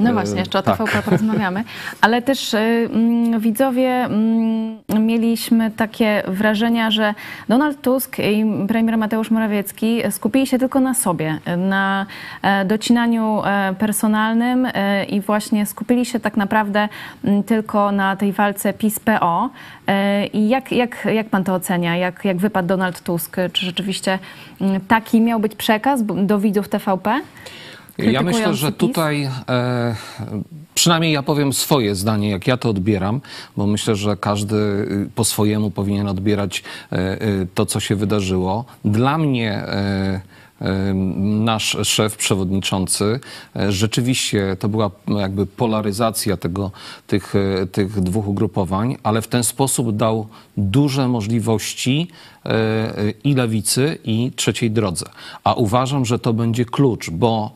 No 0.00 0.12
właśnie, 0.12 0.38
jeszcze 0.38 0.58
o 0.58 0.62
TVP 0.62 0.92
tak. 0.92 1.04
porozmawiamy. 1.04 1.64
Ale 2.00 2.22
też 2.22 2.54
y, 2.54 2.58
mm, 2.58 3.40
widzowie 3.40 3.88
mm, 3.88 4.78
mieliśmy 5.06 5.70
takie 5.70 6.22
wrażenia, 6.28 6.90
że 6.90 7.14
Donald 7.48 7.80
Tusk 7.80 8.18
i 8.18 8.44
premier 8.68 8.98
Mateusz 8.98 9.30
Morawiecki 9.30 10.02
skupili 10.10 10.46
się 10.46 10.58
tylko 10.58 10.80
na 10.80 10.94
sobie, 10.94 11.38
na 11.56 12.06
e, 12.42 12.64
docinaniu 12.64 13.42
e, 13.44 13.74
personalnym 13.78 14.68
e, 14.74 15.04
i 15.04 15.20
właśnie 15.20 15.66
skupili 15.66 16.04
się 16.04 16.20
tak 16.20 16.36
naprawdę 16.36 16.88
mm, 17.24 17.42
tylko 17.42 17.92
na 17.92 18.16
tej 18.16 18.32
walce 18.32 18.72
PiS-PO. 18.72 19.50
I 20.32 20.48
jak, 20.48 20.72
jak, 20.72 21.08
jak 21.12 21.28
pan 21.28 21.44
to 21.44 21.54
ocenia? 21.54 21.96
Jak, 21.96 22.24
jak 22.24 22.36
wypadł 22.36 22.68
Donald 22.68 23.00
Tusk? 23.00 23.36
Czy 23.52 23.66
rzeczywiście 23.66 24.18
taki 24.88 25.20
miał 25.20 25.40
być 25.40 25.54
przekaz 25.54 26.00
do 26.04 26.38
widzów 26.38 26.68
TVP? 26.68 27.20
Ja 27.98 28.22
myślę, 28.22 28.54
że 28.54 28.72
tutaj 28.72 29.30
e, 29.48 29.94
przynajmniej 30.74 31.12
ja 31.12 31.22
powiem 31.22 31.52
swoje 31.52 31.94
zdanie, 31.94 32.30
jak 32.30 32.46
ja 32.46 32.56
to 32.56 32.70
odbieram, 32.70 33.20
bo 33.56 33.66
myślę, 33.66 33.96
że 33.96 34.16
każdy 34.16 34.56
y, 34.56 35.10
po 35.14 35.24
swojemu 35.24 35.70
powinien 35.70 36.08
odbierać 36.08 36.62
e, 36.92 36.96
e, 36.96 37.18
to, 37.54 37.66
co 37.66 37.80
się 37.80 37.96
wydarzyło. 37.96 38.64
Dla 38.84 39.18
mnie 39.18 39.52
e, 39.52 40.20
nasz 41.16 41.76
szef 41.82 42.16
przewodniczący. 42.16 43.20
E, 43.56 43.72
rzeczywiście 43.72 44.56
to 44.58 44.68
była 44.68 44.90
jakby 45.08 45.46
polaryzacja 45.46 46.36
tego, 46.36 46.70
tych, 47.06 47.34
e, 47.34 47.66
tych 47.66 48.00
dwóch 48.00 48.28
ugrupowań, 48.28 48.96
ale 49.02 49.22
w 49.22 49.28
ten 49.28 49.44
sposób 49.44 49.96
dał 49.96 50.28
duże 50.56 51.08
możliwości 51.08 52.08
e, 52.44 53.12
i 53.24 53.34
lewicy, 53.34 53.98
i 54.04 54.32
trzeciej 54.36 54.70
drodze. 54.70 55.06
A 55.44 55.54
uważam, 55.54 56.04
że 56.04 56.18
to 56.18 56.32
będzie 56.32 56.64
klucz, 56.64 57.10
bo 57.10 57.52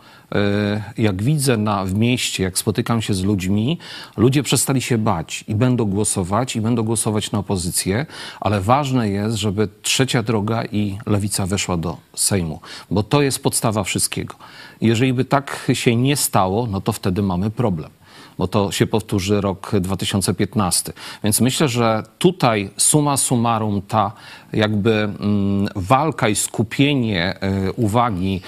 jak 0.98 1.22
widzę 1.22 1.56
na, 1.56 1.84
w 1.84 1.94
mieście, 1.94 2.42
jak 2.42 2.58
spotykam 2.58 3.02
się 3.02 3.14
z 3.14 3.22
ludźmi, 3.22 3.78
ludzie 4.16 4.42
przestali 4.42 4.82
się 4.82 4.98
bać 4.98 5.44
i 5.48 5.54
będą 5.54 5.84
głosować, 5.84 6.56
i 6.56 6.60
będą 6.60 6.82
głosować 6.82 7.32
na 7.32 7.38
opozycję, 7.38 8.06
ale 8.40 8.60
ważne 8.60 9.10
jest, 9.10 9.36
żeby 9.36 9.68
trzecia 9.82 10.22
droga 10.22 10.64
i 10.64 10.98
lewica 11.06 11.46
weszła 11.46 11.76
do 11.76 11.96
Sejmu, 12.14 12.60
bo 12.90 13.02
to 13.02 13.22
jest 13.22 13.42
podstawa 13.42 13.84
wszystkiego. 13.84 14.34
Jeżeli 14.80 15.12
by 15.12 15.24
tak 15.24 15.70
się 15.72 15.96
nie 15.96 16.16
stało, 16.16 16.66
no 16.66 16.80
to 16.80 16.92
wtedy 16.92 17.22
mamy 17.22 17.50
problem 17.50 17.90
bo 18.38 18.48
to 18.48 18.72
się 18.72 18.86
powtórzy 18.86 19.40
rok 19.40 19.72
2015. 19.80 20.92
Więc 21.24 21.40
myślę, 21.40 21.68
że 21.68 22.02
tutaj 22.18 22.70
suma 22.76 23.16
summarum 23.16 23.82
ta 23.82 24.12
jakby 24.52 24.92
mm, 24.92 25.68
walka 25.76 26.28
i 26.28 26.34
skupienie 26.34 27.38
y, 27.68 27.72
uwagi 27.72 28.40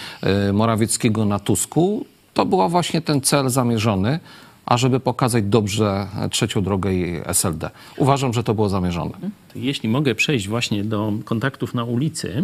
y, 0.49 0.53
Morawieckiego 0.53 1.25
na 1.25 1.39
Tusku, 1.39 2.07
to 2.35 2.47
był 2.47 2.69
właśnie 2.69 3.01
ten 3.01 3.21
cel 3.21 3.49
zamierzony, 3.51 4.21
ażeby 4.67 5.01
pokazać 5.01 5.45
dobrze 5.45 6.07
trzecią 6.31 6.63
drogę 6.63 6.95
i 6.95 7.21
SLD. 7.25 7.71
Uważam, 7.97 8.33
że 8.33 8.43
to 8.43 8.55
było 8.55 8.69
zamierzone. 8.69 9.13
Jeśli 9.55 9.89
mogę 9.89 10.15
przejść 10.15 10.49
właśnie 10.49 10.85
do 10.85 11.13
kontaktów 11.25 11.75
na 11.75 11.85
ulicy, 11.85 12.43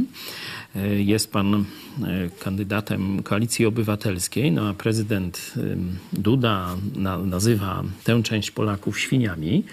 E, 0.77 1.03
jest 1.03 1.33
pan 1.33 1.55
e, 1.55 1.65
kandydatem 2.41 3.23
Koalicji 3.23 3.67
Obywatelskiej, 3.67 4.53
no 4.53 4.69
a 4.69 4.75
prezydent 4.75 5.55
Duda 6.13 6.77
nazywa 7.25 7.83
tę 8.05 8.23
część 8.23 8.51
Polaków 8.51 9.01
świniami. 9.01 9.65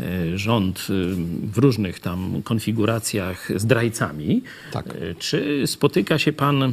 E, 0.00 0.38
rząd 0.38 0.86
w 1.52 1.58
różnych 1.58 2.00
tam 2.00 2.42
konfiguracjach 2.42 3.48
zdrajcami. 3.56 4.42
Tak. 4.72 4.94
Czy 5.18 5.62
spotyka 5.66 6.18
się 6.18 6.32
pan 6.32 6.72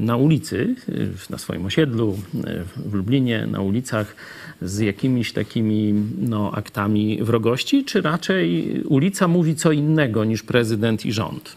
na 0.00 0.16
ulicy, 0.16 0.74
na 1.30 1.38
swoim 1.38 1.66
osiedlu, 1.66 2.18
w 2.76 2.94
Lublinie, 2.94 3.46
na 3.46 3.60
ulicach 3.60 4.16
z 4.62 4.78
jakimiś 4.78 5.32
takimi 5.32 5.94
no, 6.18 6.52
aktami 6.52 7.18
wrogości, 7.22 7.84
czy 7.84 8.02
raczej 8.02 8.74
ulica 8.82 9.28
mówi 9.28 9.56
co 9.56 9.72
innego 9.72 10.24
niż 10.24 10.42
prezydent 10.42 11.06
i 11.06 11.12
rząd? 11.12 11.56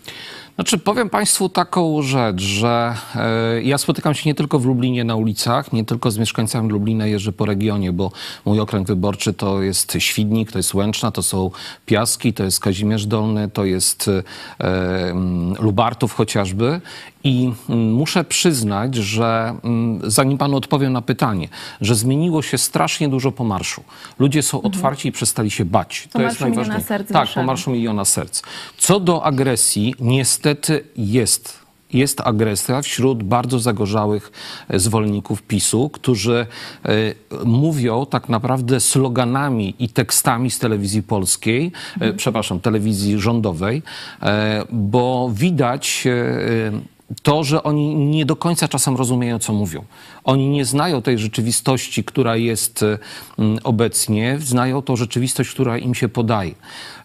Znaczy, 0.56 0.78
powiem 0.78 1.10
Państwu 1.10 1.50
taką 1.50 2.02
rzecz, 2.02 2.42
że 2.42 2.96
e, 3.16 3.62
ja 3.62 3.78
spotykam 3.78 4.14
się 4.14 4.30
nie 4.30 4.36
tylko 4.36 4.60
w 4.60 4.66
Lublinie 4.66 5.04
na 5.04 5.16
ulicach, 5.16 5.74
nie 5.74 5.86
tylko 5.86 6.12
z 6.12 6.18
mieszkańcami 6.18 6.70
Lublina, 6.70 7.08
jeżdżę 7.08 7.32
po 7.32 7.46
regionie, 7.46 7.92
bo 7.92 8.12
mój 8.46 8.60
okręg 8.60 8.88
wyborczy 8.88 9.34
to 9.34 9.62
jest 9.62 9.94
Świdnik, 10.00 10.52
to 10.52 10.60
jest 10.60 10.74
Łęczna, 10.74 11.12
to 11.12 11.24
są 11.24 11.52
Piaski, 11.86 12.34
to 12.34 12.44
jest 12.44 12.60
Kazimierz 12.60 13.06
Dolny, 13.06 13.50
to 13.50 13.66
jest 13.66 14.10
e, 14.60 15.14
Lubartów 15.60 16.14
chociażby 16.14 16.82
i 17.24 17.52
mm, 17.70 17.94
muszę 17.94 18.24
przyznać, 18.24 18.96
że 18.96 19.56
mm, 19.64 20.12
zanim 20.12 20.38
panu 20.38 20.58
odpowiem 20.58 20.94
na 20.94 21.02
pytanie, 21.02 21.48
że 21.82 21.96
zmieniło 21.96 22.42
się 22.42 22.58
strasznie 22.58 23.10
dużo 23.10 23.32
po 23.32 23.44
marszu. 23.44 23.84
Ludzie 24.20 24.44
są 24.44 24.58
mhm. 24.58 24.74
otwarci 24.74 25.08
i 25.08 25.12
przestali 25.12 25.52
się 25.52 25.66
bać. 25.66 26.08
To, 26.12 26.20
to 26.20 26.26
jest 26.26 26.40
najważniejsze. 26.40 27.04
Tak, 27.04 27.30
po 27.36 27.44
marszu 27.44 27.72
miliona 27.72 28.06
serc. 28.06 28.42
Co 28.78 29.00
do 29.00 29.24
agresji, 29.24 29.96
niestety 30.00 30.84
jest 30.98 31.64
jest 31.94 32.22
agresja 32.22 32.82
wśród 32.82 33.24
bardzo 33.24 33.60
zagorzałych 33.60 34.32
e, 34.70 34.80
zwolenników 34.80 35.42
PiSu, 35.42 35.90
którzy 35.90 36.46
e, 36.86 37.46
mówią 37.46 38.06
tak 38.06 38.30
naprawdę 38.30 38.80
sloganami 38.80 39.76
i 39.80 39.90
tekstami 39.90 40.52
z 40.52 40.60
telewizji 40.60 41.04
polskiej, 41.04 41.66
e, 41.66 41.94
mhm. 41.94 42.18
przepraszam, 42.18 42.60
telewizji 42.60 43.20
rządowej, 43.20 43.82
bo 44.72 45.32
widać 45.34 46.08
to, 47.22 47.44
że 47.44 47.64
oni 47.64 47.96
nie 47.96 48.26
do 48.26 48.36
końca 48.36 48.68
czasem 48.68 48.96
rozumieją, 48.96 49.40
co 49.40 49.54
mówią. 49.54 49.84
Oni 50.24 50.50
nie 50.50 50.66
znają 50.66 51.02
tej 51.02 51.18
rzeczywistości, 51.20 52.04
która 52.04 52.36
jest 52.36 52.86
mm, 53.40 53.60
obecnie, 53.64 54.38
znają 54.40 54.82
tą 54.82 54.96
rzeczywistość, 54.96 55.52
która 55.52 55.78
im 55.78 55.96
się 55.96 56.10
podaje. 56.10 56.56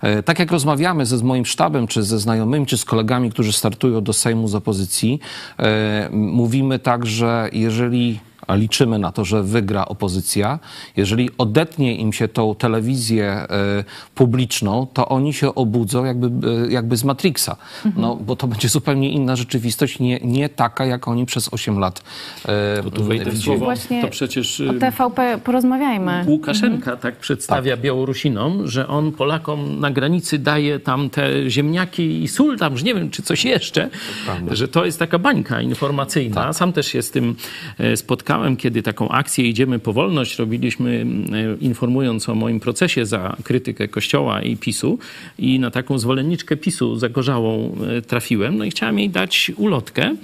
E, 0.01 0.23
tak 0.23 0.39
jak 0.39 0.53
rozmawiamy 0.53 1.07
ze 1.07 1.19
z 1.19 1.23
moim 1.23 1.47
sztabem, 1.47 1.87
czy 1.87 2.03
ze 2.03 2.19
znajomymi, 2.19 2.67
czy 2.67 2.79
z 2.79 2.85
kolegami, 2.85 3.31
którzy 3.31 3.53
startują 3.53 4.05
do 4.05 4.13
Sejmu 4.13 4.49
z 4.49 4.55
opozycji, 4.55 5.21
e, 5.59 6.09
mówimy 6.13 6.79
tak, 6.79 7.07
że 7.07 7.49
jeżeli 7.53 8.21
liczymy 8.55 8.99
na 8.99 9.13
to, 9.13 9.25
że 9.25 9.43
wygra 9.43 9.85
opozycja, 9.87 10.59
jeżeli 10.97 11.31
odetnie 11.39 11.97
im 11.97 12.13
się 12.13 12.29
tą 12.29 12.55
telewizję 12.55 13.25
e, 13.25 13.49
publiczną, 14.15 14.87
to 14.93 15.09
oni 15.09 15.33
się 15.33 15.55
obudzą 15.55 16.05
jakby, 16.05 16.49
e, 16.49 16.71
jakby 16.71 16.97
z 16.97 17.05
Matrixa. 17.05 17.57
Mhm. 17.85 18.03
No, 18.03 18.17
bo 18.17 18.37
to 18.37 18.47
będzie 18.47 18.69
zupełnie 18.69 19.11
inna 19.11 19.37
rzeczywistość, 19.37 19.99
nie, 19.99 20.21
nie 20.23 20.49
taka, 20.49 20.87
jak 20.87 21.09
oni 21.09 21.27
przez 21.27 21.49
8 21.53 21.79
lat 21.79 22.03
e, 22.45 22.83
to 22.83 22.91
tu 22.91 23.05
wejdę 23.05 23.37
słowo. 23.37 23.65
Właśnie 23.65 24.03
to 24.03 24.09
przecież 24.09 24.61
o 24.61 24.73
TVP 24.73 25.39
porozmawiamy. 25.45 26.25
Łukaszenka 26.27 26.77
mhm. 26.77 26.99
tak 26.99 27.17
przedstawia 27.17 27.73
tak. 27.73 27.81
Białorusinom, 27.81 28.69
że 28.69 28.89
on 28.89 29.13
Polakom 29.13 29.81
na 29.81 29.91
granicy 29.91 30.39
daje 30.39 30.81
tam 30.81 31.11
te 31.11 31.51
ziemniaki 31.51 32.23
i 32.23 32.29
sól, 32.29 32.59
tam 32.59 32.73
już 32.73 32.83
nie 32.83 32.95
wiem, 32.95 33.11
czy 33.11 33.23
coś 33.23 33.45
jeszcze, 33.45 33.91
że 34.51 34.69
to 34.69 34.85
jest 34.85 34.99
taka 34.99 35.19
bańka 35.19 35.61
informacyjna. 35.61 36.45
Tak. 36.45 36.55
Sam 36.55 36.73
też 36.73 36.87
się 36.87 37.03
z 37.03 37.11
tym 37.11 37.37
spotkałem 37.97 38.38
pamiętałem, 38.39 38.57
kiedy 38.57 38.83
taką 38.83 39.09
akcję 39.09 39.49
Idziemy 39.49 39.79
po 39.79 39.93
wolność 39.93 40.39
robiliśmy, 40.39 41.07
informując 41.61 42.29
o 42.29 42.35
moim 42.35 42.61
procesie 42.61 43.07
za 43.07 43.37
krytykę 43.45 43.89
Kościoła 43.89 44.43
i 44.43 44.57
PiSu 44.57 44.99
i 45.39 45.61
na 45.61 45.71
taką 45.71 45.99
zwolenniczkę 45.99 46.57
PiSu 46.57 46.97
zagorzałą 46.97 47.77
trafiłem, 48.07 48.59
no 48.59 48.65
i 48.65 48.71
chciałem 48.71 48.99
jej 48.99 49.11
dać 49.11 49.53
ulotkę. 49.57 50.17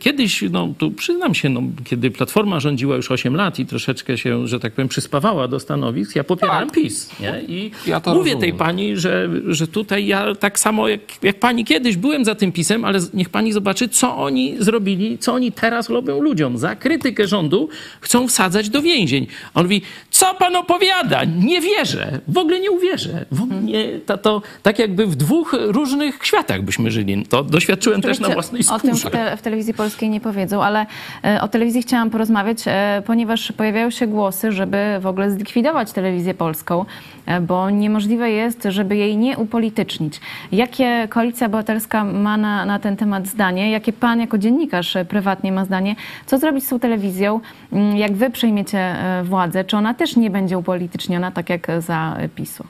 Kiedyś, 0.00 0.44
no 0.50 0.74
tu 0.78 0.90
przyznam 0.90 1.34
się, 1.34 1.48
no, 1.48 1.62
kiedy 1.84 2.10
Platforma 2.10 2.60
rządziła 2.60 2.96
już 2.96 3.10
8 3.10 3.36
lat 3.36 3.58
i 3.58 3.66
troszeczkę 3.66 4.18
się, 4.18 4.48
że 4.48 4.60
tak 4.60 4.72
powiem, 4.72 4.88
przyspawała 4.88 5.48
do 5.48 5.60
stanowisk, 5.60 6.16
ja 6.16 6.24
popierałem 6.24 6.68
tak. 6.68 6.74
PiS. 6.74 7.10
Nie? 7.20 7.42
I 7.48 7.70
ja 7.86 7.96
mówię 8.06 8.14
rozumiem. 8.14 8.40
tej 8.40 8.52
pani, 8.52 8.96
że, 8.96 9.30
że 9.46 9.66
tutaj 9.66 10.06
ja 10.06 10.34
tak 10.34 10.58
samo 10.58 10.88
jak, 10.88 11.00
jak 11.22 11.40
pani 11.40 11.64
kiedyś 11.64 11.96
byłem 11.96 12.24
za 12.24 12.34
tym 12.34 12.52
PiSem, 12.52 12.84
ale 12.84 13.00
niech 13.14 13.28
pani 13.28 13.52
zobaczy, 13.52 13.88
co 13.88 14.16
oni 14.16 14.56
zrobili, 14.58 15.18
co 15.18 15.34
oni 15.34 15.52
teraz 15.52 15.88
robią 15.88 16.20
ludziom. 16.20 16.58
Za 16.58 16.76
krytykę 16.76 17.13
rządu 17.20 17.68
chcą 18.00 18.28
wsadzać 18.28 18.68
do 18.68 18.82
więzień. 18.82 19.26
On 19.54 19.62
mówi, 19.62 19.82
co 20.14 20.34
pan 20.34 20.56
opowiada? 20.56 21.24
Nie 21.24 21.60
wierzę. 21.60 22.20
W 22.28 22.38
ogóle 22.38 22.60
nie 22.60 22.70
uwierzę. 22.70 23.24
W 23.32 23.42
ogóle 23.42 23.60
to, 24.06 24.18
to 24.18 24.42
tak 24.62 24.78
jakby 24.78 25.06
w 25.06 25.16
dwóch 25.16 25.56
różnych 25.58 26.18
światach 26.22 26.62
byśmy 26.62 26.90
żyli. 26.90 27.26
To 27.26 27.42
doświadczyłem 27.42 28.02
też 28.02 28.20
na 28.20 28.28
własnej 28.28 28.62
skórze. 28.62 28.76
O 28.76 28.80
tym 28.80 28.96
w, 28.96 29.10
te, 29.10 29.36
w 29.36 29.42
telewizji 29.42 29.74
polskiej 29.74 30.10
nie 30.10 30.20
powiedzą, 30.20 30.62
ale 30.62 30.86
e, 31.24 31.40
o 31.40 31.48
telewizji 31.48 31.82
chciałam 31.82 32.10
porozmawiać, 32.10 32.58
e, 32.66 33.02
ponieważ 33.06 33.52
pojawiają 33.52 33.90
się 33.90 34.06
głosy, 34.06 34.52
żeby 34.52 34.98
w 35.00 35.06
ogóle 35.06 35.30
zlikwidować 35.30 35.92
telewizję 35.92 36.34
polską, 36.34 36.84
e, 37.26 37.40
bo 37.40 37.70
niemożliwe 37.70 38.30
jest, 38.30 38.62
żeby 38.68 38.96
jej 38.96 39.16
nie 39.16 39.38
upolitycznić. 39.38 40.20
Jakie 40.52 41.08
Koalicja 41.10 41.46
Obywatelska 41.46 42.04
ma 42.04 42.36
na, 42.36 42.64
na 42.64 42.78
ten 42.78 42.96
temat 42.96 43.26
zdanie? 43.26 43.70
Jakie 43.70 43.92
pan 43.92 44.20
jako 44.20 44.38
dziennikarz 44.38 44.96
prywatnie 45.08 45.52
ma 45.52 45.64
zdanie? 45.64 45.96
Co 46.26 46.38
zrobić 46.38 46.64
z 46.64 46.68
tą 46.68 46.78
telewizją, 46.78 47.40
mm, 47.72 47.96
jak 47.96 48.12
wy 48.12 48.30
przejmiecie 48.30 48.96
władzę? 49.24 49.64
Czy 49.64 49.76
ona 49.76 49.94
też 49.94 50.03
nie 50.16 50.30
będzie 50.30 50.58
upolityczniona, 50.58 51.30
tak 51.30 51.50
jak 51.50 51.66
za 51.78 52.16
PiSu? 52.34 52.64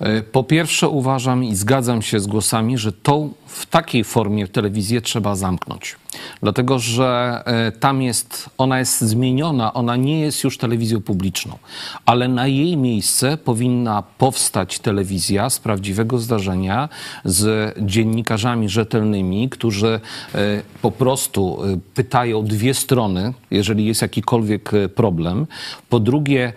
E, 0.00 0.22
po 0.22 0.44
pierwsze 0.44 0.88
uważam 0.88 1.44
i 1.44 1.54
zgadzam 1.54 2.02
się 2.02 2.20
z 2.20 2.26
głosami, 2.26 2.78
że 2.78 2.92
tą 2.92 3.32
w 3.52 3.66
takiej 3.66 4.04
formie 4.04 4.48
telewizję 4.48 5.00
trzeba 5.00 5.34
zamknąć. 5.34 5.96
Dlatego, 6.42 6.78
że 6.78 7.42
e, 7.44 7.72
tam 7.72 8.02
jest, 8.02 8.50
ona 8.58 8.78
jest 8.78 9.00
zmieniona, 9.00 9.72
ona 9.72 9.96
nie 9.96 10.20
jest 10.20 10.44
już 10.44 10.58
telewizją 10.58 11.00
publiczną, 11.00 11.58
ale 12.06 12.28
na 12.28 12.46
jej 12.46 12.76
miejsce 12.76 13.36
powinna 13.36 14.02
powstać 14.02 14.78
telewizja 14.78 15.50
z 15.50 15.58
prawdziwego 15.58 16.18
zdarzenia, 16.18 16.88
z 17.24 17.74
dziennikarzami 17.78 18.68
rzetelnymi, 18.68 19.48
którzy 19.48 20.00
e, 20.34 20.62
po 20.82 20.90
prostu 20.90 21.58
pytają 21.94 22.44
dwie 22.44 22.74
strony, 22.74 23.34
jeżeli 23.50 23.84
jest 23.84 24.02
jakikolwiek 24.02 24.70
problem. 24.94 25.46
Po 25.88 26.00
drugie, 26.00 26.52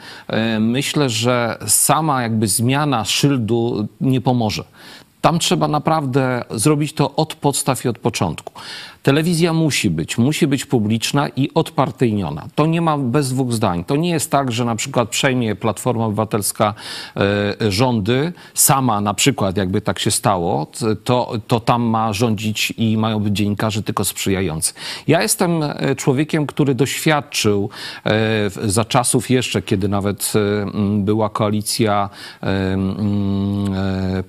myślę, 0.59 1.09
że 1.09 1.57
sama 1.67 2.21
jakby 2.21 2.47
zmiana 2.47 3.05
szyldu 3.05 3.87
nie 4.01 4.21
pomoże. 4.21 4.63
Tam 5.24 5.39
trzeba 5.39 5.67
naprawdę 5.67 6.43
zrobić 6.51 6.93
to 6.93 7.15
od 7.15 7.36
podstaw 7.36 7.86
i 7.86 7.88
od 7.88 7.99
początku. 7.99 8.53
Telewizja 9.03 9.53
musi 9.53 9.89
być, 9.89 10.17
musi 10.17 10.47
być 10.47 10.65
publiczna 10.65 11.28
i 11.28 11.49
odpartyjniona. 11.53 12.47
To 12.55 12.65
nie 12.65 12.82
ma 12.82 12.97
bez 12.97 13.34
dwóch 13.34 13.53
zdań. 13.53 13.84
To 13.84 13.95
nie 13.95 14.09
jest 14.09 14.32
tak, 14.32 14.51
że 14.51 14.65
na 14.65 14.76
przykład 14.76 15.09
przejmie 15.09 15.55
Platforma 15.55 16.05
Obywatelska 16.05 16.74
e, 17.15 17.71
rządy, 17.71 18.34
sama 18.53 19.01
na 19.01 19.13
przykład, 19.13 19.57
jakby 19.57 19.82
tak 19.82 19.99
się 19.99 20.11
stało, 20.11 20.67
to, 21.03 21.34
to 21.47 21.59
tam 21.59 21.82
ma 21.82 22.13
rządzić 22.13 22.74
i 22.78 22.97
mają 22.97 23.19
być 23.19 23.36
dziennikarze 23.38 23.84
tylko 23.84 24.05
sprzyjający. 24.05 24.74
Ja 25.07 25.21
jestem 25.21 25.63
e, 25.63 25.95
człowiekiem, 25.95 26.47
który 26.47 26.76
doświadczył 26.76 27.69
e, 28.05 28.11
za 28.49 28.86
czasów 28.86 29.30
jeszcze, 29.30 29.61
kiedy 29.61 29.88
nawet 29.88 30.34
była 30.97 31.30
koalicja 31.30 32.09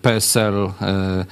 PSL, 0.03 0.69
呃 0.85 1.27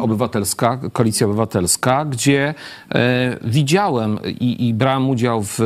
obywatelska, 0.00 0.78
Koalicja 0.92 1.26
Obywatelska, 1.26 2.04
gdzie 2.04 2.54
e, 2.94 3.36
widziałem 3.44 4.18
i, 4.40 4.68
i 4.68 4.74
brałem 4.74 5.10
udział 5.10 5.42
w, 5.42 5.58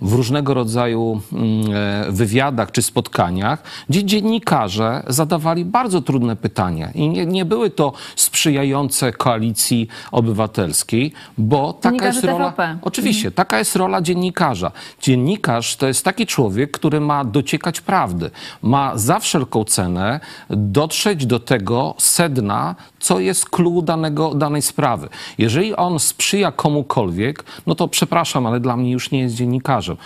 w, 0.00 0.12
różnego 0.12 0.54
rodzaju 0.54 1.20
mm, 1.32 1.46
e, 1.74 2.12
wywiadach 2.12 2.72
czy 2.72 2.82
spotkaniach, 2.82 3.62
gdzie 3.88 4.04
dziennikarze 4.04 5.02
zadawali 5.06 5.64
bardzo 5.64 6.02
trudne 6.02 6.36
pytania. 6.36 6.90
I 6.90 7.08
nie, 7.08 7.26
nie 7.26 7.44
były 7.44 7.70
to 7.70 7.92
sprzyjające 8.16 9.12
koalicji 9.12 9.88
obywatelskiej, 10.12 11.12
bo 11.38 11.72
taka 11.72 12.06
jest 12.06 12.24
rola. 12.24 12.44
TVP. 12.44 12.78
Oczywiście, 12.82 13.28
mhm. 13.28 13.34
taka 13.34 13.58
jest 13.58 13.76
rola 13.76 14.00
dziennikarza. 14.00 14.72
Dziennikarz 15.00 15.76
to 15.76 15.86
jest 15.86 16.04
taki 16.04 16.26
człowiek, 16.26 16.70
który 16.70 17.00
ma 17.00 17.24
dociekać 17.24 17.80
prawdy. 17.80 18.30
Ma 18.62 18.92
za 18.98 19.18
wszelką 19.18 19.64
cenę 19.64 20.20
dotrzeć 20.50 21.26
do 21.26 21.40
tego 21.40 21.94
sedna, 21.98 22.74
co 23.00 23.20
jest 23.20 23.50
clue 23.50 23.82
danego, 23.82 24.34
danej 24.34 24.62
sprawy. 24.62 25.08
Jeżeli 25.38 25.76
on 25.76 25.98
sprzyja 25.98 26.52
komukolwiek, 26.52 27.44
no 27.66 27.74
to 27.74 27.88
przepraszam, 27.88 28.46
ale 28.46 28.60
dla 28.60 28.76
mnie 28.76 28.90
już 28.90 29.10
nie 29.10 29.20
jest 29.20 29.34
dziennikarzem. 29.34 29.96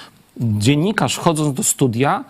Dziennikarz 0.40 1.14
wchodząc 1.14 1.56
do 1.56 1.62
studia 1.62 2.24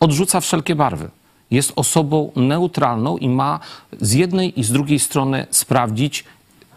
odrzuca 0.00 0.40
wszelkie 0.40 0.74
barwy. 0.74 1.10
Jest 1.50 1.72
osobą 1.76 2.32
neutralną 2.36 3.18
i 3.18 3.28
ma 3.28 3.60
z 4.00 4.12
jednej 4.12 4.60
i 4.60 4.64
z 4.64 4.72
drugiej 4.72 4.98
strony 4.98 5.46
sprawdzić, 5.50 6.24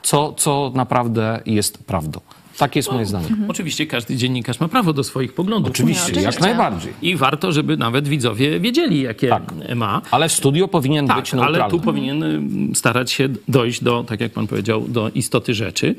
co, 0.03 0.33
co 0.33 0.71
naprawdę 0.73 1.41
jest 1.45 1.83
prawdą. 1.83 2.19
Takie 2.57 2.79
jest 2.79 2.91
moje 2.91 3.05
zdanie. 3.05 3.27
Mhm. 3.27 3.49
Oczywiście 3.49 3.87
każdy 3.87 4.15
dziennikarz 4.15 4.59
ma 4.59 4.67
prawo 4.67 4.93
do 4.93 5.03
swoich 5.03 5.33
poglądów. 5.33 5.71
Oczywiście, 5.71 6.13
no, 6.15 6.21
jak 6.21 6.41
najbardziej. 6.41 6.93
I 7.01 7.15
warto, 7.15 7.51
żeby 7.51 7.77
nawet 7.77 8.07
widzowie 8.07 8.59
wiedzieli, 8.59 9.01
jakie 9.01 9.27
tak. 9.29 9.43
ma. 9.75 10.01
Ale 10.11 10.29
w 10.29 10.31
studio 10.31 10.67
powinien 10.67 11.07
tak, 11.07 11.17
być 11.17 11.33
neutralny. 11.33 11.61
ale 11.63 11.71
tu 11.71 11.79
powinien 11.79 12.23
y, 12.23 12.75
starać 12.75 13.11
się 13.11 13.29
dojść 13.47 13.83
do, 13.83 14.03
tak 14.03 14.21
jak 14.21 14.31
pan 14.31 14.47
powiedział, 14.47 14.87
do 14.87 15.09
istoty 15.09 15.53
rzeczy. 15.53 15.95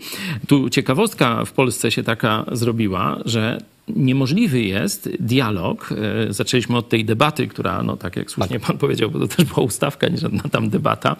Tu 0.48 0.70
ciekawostka 0.70 1.44
w 1.44 1.52
Polsce 1.52 1.90
się 1.90 2.02
taka 2.02 2.44
zrobiła, 2.52 3.18
że 3.24 3.58
niemożliwy 3.88 4.60
jest 4.60 5.10
dialog. 5.20 5.88
E, 6.28 6.32
zaczęliśmy 6.32 6.76
od 6.76 6.88
tej 6.88 7.04
debaty, 7.04 7.46
która, 7.46 7.82
no 7.82 7.96
tak 7.96 8.16
jak 8.16 8.30
słusznie 8.30 8.60
pan 8.60 8.78
powiedział, 8.78 9.10
bo 9.10 9.18
to 9.18 9.28
też 9.28 9.44
była 9.44 9.66
ustawka, 9.66 10.08
nie 10.08 10.18
żadna 10.18 10.42
tam 10.52 10.70
debata. 10.70 11.16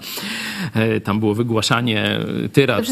E, 0.75 1.01
tam 1.01 1.21
było 1.21 1.35
wygłaszanie 1.35 2.21
e, 2.57 2.83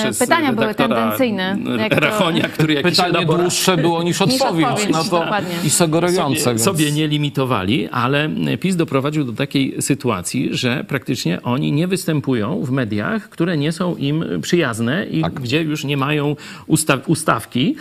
przez 0.00 0.18
pytania 0.18 0.52
były 0.52 0.74
tendencyjne. 0.74 1.58
Rachonia, 1.90 2.48
który 2.48 2.74
jakiś 2.74 2.90
Pytanie 2.90 3.18
elabora... 3.18 3.42
dłuższe 3.42 3.76
było 3.76 4.02
niż 4.02 4.22
odpowiedź. 4.22 4.66
Niż 4.88 4.92
no 4.92 5.04
to 5.04 5.24
i 5.64 5.70
sugerujące. 5.70 6.40
Sobie, 6.40 6.54
więc... 6.54 6.64
sobie 6.64 6.92
nie 6.92 7.08
limitowali, 7.08 7.88
ale 7.88 8.30
PiS 8.60 8.76
doprowadził 8.76 9.24
do 9.24 9.32
takiej 9.32 9.82
sytuacji, 9.82 10.48
że 10.52 10.84
praktycznie 10.88 11.42
oni 11.42 11.72
nie 11.72 11.88
występują 11.88 12.64
w 12.64 12.70
mediach, 12.70 13.28
które 13.28 13.56
nie 13.56 13.72
są 13.72 13.96
im 13.96 14.24
przyjazne 14.42 15.06
i 15.06 15.22
tak. 15.22 15.34
gdzie 15.34 15.62
już 15.62 15.84
nie 15.84 15.96
mają 15.96 16.36
ustaw 16.66 17.08
ustawki. 17.08 17.76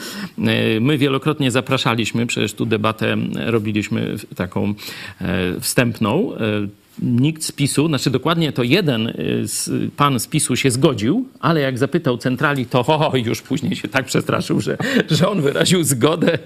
My 0.81 0.97
wielokrotnie 0.97 1.42
wielokrotnie 1.43 1.51
zapraszaliśmy, 1.51 2.27
przecież 2.27 2.53
tu 2.53 2.65
debatę 2.65 3.15
robiliśmy 3.45 4.15
taką 4.35 4.73
e, 5.21 5.59
wstępną 5.59 6.35
e, 6.35 6.39
nikt 7.01 7.43
z 7.43 7.51
PiSu, 7.51 7.87
znaczy 7.87 8.09
dokładnie 8.09 8.51
to 8.51 8.63
jeden 8.63 9.07
y, 9.07 9.47
z, 9.47 9.69
pan 9.95 10.19
z 10.19 10.27
PiSu 10.27 10.55
się 10.55 10.71
zgodził, 10.71 11.25
ale 11.39 11.59
jak 11.59 11.77
zapytał 11.77 12.17
centrali, 12.17 12.65
to 12.65 12.83
ho, 12.83 12.97
ho, 12.97 13.17
już 13.17 13.41
później 13.41 13.75
się 13.75 13.87
tak 13.87 14.05
przestraszył, 14.05 14.61
że, 14.61 14.77
że 15.09 15.29
on 15.29 15.41
wyraził 15.41 15.83
zgodę 15.83 16.39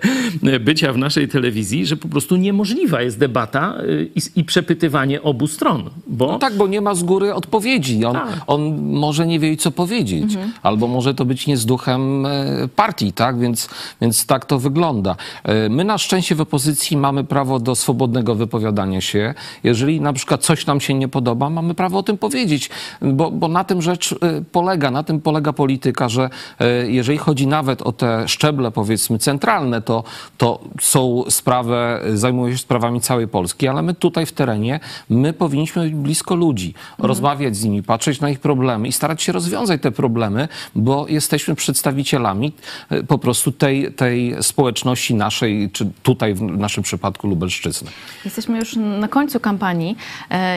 y, 0.43 0.59
bycia 0.59 0.93
w 0.93 0.97
naszej 0.97 1.27
telewizji, 1.27 1.85
że 1.85 1.97
po 1.97 2.07
prostu 2.07 2.35
niemożliwa 2.35 3.01
jest 3.01 3.19
debata 3.19 3.77
y, 3.81 4.09
i, 4.15 4.39
i 4.39 4.43
przepytywanie 4.43 5.21
obu 5.21 5.47
stron. 5.47 5.89
Bo... 6.07 6.31
No 6.31 6.39
tak, 6.39 6.57
bo 6.57 6.67
nie 6.67 6.81
ma 6.81 6.95
z 6.95 7.03
góry 7.03 7.33
odpowiedzi. 7.33 8.05
On, 8.05 8.13
tak. 8.13 8.27
on 8.47 8.81
może 8.81 9.27
nie 9.27 9.39
wie, 9.39 9.57
co 9.57 9.71
powiedzieć. 9.71 10.23
Mhm. 10.23 10.51
Albo 10.63 10.87
może 10.87 11.13
to 11.13 11.25
być 11.25 11.47
nie 11.47 11.57
z 11.57 11.65
duchem 11.65 12.25
e, 12.25 12.67
partii, 12.75 13.13
tak? 13.13 13.39
Więc, 13.39 13.69
więc 14.01 14.25
tak 14.25 14.45
to 14.45 14.59
wygląda. 14.59 15.15
E, 15.43 15.69
my 15.69 15.83
na 15.83 15.97
szczęście 15.97 16.35
w 16.35 16.41
opozycji 16.41 16.97
mamy 16.97 17.23
prawo 17.23 17.59
do 17.59 17.75
swobodnego 17.75 18.35
wypowiadania 18.35 19.01
się. 19.01 19.33
Jeżeli 19.63 20.01
na 20.01 20.13
przykład 20.13 20.36
coś 20.37 20.65
nam 20.65 20.81
się 20.81 20.93
nie 20.93 21.07
podoba, 21.07 21.49
mamy 21.49 21.73
prawo 21.73 21.97
o 21.97 22.03
tym 22.03 22.17
powiedzieć, 22.17 22.69
bo, 23.01 23.31
bo 23.31 23.47
na 23.47 23.63
tym 23.63 23.81
rzecz 23.81 24.11
y, 24.11 24.17
polega, 24.51 24.91
na 24.91 25.03
tym 25.03 25.21
polega 25.21 25.53
polityka, 25.53 26.09
że 26.09 26.29
y, 26.61 26.91
jeżeli 26.91 27.17
chodzi 27.17 27.47
nawet 27.47 27.81
o 27.81 27.91
te 27.91 28.27
szczeble, 28.27 28.71
powiedzmy, 28.71 29.19
centralne, 29.19 29.81
to, 29.81 30.03
to 30.37 30.59
są 30.81 31.23
sprawy, 31.29 31.75
zajmują 32.13 32.51
się 32.53 32.57
sprawami 32.57 33.01
całej 33.01 33.27
Polski, 33.27 33.67
ale 33.67 33.81
my 33.81 33.93
tutaj 33.93 34.25
w 34.25 34.31
terenie, 34.31 34.79
my 35.09 35.33
powinniśmy 35.33 35.83
być 35.83 35.95
blisko 35.95 36.35
ludzi, 36.35 36.73
mhm. 36.91 37.07
rozmawiać 37.07 37.55
z 37.55 37.63
nimi, 37.63 37.83
patrzeć 37.83 38.21
na 38.21 38.29
ich 38.29 38.39
problemy 38.39 38.87
i 38.87 38.91
starać 38.91 39.23
się 39.23 39.31
rozwiązać 39.31 39.81
te 39.81 39.91
problemy, 39.91 40.47
bo 40.75 41.05
jesteśmy 41.09 41.55
przedstawicielami 41.55 42.53
y, 42.91 43.03
po 43.03 43.17
prostu 43.17 43.51
tej, 43.51 43.93
tej 43.93 44.35
społeczności 44.41 45.15
naszej, 45.15 45.69
czy 45.71 45.89
tutaj 46.03 46.33
w 46.33 46.41
naszym 46.41 46.83
przypadku 46.83 47.27
Lubelszczyzny. 47.27 47.91
Jesteśmy 48.25 48.57
już 48.59 48.75
na 48.75 49.07
końcu 49.07 49.39
kampanii. 49.39 49.95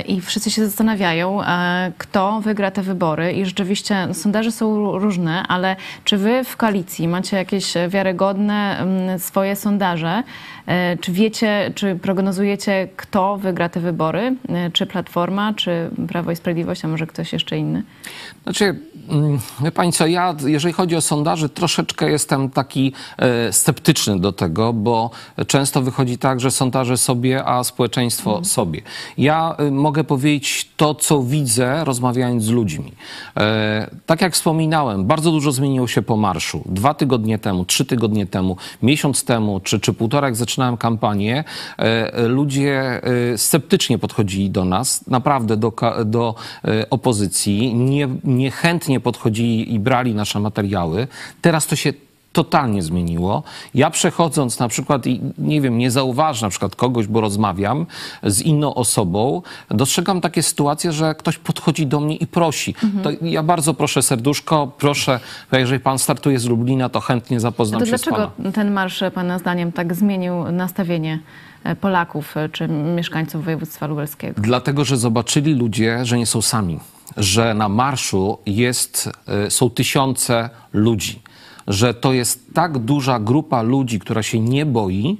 I 0.06 0.20
wszyscy 0.20 0.50
się 0.50 0.66
zastanawiają, 0.66 1.40
kto 1.98 2.40
wygra 2.40 2.70
te 2.70 2.82
wybory 2.82 3.32
i 3.32 3.46
rzeczywiście 3.46 4.14
sondaże 4.14 4.52
są 4.52 4.98
różne, 4.98 5.42
ale 5.48 5.76
czy 6.04 6.16
wy 6.16 6.44
w 6.44 6.56
koalicji 6.56 7.08
macie 7.08 7.36
jakieś 7.36 7.74
wiarygodne 7.88 8.78
mm, 8.78 9.18
swoje 9.18 9.56
sondaże? 9.56 10.22
Czy 11.00 11.12
wiecie, 11.12 11.72
czy 11.74 11.96
prognozujecie, 11.96 12.88
kto 12.96 13.36
wygra 13.36 13.68
te 13.68 13.80
wybory? 13.80 14.36
Czy 14.72 14.86
Platforma, 14.86 15.54
czy 15.54 15.90
Prawo 16.08 16.30
i 16.30 16.36
Sprawiedliwość, 16.36 16.84
a 16.84 16.88
może 16.88 17.06
ktoś 17.06 17.32
jeszcze 17.32 17.58
inny? 17.58 17.82
Znaczy, 18.42 18.78
mm, 19.08 19.38
wie 19.60 19.72
Pani 19.72 19.92
co, 19.92 20.06
ja 20.06 20.34
jeżeli 20.46 20.74
chodzi 20.74 20.96
o 20.96 21.00
sondaże, 21.00 21.48
troszeczkę 21.48 22.10
jestem 22.10 22.50
taki 22.50 22.92
e, 23.18 23.52
sceptyczny 23.52 24.20
do 24.20 24.32
tego, 24.32 24.72
bo 24.72 25.10
często 25.46 25.82
wychodzi 25.82 26.18
tak, 26.18 26.40
że 26.40 26.50
sondaże 26.50 26.96
sobie, 26.96 27.44
a 27.44 27.64
społeczeństwo 27.64 28.30
mhm. 28.30 28.44
sobie. 28.44 28.82
Ja 29.18 29.54
e, 29.58 29.70
mogę 29.70 30.04
powiedzieć 30.04 30.70
to, 30.76 30.94
co 30.94 31.22
widzę, 31.22 31.84
rozmawiając 31.84 32.44
z 32.44 32.48
ludźmi. 32.48 32.92
E, 33.36 33.90
tak 34.06 34.20
jak 34.20 34.34
wspominałem, 34.34 35.04
bardzo 35.04 35.30
dużo 35.30 35.52
zmieniło 35.52 35.86
się 35.86 36.02
po 36.02 36.16
marszu. 36.16 36.62
Dwa 36.66 36.94
tygodnie 36.94 37.38
temu, 37.38 37.64
trzy 37.64 37.84
tygodnie 37.84 38.26
temu, 38.26 38.56
miesiąc 38.82 39.24
temu, 39.24 39.60
czy, 39.60 39.80
czy 39.80 39.92
półtora, 39.92 40.28
jak 40.28 40.36
zaczynałem 40.50 40.76
kampanię, 40.76 41.44
ludzie 42.28 43.00
sceptycznie 43.36 43.98
podchodzili 43.98 44.50
do 44.50 44.64
nas, 44.64 45.06
naprawdę 45.06 45.56
do, 45.56 45.72
do 46.04 46.34
opozycji. 46.90 47.74
Nie, 47.74 48.08
niechętnie 48.24 49.00
podchodzili 49.00 49.74
i 49.74 49.78
brali 49.78 50.14
nasze 50.14 50.40
materiały. 50.40 51.08
Teraz 51.40 51.66
to 51.66 51.76
się 51.76 51.92
totalnie 52.32 52.82
zmieniło. 52.82 53.42
Ja 53.74 53.90
przechodząc 53.90 54.58
na 54.58 54.68
przykład 54.68 55.06
i 55.06 55.20
nie 55.38 55.60
wiem, 55.60 55.78
nie 55.78 55.90
zauważę 55.90 56.46
na 56.46 56.50
przykład 56.50 56.76
kogoś, 56.76 57.06
bo 57.06 57.20
rozmawiam 57.20 57.86
z 58.22 58.40
inną 58.40 58.74
osobą, 58.74 59.42
dostrzegam 59.70 60.20
takie 60.20 60.42
sytuacje, 60.42 60.92
że 60.92 61.14
ktoś 61.14 61.38
podchodzi 61.38 61.86
do 61.86 62.00
mnie 62.00 62.16
i 62.16 62.26
prosi. 62.26 62.74
Mhm. 62.84 63.02
To 63.04 63.24
ja 63.24 63.42
bardzo 63.42 63.74
proszę 63.74 64.02
serduszko, 64.02 64.72
proszę, 64.78 65.20
jeżeli 65.52 65.80
pan 65.80 65.98
startuje 65.98 66.38
z 66.38 66.46
Lublina, 66.46 66.88
to 66.88 67.00
chętnie 67.00 67.40
zapoznam 67.40 67.80
to 67.80 67.86
się 67.86 67.98
z 67.98 68.04
panem. 68.04 68.30
Dlaczego 68.38 68.52
ten 68.52 68.72
marsz 68.72 69.04
pana 69.14 69.38
zdaniem 69.38 69.72
tak 69.72 69.94
zmienił 69.94 70.52
nastawienie 70.52 71.20
e, 71.64 71.76
Polaków 71.76 72.36
e, 72.36 72.48
czy 72.48 72.68
mieszkańców 72.68 73.44
województwa 73.44 73.86
lubelskiego? 73.86 74.40
Dlatego, 74.40 74.84
że 74.84 74.96
zobaczyli 74.96 75.54
ludzie, 75.54 76.04
że 76.04 76.18
nie 76.18 76.26
są 76.26 76.42
sami 76.42 76.80
że 77.16 77.54
na 77.54 77.68
marszu 77.68 78.38
jest, 78.46 79.10
e, 79.28 79.50
są 79.50 79.70
tysiące 79.70 80.50
ludzi, 80.72 81.22
że 81.70 81.94
to 81.94 82.12
jest 82.12 82.54
tak 82.54 82.78
duża 82.78 83.18
grupa 83.18 83.62
ludzi, 83.62 83.98
która 83.98 84.22
się 84.22 84.40
nie 84.40 84.66
boi, 84.66 85.18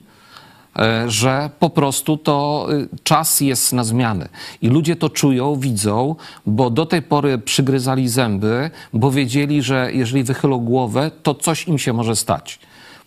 e, 0.79 1.11
że 1.11 1.51
po 1.59 1.71
prostu 1.71 2.17
to 2.17 2.67
e, 2.71 2.87
czas 3.03 3.41
jest 3.41 3.73
na 3.73 3.85
zmiany. 3.85 4.29
I 4.63 4.69
ludzie 4.69 4.97
to 4.97 5.11
czują, 5.11 5.57
widzą, 5.57 6.17
bo 6.47 6.71
do 6.71 6.87
tej 6.87 7.03
pory 7.03 7.39
przygryzali 7.39 8.09
zęby, 8.09 8.71
bo 8.93 9.11
wiedzieli, 9.11 9.63
że 9.63 9.91
jeżeli 9.93 10.25
wychylą 10.25 10.59
głowę, 10.59 11.11
to 11.23 11.35
coś 11.35 11.69
im 11.69 11.79
się 11.79 11.93
może 11.93 12.17
stać. 12.17 12.59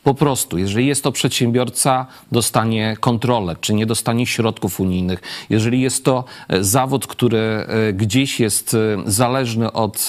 Po 0.03 0.13
prostu, 0.13 0.57
jeżeli 0.57 0.87
jest 0.87 1.03
to 1.03 1.11
przedsiębiorca, 1.11 2.05
dostanie 2.31 2.97
kontrolę, 2.99 3.55
czy 3.61 3.73
nie 3.73 3.85
dostanie 3.85 4.27
środków 4.27 4.79
unijnych. 4.79 5.21
Jeżeli 5.49 5.81
jest 5.81 6.05
to 6.05 6.23
e, 6.47 6.63
zawód, 6.63 7.07
który 7.07 7.37
e, 7.37 7.93
gdzieś 7.93 8.39
jest 8.39 8.73
e, 8.73 8.77
zależny 9.05 9.71
od 9.71 10.07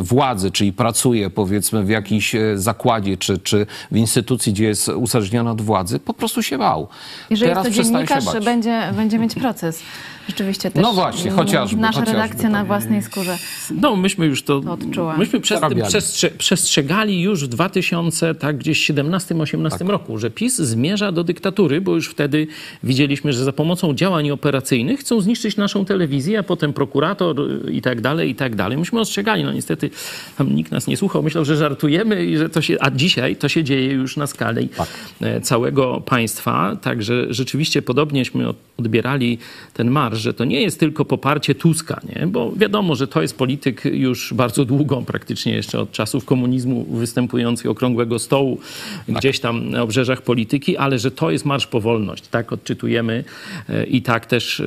władzy, 0.00 0.50
czyli 0.50 0.72
pracuje 0.72 1.30
powiedzmy 1.30 1.84
w 1.84 1.88
jakimś 1.88 2.34
zakładzie, 2.54 3.16
czy, 3.16 3.38
czy 3.38 3.66
w 3.90 3.96
instytucji, 3.96 4.52
gdzie 4.52 4.64
jest 4.64 4.88
uzależniony 4.88 5.50
od 5.50 5.60
władzy, 5.60 5.98
po 5.98 6.14
prostu 6.14 6.42
się 6.42 6.58
bał. 6.58 6.88
Jeżeli 7.30 7.50
Teraz 7.50 7.66
jest 7.66 7.78
to 7.78 7.84
dziennikarz, 7.84 8.44
będzie, 8.44 8.92
będzie 8.96 9.18
mieć 9.18 9.34
proces 9.34 9.82
rzeczywiście 10.28 10.70
też 10.70 10.82
no 10.82 10.92
właśnie, 10.92 11.30
chociażby, 11.30 11.80
nasza 11.80 12.00
chociażby, 12.00 12.20
redakcja 12.20 12.48
na 12.48 12.64
własnej 12.64 13.02
skórze 13.02 13.38
No 13.70 13.96
myśmy 13.96 14.26
już 14.26 14.42
to, 14.42 14.56
odczuła. 14.56 15.16
myśmy 15.16 15.40
przez 15.40 15.60
tym 15.60 15.82
przestrze 15.82 16.30
przestrzegali 16.30 17.20
już 17.20 17.44
w 17.44 17.48
2000, 17.48 18.34
tak 18.34 18.58
gdzieś 18.58 18.90
17-18 18.90 19.70
tak. 19.70 19.88
roku, 19.88 20.18
że 20.18 20.30
PiS 20.30 20.56
zmierza 20.56 21.12
do 21.12 21.24
dyktatury, 21.24 21.80
bo 21.80 21.94
już 21.94 22.08
wtedy 22.08 22.46
widzieliśmy, 22.82 23.32
że 23.32 23.44
za 23.44 23.52
pomocą 23.52 23.94
działań 23.94 24.30
operacyjnych 24.30 25.00
chcą 25.00 25.20
zniszczyć 25.20 25.56
naszą 25.56 25.84
telewizję, 25.84 26.38
a 26.38 26.42
potem 26.42 26.72
prokurator 26.72 27.36
i 27.70 27.82
tak 27.82 28.00
dalej, 28.00 28.30
i 28.30 28.34
tak 28.34 28.56
dalej. 28.56 28.78
Myśmy 28.78 29.00
ostrzegali, 29.00 29.44
no 29.44 29.52
niestety 29.52 29.90
tam 30.38 30.54
nikt 30.54 30.72
nas 30.72 30.86
nie 30.86 30.96
słuchał, 30.96 31.22
myślał, 31.22 31.44
że 31.44 31.56
żartujemy 31.56 32.24
i 32.24 32.36
że 32.36 32.48
to 32.48 32.62
się, 32.62 32.76
a 32.80 32.90
dzisiaj 32.90 33.36
to 33.36 33.48
się 33.48 33.64
dzieje 33.64 33.92
już 33.92 34.16
na 34.16 34.26
skalę 34.26 34.62
tak. 34.76 34.88
E, 35.20 35.40
całego 35.40 36.00
państwa, 36.00 36.76
także 36.76 37.26
rzeczywiście 37.30 37.82
podobnieśmy 37.82 38.44
odbierali 38.78 39.38
ten 39.74 39.90
marsz, 39.90 40.11
że 40.12 40.34
to 40.34 40.44
nie 40.44 40.60
jest 40.60 40.80
tylko 40.80 41.04
poparcie 41.04 41.54
Tuska, 41.54 42.00
nie? 42.08 42.26
bo 42.26 42.52
wiadomo, 42.56 42.94
że 42.94 43.06
to 43.06 43.22
jest 43.22 43.38
polityk 43.38 43.84
już 43.84 44.34
bardzo 44.34 44.64
długo, 44.64 45.02
praktycznie 45.06 45.52
jeszcze 45.52 45.80
od 45.80 45.92
czasów 45.92 46.24
komunizmu 46.24 46.84
występujący 46.84 47.70
okrągłego 47.70 48.18
stołu 48.18 48.60
tak. 49.06 49.16
gdzieś 49.16 49.40
tam 49.40 49.70
na 49.70 49.82
obrzeżach 49.82 50.22
polityki, 50.22 50.76
ale 50.76 50.98
że 50.98 51.10
to 51.10 51.30
jest 51.30 51.44
marsz 51.44 51.66
powolność. 51.66 52.28
Tak 52.28 52.52
odczytujemy 52.52 53.24
e, 53.68 53.84
i 53.84 54.02
tak 54.02 54.26
też 54.26 54.60
e, 54.60 54.64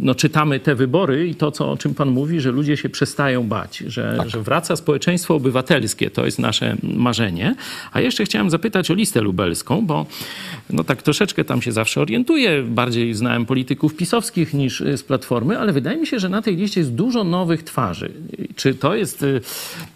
no, 0.00 0.14
czytamy 0.14 0.60
te 0.60 0.74
wybory 0.74 1.28
i 1.28 1.34
to, 1.34 1.50
co, 1.50 1.70
o 1.70 1.76
czym 1.76 1.94
pan 1.94 2.08
mówi, 2.08 2.40
że 2.40 2.50
ludzie 2.50 2.76
się 2.76 2.88
przestają 2.88 3.42
bać, 3.42 3.78
że, 3.78 4.14
tak. 4.18 4.30
że 4.30 4.42
wraca 4.42 4.76
społeczeństwo 4.76 5.34
obywatelskie. 5.34 6.10
To 6.10 6.24
jest 6.24 6.38
nasze 6.38 6.76
marzenie. 6.82 7.54
A 7.92 8.00
jeszcze 8.00 8.24
chciałem 8.24 8.50
zapytać 8.50 8.90
o 8.90 8.94
listę 8.94 9.20
lubelską, 9.20 9.86
bo 9.86 10.06
no 10.70 10.84
tak 10.84 11.02
troszeczkę 11.02 11.44
tam 11.44 11.62
się 11.62 11.72
zawsze 11.72 12.00
orientuję. 12.00 12.62
Bardziej 12.62 13.14
znałem 13.14 13.46
polityków 13.46 13.96
pisowskich 13.96 14.54
niż 14.54 14.73
z 14.80 15.02
Platformy, 15.02 15.58
ale 15.58 15.72
wydaje 15.72 15.96
mi 15.96 16.06
się, 16.06 16.18
że 16.18 16.28
na 16.28 16.42
tej 16.42 16.56
liście 16.56 16.80
jest 16.80 16.94
dużo 16.94 17.24
nowych 17.24 17.62
twarzy. 17.62 18.12
Czy 18.56 18.74
to 18.74 18.94
jest 18.94 19.22
y, 19.22 19.40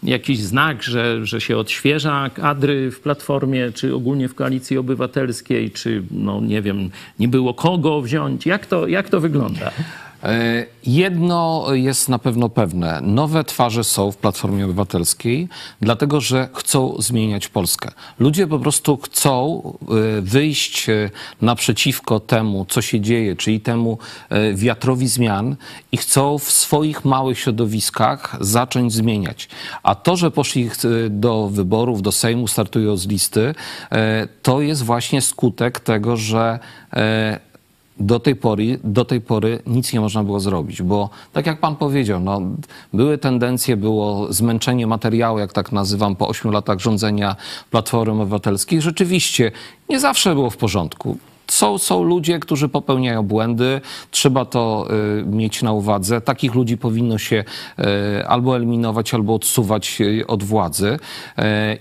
jakiś 0.03 0.39
znak, 0.39 0.83
że, 0.83 1.25
że 1.25 1.41
się 1.41 1.57
odświeża 1.57 2.29
kadry 2.29 2.91
w 2.91 2.99
Platformie, 2.99 3.71
czy 3.71 3.95
ogólnie 3.95 4.27
w 4.27 4.35
Koalicji 4.35 4.77
Obywatelskiej, 4.77 5.71
czy 5.71 6.03
no 6.11 6.41
nie 6.41 6.61
wiem, 6.61 6.89
nie 7.19 7.27
było 7.27 7.53
kogo 7.53 8.01
wziąć? 8.01 8.45
Jak 8.45 8.65
to, 8.65 8.87
jak 8.87 9.09
to 9.09 9.19
wygląda? 9.19 9.71
E, 10.23 10.65
jedno 10.85 11.65
jest 11.71 12.09
na 12.09 12.19
pewno 12.19 12.49
pewne. 12.49 13.01
Nowe 13.01 13.43
twarze 13.43 13.83
są 13.83 14.11
w 14.11 14.17
Platformie 14.17 14.65
Obywatelskiej, 14.65 15.47
dlatego 15.81 16.21
że 16.21 16.49
chcą 16.53 16.95
zmieniać 16.99 17.47
Polskę. 17.47 17.91
Ludzie 18.19 18.47
po 18.47 18.59
prostu 18.59 18.97
chcą 18.97 19.61
e, 20.17 20.21
wyjść 20.21 20.89
e, 20.89 21.09
naprzeciwko 21.41 22.19
temu, 22.19 22.65
co 22.69 22.81
się 22.81 23.01
dzieje, 23.01 23.35
czyli 23.35 23.59
temu 23.61 23.97
wiatrowi 24.53 25.07
zmian 25.07 25.55
i 25.91 25.97
chcą 25.97 26.37
w 26.37 26.51
swoich 26.51 27.05
małych 27.05 27.39
środowiskach 27.39 28.37
zacząć 28.41 28.93
zmieniać. 28.93 29.49
A 29.83 29.95
to, 29.95 30.15
że 30.15 30.31
poszli 30.31 30.69
do 31.09 31.49
wyborów, 31.49 32.01
do 32.01 32.11
Sejmu, 32.11 32.47
startują 32.47 32.97
z 32.97 33.07
listy, 33.07 33.55
to 34.41 34.61
jest 34.61 34.83
właśnie 34.83 35.21
skutek 35.21 35.79
tego, 35.79 36.17
że 36.17 36.59
do 37.99 38.19
tej, 38.19 38.35
pory, 38.35 38.79
do 38.83 39.05
tej 39.05 39.21
pory 39.21 39.59
nic 39.67 39.93
nie 39.93 39.99
można 39.99 40.23
było 40.23 40.39
zrobić, 40.39 40.81
bo 40.81 41.09
tak 41.33 41.45
jak 41.45 41.59
pan 41.59 41.75
powiedział, 41.75 42.19
no, 42.19 42.41
były 42.93 43.17
tendencje, 43.17 43.77
było 43.77 44.33
zmęczenie 44.33 44.87
materiału, 44.87 45.39
jak 45.39 45.53
tak 45.53 45.71
nazywam, 45.71 46.15
po 46.15 46.27
ośmiu 46.27 46.51
latach 46.51 46.79
rządzenia 46.79 47.35
Platformy 47.71 48.21
Obywatelskiej. 48.21 48.81
Rzeczywiście 48.81 49.51
nie 49.89 49.99
zawsze 49.99 50.33
było 50.33 50.49
w 50.49 50.57
porządku 50.57 51.17
są, 51.49 51.77
są 51.77 52.03
ludzie, 52.03 52.39
którzy 52.39 52.69
popełniają 52.69 53.23
błędy, 53.23 53.81
trzeba 54.11 54.45
to 54.45 54.87
y, 55.19 55.25
mieć 55.25 55.63
na 55.63 55.71
uwadze. 55.71 56.21
Takich 56.21 56.55
ludzi 56.55 56.77
powinno 56.77 57.17
się 57.17 57.43
y, 57.79 57.83
albo 58.27 58.55
eliminować, 58.55 59.13
albo 59.13 59.33
odsuwać 59.35 60.01
y, 60.01 60.27
od 60.27 60.43
władzy. 60.43 60.99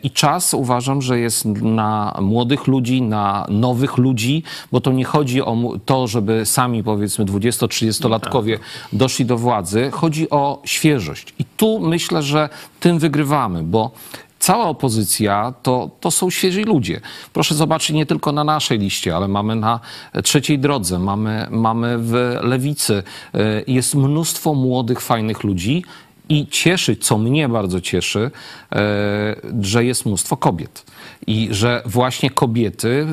I 0.02 0.10
czas 0.10 0.54
uważam, 0.54 1.02
że 1.02 1.18
jest 1.18 1.44
na 1.62 2.16
młodych 2.20 2.66
ludzi, 2.66 3.02
na 3.02 3.46
nowych 3.48 3.96
ludzi, 3.96 4.42
bo 4.72 4.80
to 4.80 4.92
nie 4.92 5.04
chodzi 5.04 5.42
o 5.42 5.56
to, 5.84 6.06
żeby 6.06 6.46
sami 6.46 6.84
powiedzmy 6.84 7.24
20-30-latkowie 7.24 8.52
no 8.52 8.58
tak. 8.58 8.98
doszli 8.98 9.24
do 9.24 9.38
władzy. 9.38 9.90
Chodzi 9.92 10.30
o 10.30 10.62
świeżość. 10.64 11.34
I 11.38 11.44
tu 11.56 11.80
myślę, 11.80 12.22
że 12.22 12.48
tym 12.80 12.98
wygrywamy, 12.98 13.62
bo 13.62 13.90
cała 14.48 14.64
opozycja 14.64 15.54
to, 15.62 15.90
to 16.00 16.10
są 16.10 16.30
świeżi 16.30 16.62
ludzie. 16.62 17.00
Proszę 17.32 17.54
zobaczyć 17.54 17.90
nie 17.90 18.06
tylko 18.06 18.32
na 18.32 18.44
naszej 18.44 18.78
liście, 18.78 19.16
ale 19.16 19.28
mamy 19.28 19.56
na 19.56 19.80
trzeciej 20.24 20.58
drodze, 20.58 20.98
mamy, 20.98 21.46
mamy 21.50 21.98
w 21.98 22.38
lewicy. 22.42 23.02
E, 23.34 23.62
jest 23.66 23.94
mnóstwo 23.94 24.54
młodych, 24.54 25.00
fajnych 25.00 25.44
ludzi. 25.44 25.84
I 26.28 26.46
cieszy, 26.46 26.96
co 26.96 27.18
mnie 27.18 27.48
bardzo 27.48 27.80
cieszy, 27.80 28.30
e, 28.72 29.36
że 29.60 29.84
jest 29.84 30.06
mnóstwo 30.06 30.36
kobiet 30.36 30.84
i 31.26 31.48
że 31.50 31.82
właśnie 31.86 32.30
kobiety 32.30 33.06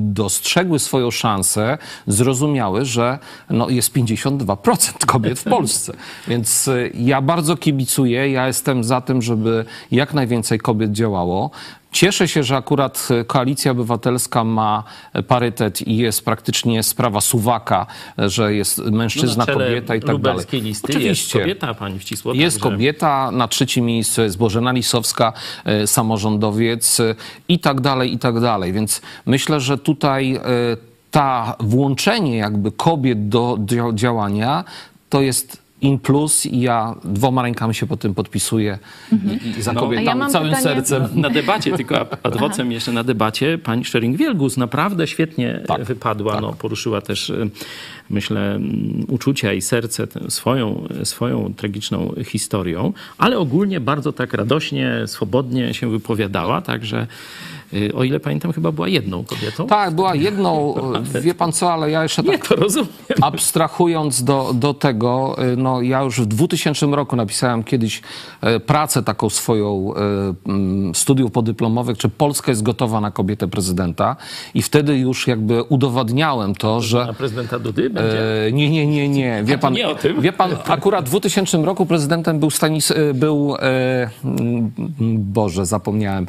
dostrzegły 0.00 0.78
swoją 0.78 1.10
szansę, 1.10 1.78
zrozumiały, 2.06 2.84
że 2.84 3.18
no 3.50 3.68
jest 3.68 3.92
52% 3.92 5.06
kobiet 5.06 5.38
w 5.38 5.44
Polsce. 5.44 5.92
Więc 6.28 6.68
y, 6.68 6.92
ja 6.94 7.20
bardzo 7.20 7.56
kibicuję, 7.56 8.30
ja 8.30 8.46
jestem 8.46 8.84
za 8.84 9.00
tym, 9.00 9.22
żeby 9.22 9.64
jak 9.90 10.14
najwięcej 10.14 10.58
kobiet 10.58 10.92
działało. 10.92 11.50
Cieszę 11.92 12.28
się, 12.28 12.42
że 12.42 12.56
akurat 12.56 13.08
Koalicja 13.26 13.72
Obywatelska 13.72 14.44
ma 14.44 14.84
parytet 15.28 15.88
i 15.88 15.96
jest 15.96 16.24
praktycznie 16.24 16.82
sprawa 16.82 17.20
suwaka, 17.20 17.86
że 18.18 18.54
jest 18.54 18.78
mężczyzna, 18.78 19.44
no 19.48 19.54
kobieta 19.54 19.94
i 19.94 20.00
tak 20.00 20.18
dalej. 20.18 20.46
listy 20.52 20.92
Oczywiście. 20.92 21.08
jest 21.08 21.32
kobieta, 21.32 21.74
pani 21.74 21.98
Wcisło. 21.98 22.34
Jest 22.34 22.56
także... 22.56 22.70
kobieta, 22.70 23.30
na 23.30 23.48
trzecim 23.48 23.84
miejscu 23.84 24.22
jest 24.22 24.38
Bożena 24.38 24.72
Lisowska, 24.72 25.32
e, 25.64 25.86
samorządowiec 25.86 27.00
e, 27.00 27.14
i 27.48 27.58
tak 27.58 27.80
dalej, 27.80 28.12
i 28.12 28.18
tak 28.18 28.40
dalej. 28.40 28.72
Więc 28.72 29.02
myślę, 29.26 29.60
że 29.60 29.78
tutaj 29.78 30.34
e, 30.34 30.40
ta 31.10 31.56
włączenie 31.60 32.36
jakby 32.36 32.72
kobiet 32.72 33.28
do 33.28 33.58
działania 33.94 34.64
to 35.08 35.20
jest 35.20 35.67
in 35.80 35.98
plus 35.98 36.46
i 36.46 36.60
ja 36.60 36.94
dwoma 37.04 37.42
rękami 37.42 37.74
się 37.74 37.86
po 37.86 37.96
tym 37.96 38.14
podpisuję 38.14 38.78
mhm. 39.12 39.38
i, 39.44 39.58
i 39.58 39.62
za 39.62 39.72
no, 39.72 39.92
ja 39.92 40.28
całym 40.28 40.48
pytanie... 40.48 40.62
sercem. 40.62 41.08
Na 41.20 41.30
debacie, 41.30 41.72
tylko 41.72 42.00
ad 42.22 42.36
vocem 42.36 42.72
jeszcze 42.72 42.92
na 42.92 43.04
debacie, 43.04 43.58
pani 43.58 43.84
Szering-Wielgus 43.84 44.58
naprawdę 44.58 45.06
świetnie 45.06 45.62
tak, 45.66 45.84
wypadła, 45.84 46.32
tak. 46.32 46.42
No, 46.42 46.52
poruszyła 46.52 47.00
też 47.00 47.32
myślę, 48.10 48.60
uczucia 49.08 49.52
i 49.52 49.60
serce 49.60 50.06
swoją, 50.28 50.88
swoją 51.04 51.54
tragiczną 51.56 52.14
historią, 52.24 52.92
ale 53.18 53.38
ogólnie 53.38 53.80
bardzo 53.80 54.12
tak 54.12 54.34
radośnie, 54.34 55.06
swobodnie 55.06 55.74
się 55.74 55.90
wypowiadała, 55.90 56.60
także 56.60 57.06
o 57.94 58.04
ile 58.04 58.20
pamiętam, 58.20 58.52
chyba 58.52 58.72
była 58.72 58.88
jedną 58.88 59.24
kobietą. 59.24 59.66
Tak, 59.66 59.94
była 59.94 60.14
jedną. 60.14 60.74
Wie 61.22 61.34
pan 61.34 61.52
co, 61.52 61.72
ale 61.72 61.90
ja 61.90 62.02
jeszcze 62.02 62.22
tak 62.22 62.48
to 62.48 62.56
rozumiem. 62.56 62.88
abstrahując 63.20 64.24
do, 64.24 64.50
do 64.54 64.74
tego, 64.74 65.36
y, 65.52 65.56
no 65.56 65.82
ja 65.82 66.02
już 66.02 66.20
w 66.20 66.26
2000 66.26 66.86
roku 66.86 67.16
napisałem 67.16 67.64
kiedyś 67.64 68.02
y, 68.56 68.60
pracę 68.60 69.02
taką 69.02 69.30
swoją 69.30 69.94
mm, 70.46 70.94
studiów 70.94 71.32
podyplomowych, 71.32 71.98
czy 71.98 72.08
Polska 72.08 72.52
jest 72.52 72.62
gotowa 72.62 73.00
na 73.00 73.10
kobietę 73.10 73.48
prezydenta 73.48 74.16
i 74.54 74.62
wtedy 74.62 74.98
już 74.98 75.26
jakby 75.26 75.62
udowadniałem 75.62 76.54
to, 76.54 76.80
że... 76.80 77.06
Na 77.06 77.12
prezydenta 77.12 77.58
Dudy 77.58 77.90
będzie? 77.90 78.18
Nie, 78.52 78.70
nie, 78.70 78.86
nie, 78.86 79.08
nie. 79.08 79.42
Wie 79.44 79.58
pan, 79.58 79.72
nie 79.72 79.88
o 79.88 79.94
tym. 79.94 80.20
Wie 80.20 80.32
pan, 80.32 80.50
akurat 80.66 81.04
w 81.04 81.08
2000 81.08 81.58
roku 81.58 81.86
prezydentem 81.86 82.40
był 82.40 82.50
Stanis... 82.50 82.92
był... 83.14 83.56
Boże, 85.10 85.66
zapomniałem. 85.66 86.26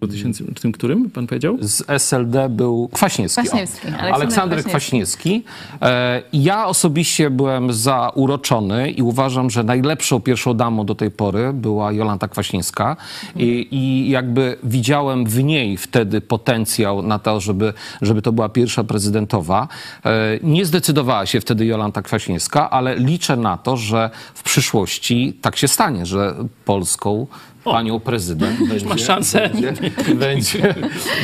W 0.00 0.06
2000, 0.06 0.44
tym 0.60 0.72
którym 0.72 1.10
pan 1.10 1.26
powiedział? 1.26 1.56
Z 1.60 1.84
SLD 1.88 2.48
był 2.48 2.88
Kwaśniewski. 2.92 3.42
Kwaśniewski 3.42 3.86
Aleksander, 3.86 4.14
Aleksander 4.14 4.64
Kwaśniewski. 4.64 5.42
Kwaśniewski. 5.42 5.44
E, 5.82 6.22
ja 6.32 6.66
osobiście 6.66 7.30
byłem 7.30 7.72
zauroczony 7.72 8.90
i 8.90 9.02
uważam, 9.02 9.50
że 9.50 9.64
najlepszą 9.64 10.20
pierwszą 10.20 10.54
damą 10.54 10.86
do 10.86 10.94
tej 10.94 11.10
pory 11.10 11.52
była 11.52 11.92
Jolanta 11.92 12.28
Kwaśniewska. 12.28 12.96
I, 13.36 13.68
i 13.70 14.10
jakby 14.10 14.56
widziałem 14.62 15.26
w 15.26 15.44
niej 15.44 15.76
wtedy 15.76 16.20
potencjał 16.20 17.02
na 17.02 17.18
to, 17.18 17.40
żeby, 17.40 17.72
żeby 18.02 18.22
to 18.22 18.32
była 18.32 18.48
pierwsza 18.48 18.84
prezydentowa. 18.84 19.68
E, 20.04 20.38
nie 20.42 20.66
zdecydowała 20.66 21.26
się 21.26 21.40
wtedy 21.40 21.66
Jolanta 21.66 22.02
Kwaśniewska, 22.02 22.70
ale 22.70 22.96
liczę 22.96 23.36
na 23.36 23.56
to, 23.56 23.76
że 23.76 24.10
w 24.34 24.42
przyszłości 24.42 25.38
tak 25.40 25.56
się 25.56 25.68
stanie, 25.68 26.06
że 26.06 26.34
Polską 26.64 27.26
panią 27.72 28.00
prezydent. 28.00 28.58
Będzie, 28.68 28.86
masz 28.86 29.04
szansę. 29.04 29.48
Będzie, 29.48 29.72
będzie, 30.14 30.74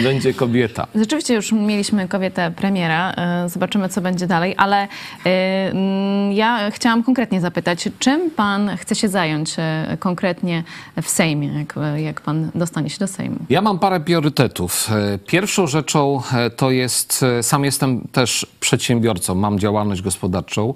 będzie, 0.02 0.34
kobieta. 0.34 0.86
Rzeczywiście 0.94 1.34
już 1.34 1.52
mieliśmy 1.52 2.08
kobietę 2.08 2.50
premiera. 2.56 3.12
E, 3.12 3.48
zobaczymy, 3.48 3.88
co 3.88 4.00
będzie 4.00 4.26
dalej, 4.26 4.54
ale 4.56 4.88
e, 5.26 6.34
ja 6.34 6.70
chciałam 6.70 7.02
konkretnie 7.02 7.40
zapytać, 7.40 7.88
czym 7.98 8.30
pan 8.30 8.76
chce 8.76 8.94
się 8.94 9.08
zająć 9.08 9.54
e, 9.58 9.96
konkretnie 10.00 10.64
w 11.02 11.08
Sejmie, 11.08 11.58
jak, 11.58 11.74
jak 11.96 12.20
pan 12.20 12.50
dostanie 12.54 12.90
się 12.90 12.98
do 12.98 13.06
Sejmu? 13.06 13.36
Ja 13.50 13.62
mam 13.62 13.78
parę 13.78 14.00
priorytetów. 14.00 14.90
Pierwszą 15.26 15.66
rzeczą 15.66 16.22
to 16.56 16.70
jest, 16.70 17.24
sam 17.42 17.64
jestem 17.64 18.00
też 18.12 18.46
przedsiębiorcą, 18.60 19.34
mam 19.34 19.58
działalność 19.58 20.02
gospodarczą 20.02 20.74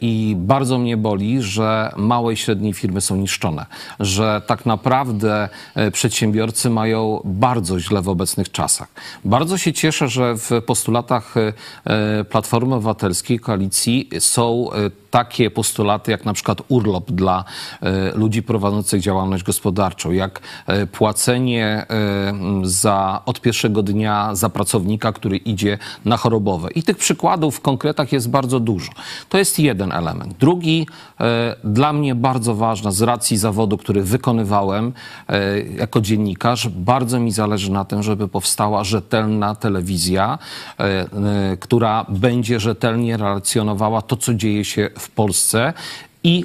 i 0.00 0.34
bardzo 0.38 0.78
mnie 0.78 0.96
boli, 0.96 1.42
że 1.42 1.92
małe 1.96 2.32
i 2.32 2.36
średnie 2.36 2.74
firmy 2.74 3.00
są 3.00 3.16
niszczone, 3.16 3.66
że 4.00 4.42
tak 4.46 4.66
naprawdę 4.66 4.69
e, 5.74 5.90
przedsiębiorcy 5.90 6.70
mają 6.70 7.20
bardzo 7.24 7.80
źle 7.80 8.02
w 8.02 8.08
obecnych 8.08 8.52
czasach. 8.52 8.88
Bardzo 9.24 9.58
się 9.58 9.72
cieszę, 9.72 10.08
że 10.08 10.34
w 10.36 10.50
postulatach 10.66 11.36
e, 11.36 11.52
e, 11.84 12.24
Platformy 12.24 12.74
Obywatelskiej, 12.74 13.40
koalicji 13.40 14.08
są 14.18 14.68
takie 15.10 15.50
postulaty 15.50 16.10
jak 16.10 16.24
na 16.24 16.32
przykład 16.32 16.62
urlop 16.68 17.10
dla 17.10 17.44
ludzi 18.14 18.42
prowadzących 18.42 19.00
działalność 19.00 19.44
gospodarczą, 19.44 20.10
jak 20.10 20.40
płacenie 20.92 21.86
za, 22.62 23.22
od 23.26 23.40
pierwszego 23.40 23.82
dnia 23.82 24.34
za 24.34 24.48
pracownika, 24.48 25.12
który 25.12 25.36
idzie 25.36 25.78
na 26.04 26.16
chorobowe. 26.16 26.70
I 26.70 26.82
tych 26.82 26.96
przykładów 26.96 27.56
w 27.56 27.60
konkretach 27.60 28.12
jest 28.12 28.30
bardzo 28.30 28.60
dużo. 28.60 28.92
To 29.28 29.38
jest 29.38 29.58
jeden 29.58 29.92
element. 29.92 30.34
Drugi, 30.34 30.86
dla 31.64 31.92
mnie 31.92 32.14
bardzo 32.14 32.54
ważny 32.54 32.92
z 32.92 33.02
racji 33.02 33.36
zawodu, 33.36 33.78
który 33.78 34.02
wykonywałem, 34.02 34.92
E, 35.30 35.60
jako 35.60 36.00
dziennikarz, 36.00 36.68
bardzo 36.68 37.20
mi 37.20 37.32
zależy 37.32 37.72
na 37.72 37.84
tym, 37.84 38.02
żeby 38.02 38.28
powstała 38.28 38.84
rzetelna 38.84 39.54
telewizja, 39.54 40.38
e, 40.78 40.82
e, 40.82 41.06
która 41.56 42.06
będzie 42.08 42.60
rzetelnie 42.60 43.16
relacjonowała 43.16 44.02
to, 44.02 44.16
co 44.16 44.34
dzieje 44.34 44.64
się 44.64 44.90
w 45.00 45.08
Polsce 45.08 45.72
i 46.24 46.44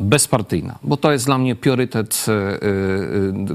bezpartyjna, 0.00 0.78
bo 0.82 0.96
to 0.96 1.12
jest 1.12 1.26
dla 1.26 1.38
mnie 1.38 1.56
priorytet, 1.56 2.26
e, 2.28 2.32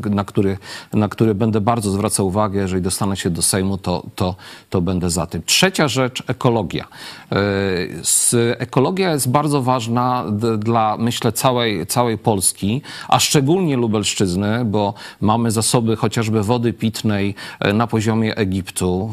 e, 0.05 0.09
na 0.09 0.23
który, 0.23 0.57
na 0.93 1.07
który 1.07 1.35
będę 1.35 1.61
bardzo 1.61 1.91
zwracał 1.91 2.27
uwagę. 2.27 2.61
Jeżeli 2.61 2.81
dostanę 2.81 3.17
się 3.17 3.29
do 3.29 3.41
Sejmu, 3.41 3.77
to, 3.77 4.03
to, 4.15 4.35
to 4.69 4.81
będę 4.81 5.09
za 5.09 5.25
tym. 5.25 5.43
Trzecia 5.45 5.87
rzecz, 5.87 6.23
ekologia. 6.27 6.87
E, 7.31 8.59
ekologia 8.59 9.11
jest 9.11 9.31
bardzo 9.31 9.61
ważna 9.61 10.25
dla, 10.57 10.97
myślę, 10.97 11.31
całej, 11.31 11.87
całej 11.87 12.17
Polski, 12.17 12.81
a 13.07 13.19
szczególnie 13.19 13.77
Lubelszczyzny, 13.77 14.65
bo 14.65 14.93
mamy 15.21 15.51
zasoby 15.51 15.95
chociażby 15.95 16.43
wody 16.43 16.73
pitnej 16.73 17.35
na 17.73 17.87
poziomie 17.87 18.35
Egiptu. 18.35 19.11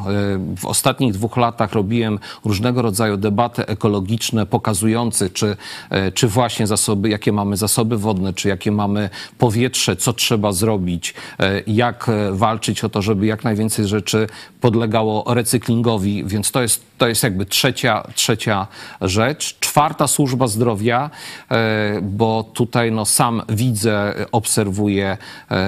W 0.56 0.66
ostatnich 0.66 1.12
dwóch 1.12 1.36
latach 1.36 1.72
robiłem 1.72 2.18
różnego 2.44 2.82
rodzaju 2.82 3.16
debaty 3.16 3.66
ekologiczne, 3.66 4.46
pokazujące, 4.46 5.30
czy, 5.30 5.56
czy 6.14 6.28
właśnie 6.28 6.66
zasoby, 6.66 7.08
jakie 7.20 7.32
mamy 7.32 7.56
zasoby 7.56 7.98
wodne, 7.98 8.32
czy 8.32 8.48
jakie 8.48 8.72
mamy 8.72 9.10
powietrze, 9.38 9.96
co 9.96 10.12
trzeba 10.12 10.52
zrobić, 10.52 11.14
e, 11.38 11.62
jak 11.66 12.08
e, 12.08 12.32
walczyć 12.32 12.84
o 12.84 12.88
to, 12.88 13.02
żeby 13.02 13.26
jak 13.26 13.44
najwięcej 13.44 13.86
rzeczy 13.86 14.26
podlegało 14.60 15.34
recyklingowi, 15.34 16.24
więc 16.24 16.50
to 16.50 16.62
jest, 16.62 16.82
to 16.98 17.08
jest 17.08 17.22
jakby 17.22 17.46
trzecia, 17.46 18.06
trzecia 18.14 18.66
rzecz. 19.00 19.58
Czwarta 19.60 20.06
służba 20.06 20.46
zdrowia, 20.46 21.10
e, 21.50 22.00
bo 22.02 22.50
tutaj 22.54 22.92
no, 22.92 23.04
sam 23.04 23.42
widzę, 23.48 24.14
obserwuję, 24.32 25.16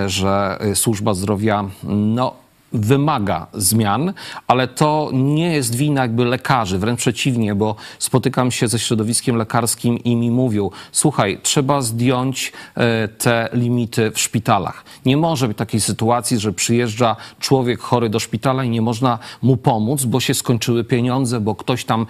że 0.07 0.59
służba 0.75 1.15
zdrowia 1.15 1.65
no, 1.85 2.42
wymaga 2.73 3.47
zmian, 3.53 4.13
ale 4.47 4.69
to 4.69 5.11
nie 5.13 5.53
jest 5.53 5.75
wina 5.75 6.03
jakby 6.03 6.25
lekarzy, 6.25 6.79
wręcz 6.79 7.01
przeciwnie, 7.01 7.55
bo 7.55 7.77
spotykam 7.99 8.51
się 8.51 8.69
ze 8.69 8.79
środowiskiem 8.79 9.37
lekarskim 9.37 9.99
i 9.99 10.17
mi 10.17 10.31
mówią, 10.31 10.71
słuchaj, 10.93 11.41
trzeba 11.43 11.83
zdjąć 11.83 12.53
e, 12.75 13.09
te 13.09 13.49
limity 13.53 14.11
w 14.11 14.21
szpitalach. 14.21 14.85
Nie 15.07 15.17
może 15.17 15.49
być 15.49 15.59
takiej 15.59 15.81
sytuacji, 15.81 16.39
że 16.39 16.53
przyjeżdża 16.53 17.17
człowiek 17.41 17.81
chory 17.81 18.09
do 18.09 18.21
szpitala 18.21 18.65
i 18.65 18.71
nie 18.71 18.83
można 18.83 19.19
mu 19.43 19.57
pomóc, 19.57 20.05
bo 20.05 20.21
się 20.21 20.35
skończyły 20.35 20.85
pieniądze, 20.85 21.41
bo 21.41 21.55
ktoś 21.55 21.85
tam 21.85 22.07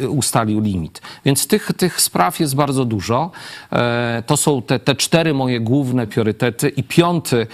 e, 0.00 0.08
ustalił 0.08 0.60
limit. 0.60 1.02
Więc 1.24 1.46
tych, 1.46 1.72
tych 1.76 2.00
spraw 2.00 2.40
jest 2.40 2.54
bardzo 2.54 2.84
dużo. 2.84 3.30
E, 3.72 4.22
to 4.26 4.36
są 4.36 4.62
te, 4.62 4.78
te 4.78 4.94
cztery 4.94 5.34
moje 5.34 5.60
główne 5.60 6.06
priorytety 6.06 6.68
i 6.68 6.82
piąty, 6.82 7.46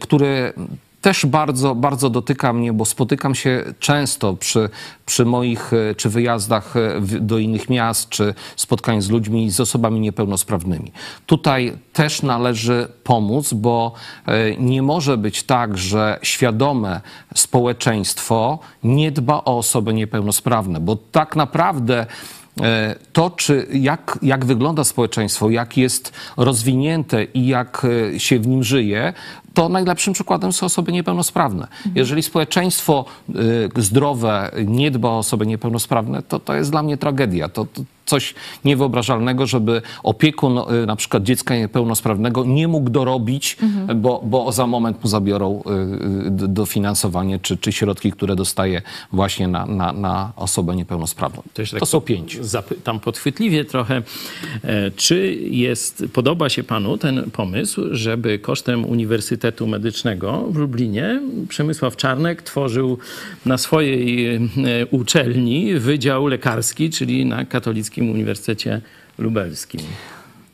który 0.00 0.52
też 1.02 1.26
bardzo, 1.26 1.74
bardzo 1.74 2.10
dotyka 2.10 2.52
mnie, 2.52 2.72
bo 2.72 2.84
spotykam 2.84 3.34
się 3.34 3.64
często 3.78 4.34
przy, 4.34 4.68
przy 5.06 5.24
moich 5.24 5.72
e, 5.72 5.94
czy 5.94 6.10
wyjazdach 6.10 6.76
e, 6.76 7.00
do 7.20 7.38
innych 7.38 7.70
miast, 7.70 8.08
czy 8.08 8.34
spotkań 8.56 9.02
z 9.02 9.10
ludźmi, 9.10 9.50
z 9.50 9.60
osobami 9.60 10.00
niepełnosprawnymi. 10.00 10.92
Tutaj 11.26 11.78
też 11.92 12.22
należy 12.22 12.88
pomóc, 13.04 13.52
bo 13.52 13.92
e, 14.26 14.56
nie 14.56 14.82
może 14.82 15.16
być 15.16 15.42
tak, 15.42 15.78
że 15.78 16.18
świadome 16.22 17.00
społeczeństwo 17.34 18.58
nie 18.84 19.12
dba 19.12 19.34
o 19.34 19.58
osoby 19.58 19.94
niepełnosprawne, 19.94 20.80
bo 20.80 20.96
tak 20.96 21.36
naprawdę 21.36 22.06
to, 23.12 23.30
czy 23.30 23.66
jak, 23.72 24.18
jak 24.22 24.44
wygląda 24.44 24.84
społeczeństwo, 24.84 25.50
jak 25.50 25.76
jest 25.76 26.12
rozwinięte 26.36 27.24
i 27.24 27.46
jak 27.46 27.86
się 28.18 28.38
w 28.38 28.46
nim 28.46 28.64
żyje, 28.64 29.12
to 29.54 29.68
najlepszym 29.68 30.14
przykładem 30.14 30.52
są 30.52 30.66
osoby 30.66 30.92
niepełnosprawne. 30.92 31.62
Mhm. 31.62 31.96
Jeżeli 31.96 32.22
społeczeństwo 32.22 33.04
y, 33.76 33.82
zdrowe 33.82 34.50
nie 34.66 34.90
dba 34.90 35.08
o 35.08 35.18
osoby 35.18 35.46
niepełnosprawne, 35.46 36.22
to 36.22 36.38
to 36.38 36.54
jest 36.54 36.70
dla 36.70 36.82
mnie 36.82 36.96
tragedia. 36.96 37.48
To, 37.48 37.64
to 37.64 37.82
coś 38.06 38.34
niewyobrażalnego, 38.64 39.46
żeby 39.46 39.82
opiekun 40.02 40.58
y, 40.58 40.86
na 40.86 40.96
przykład 40.96 41.22
dziecka 41.22 41.56
niepełnosprawnego 41.56 42.44
nie 42.44 42.68
mógł 42.68 42.90
dorobić, 42.90 43.56
mhm. 43.62 44.00
bo, 44.00 44.22
bo 44.24 44.52
za 44.52 44.66
moment 44.66 45.04
mu 45.04 45.10
zabiorą 45.10 45.62
y, 46.26 46.48
dofinansowanie 46.48 47.38
czy, 47.38 47.56
czy 47.56 47.72
środki, 47.72 48.12
które 48.12 48.36
dostaje 48.36 48.82
właśnie 49.12 49.48
na, 49.48 49.66
na, 49.66 49.92
na 49.92 50.32
osobę 50.36 50.76
niepełnosprawną. 50.76 51.42
To, 51.54 51.62
tak 51.70 51.80
to 51.80 51.86
są 51.86 52.00
pięć. 52.00 52.38
Zapytam 52.40 53.00
podchwytliwie 53.00 53.64
trochę, 53.64 54.02
e, 54.64 54.90
czy 54.90 55.34
jest, 55.34 56.04
podoba 56.12 56.48
się 56.48 56.62
panu 56.62 56.98
ten 56.98 57.30
pomysł, 57.30 57.82
żeby 57.90 58.38
kosztem 58.38 58.84
Uniwersytetu 58.84 59.41
Medycznego 59.66 60.46
w 60.50 60.56
Lublinie 60.56 61.20
Przemysław 61.48 61.96
Czarnek 61.96 62.42
tworzył 62.42 62.98
na 63.46 63.58
swojej 63.58 64.34
e, 64.34 64.40
uczelni 64.90 65.74
wydział 65.74 66.26
lekarski, 66.26 66.90
czyli 66.90 67.26
na 67.26 67.44
katolickim 67.44 67.72
Katolickim 67.72 68.10
Uniwersytecie 68.10 68.80
Lubelskim. 69.18 69.80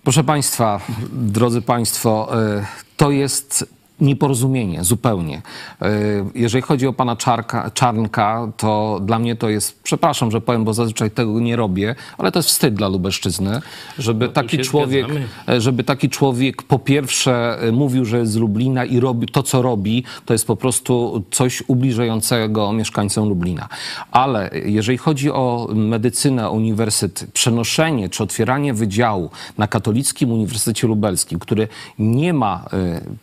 Proszę 0.05 0.25
Państwa, 0.25 0.81
drodzy 1.13 1.63
Państwo, 1.63 2.29
e, 2.43 2.67
to 2.97 3.11
jest 3.11 3.78
nieporozumienie 4.01 4.85
zupełnie. 4.85 5.43
E, 5.83 5.91
jeżeli 6.35 6.63
chodzi 6.63 6.87
o 6.87 6.93
pana 6.93 7.17
Czarka, 7.17 7.71
Czarnka, 7.75 8.53
to 8.57 9.01
dla 9.03 9.19
mnie 9.19 9.37
to 9.37 9.49
jest, 9.49 9.83
przepraszam, 9.83 10.31
że 10.31 10.41
powiem, 10.41 10.65
bo 10.65 10.75
zazwyczaj 10.75 11.11
tego 11.11 11.41
nie 11.41 11.57
robię, 11.57 11.95
ale 12.19 12.33
to 12.33 12.39
jest 12.39 12.49
wstyd 12.49 12.75
dla 12.75 12.89
Lubelszczyzny, 12.89 13.61
żeby 13.99 14.27
no 14.27 14.33
taki 14.33 14.59
człowiek, 14.59 15.05
zgadzamy. 15.05 15.29
E, 15.49 15.61
żeby 15.61 15.85
taki 15.85 16.09
człowiek 16.09 16.63
po 16.63 16.79
pierwsze 16.79 17.59
e, 17.61 17.73
mówił, 17.73 18.05
że 18.05 18.19
jest 18.19 18.33
z 18.33 18.37
Lublina 18.37 18.85
i 18.85 19.01
robi 19.01 19.27
to, 19.27 19.43
co 19.43 19.63
robi, 19.63 20.05
to 20.25 20.35
jest 20.35 20.47
po 20.47 20.57
prostu 20.57 21.25
coś 21.31 21.63
ubliżającego 21.67 22.73
mieszkańcom 22.73 23.29
Lublina. 23.29 23.69
Ale 24.11 24.51
jeżeli 24.65 24.99
chodzi 24.99 25.31
o 25.31 25.69
medycynę, 25.75 26.51
uniwersytet, 26.51 27.33
przenoszenie 27.33 28.09
czy 28.09 28.23
otwieranie 28.23 28.75
wydziału 28.75 29.31
na 29.59 29.67
Katolickim 29.67 30.33
Uniwersytecie 30.33 30.87
Lubelskim, 30.87 31.39
który 31.39 31.69
nie 31.99 32.33
ma 32.33 32.65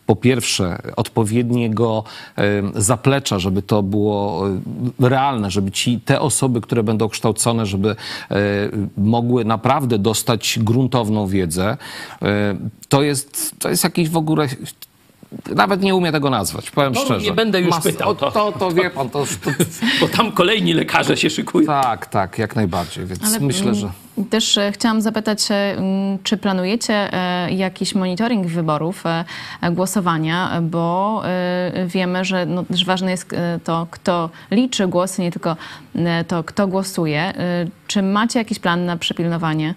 po 0.06 0.16
pierwsze 0.16 0.65
odpowiedniego 0.96 2.04
zaplecza, 2.76 3.40
żeby 3.40 3.62
to 3.62 3.84
było 3.84 4.44
realne, 5.00 5.52
żeby 5.52 5.72
ci, 5.72 6.00
te 6.00 6.22
osoby, 6.22 6.62
które 6.62 6.84
będą 6.84 7.10
kształcone, 7.10 7.66
żeby 7.66 7.96
mogły 8.98 9.46
naprawdę 9.46 10.00
dostać 10.00 10.60
gruntowną 10.62 11.28
wiedzę. 11.28 11.78
To 12.90 13.04
jest, 13.04 13.56
to 13.60 13.70
jest 13.70 13.84
jakiś 13.84 14.10
w 14.10 14.18
ogóle 14.18 14.48
nawet 15.56 15.82
nie 15.82 15.96
umiem 15.96 16.14
tego 16.14 16.30
nazwać, 16.30 16.72
powiem 16.72 16.94
no, 16.94 17.02
szczerze. 17.02 17.26
Nie 17.26 17.34
będę 17.34 17.62
już 17.62 17.70
Mas 17.70 17.84
pytał. 17.84 18.16
To, 18.16 18.32
to, 18.32 18.52
to, 18.52 18.72
wie 18.72 18.90
pan, 18.90 19.10
to, 19.10 19.26
to... 19.44 19.52
Bo 20.02 20.08
tam 20.08 20.32
kolejni 20.32 20.74
lekarze 20.74 21.18
się 21.18 21.30
szykują. 21.30 21.68
Tak, 21.68 22.06
tak, 22.06 22.40
jak 22.40 22.56
najbardziej, 22.56 23.06
więc 23.06 23.24
Ale 23.24 23.40
myślę, 23.40 23.76
że... 23.76 23.90
Też 24.30 24.58
e, 24.58 24.72
chciałam 24.72 25.02
zapytać, 25.02 25.52
e, 25.52 25.76
czy 26.24 26.38
planujecie 26.38 27.14
e, 27.14 27.54
jakiś 27.54 27.96
monitoring 27.96 28.48
wyborów, 28.48 29.04
głosowania, 29.72 30.62
bo 30.62 31.24
wiemy, 31.86 32.26
że, 32.26 32.46
no, 32.46 32.66
że 32.70 32.86
ważne 32.86 33.12
jest 33.12 33.36
to, 33.64 33.88
kto 33.92 34.30
liczy 34.52 34.88
głosy, 34.88 35.22
nie 35.22 35.32
tylko 35.32 35.56
to, 36.28 36.44
kto 36.44 36.68
głosuje. 36.68 37.34
Czy 37.88 38.02
macie 38.02 38.40
jakiś 38.40 38.60
plan 38.60 38.86
na 38.86 38.98
przypilnowanie 38.98 39.74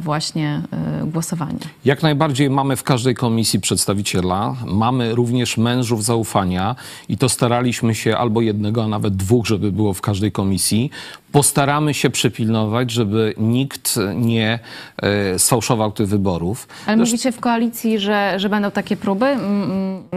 właśnie 0.00 0.62
głosowania? 1.06 1.58
Jak 1.84 2.02
najbardziej 2.02 2.50
mamy 2.50 2.76
w 2.76 2.82
każdej 2.82 3.14
komisji 3.14 3.60
przedstawiciela. 3.60 4.56
Mamy 4.66 5.14
również 5.14 5.56
mężów 5.56 6.04
zaufania 6.04 6.76
i 7.08 7.18
to 7.18 7.28
staraliśmy 7.28 7.94
się 7.94 8.16
albo 8.16 8.40
jednego, 8.40 8.84
a 8.84 8.88
nawet 8.88 9.16
dwóch, 9.16 9.46
żeby 9.46 9.72
było 9.72 9.94
w 9.94 10.00
każdej 10.00 10.32
komisji. 10.32 10.90
Postaramy 11.32 11.94
się 11.94 12.10
przypilnować, 12.10 12.90
żeby 12.90 13.34
nikt 13.36 13.98
nie 14.14 14.58
e, 15.02 15.38
sfałszował 15.38 15.92
tych 15.92 16.08
wyborów. 16.08 16.68
Ale 16.86 16.96
Zresztą... 16.96 17.12
mówicie 17.12 17.32
w 17.32 17.40
koalicji, 17.40 17.98
że, 17.98 18.34
że 18.36 18.48
będą 18.48 18.70
takie 18.70 18.96
próby? 18.96 19.36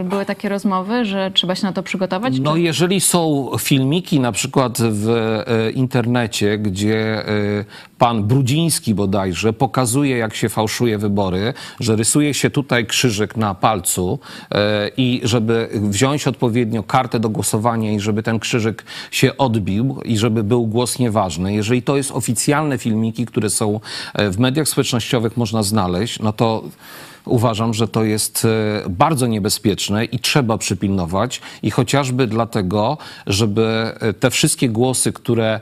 Były 0.04 0.24
takie 0.24 0.48
rozmowy, 0.48 1.04
że 1.04 1.30
trzeba 1.34 1.54
się 1.54 1.66
na 1.66 1.72
to 1.72 1.82
przygotować? 1.82 2.38
No 2.40 2.54
czy... 2.54 2.60
jeżeli 2.60 3.00
są 3.00 3.50
filmiki 3.58 4.20
na 4.20 4.32
przykład 4.32 4.78
w 4.80 5.08
e, 5.08 5.70
internecie, 5.70 6.58
gdzie 6.58 7.28
e, 7.28 7.64
pan 7.98 8.24
Brudziński 8.24 8.94
bodajże 8.94 9.52
pokazuje, 9.52 10.16
jak 10.16 10.34
się 10.34 10.48
fałszuje 10.48 10.98
wybory, 10.98 11.54
że 11.80 11.96
rysuje 11.96 12.34
się 12.34 12.50
tutaj 12.50 12.86
krzyżyk 12.86 13.36
na 13.36 13.54
palcu 13.54 14.18
i 14.96 15.20
żeby 15.24 15.68
wziąć 15.72 16.26
odpowiednio 16.26 16.82
kartę 16.82 17.20
do 17.20 17.28
głosowania 17.28 17.92
i 17.92 18.00
żeby 18.00 18.22
ten 18.22 18.38
krzyżyk 18.38 18.84
się 19.10 19.36
odbił 19.36 20.00
i 20.04 20.18
żeby 20.18 20.44
był 20.44 20.66
głos 20.66 20.98
nie 20.98 21.05
ważne. 21.10 21.54
Jeżeli 21.54 21.82
to 21.82 21.96
jest 21.96 22.10
oficjalne 22.10 22.78
filmiki, 22.78 23.26
które 23.26 23.50
są 23.50 23.80
e, 24.14 24.30
w 24.30 24.38
mediach 24.38 24.68
społecznościowych 24.68 25.36
można 25.36 25.62
znaleźć, 25.62 26.18
no 26.20 26.32
to 26.32 26.64
uważam, 27.24 27.74
że 27.74 27.88
to 27.88 28.04
jest 28.04 28.44
e, 28.44 28.88
bardzo 28.88 29.26
niebezpieczne 29.26 30.04
i 30.04 30.18
trzeba 30.18 30.58
przypilnować. 30.58 31.40
I 31.62 31.70
chociażby 31.70 32.26
dlatego, 32.26 32.98
żeby 33.26 33.92
e, 34.00 34.12
te 34.12 34.30
wszystkie 34.30 34.68
głosy, 34.68 35.12
które 35.12 35.60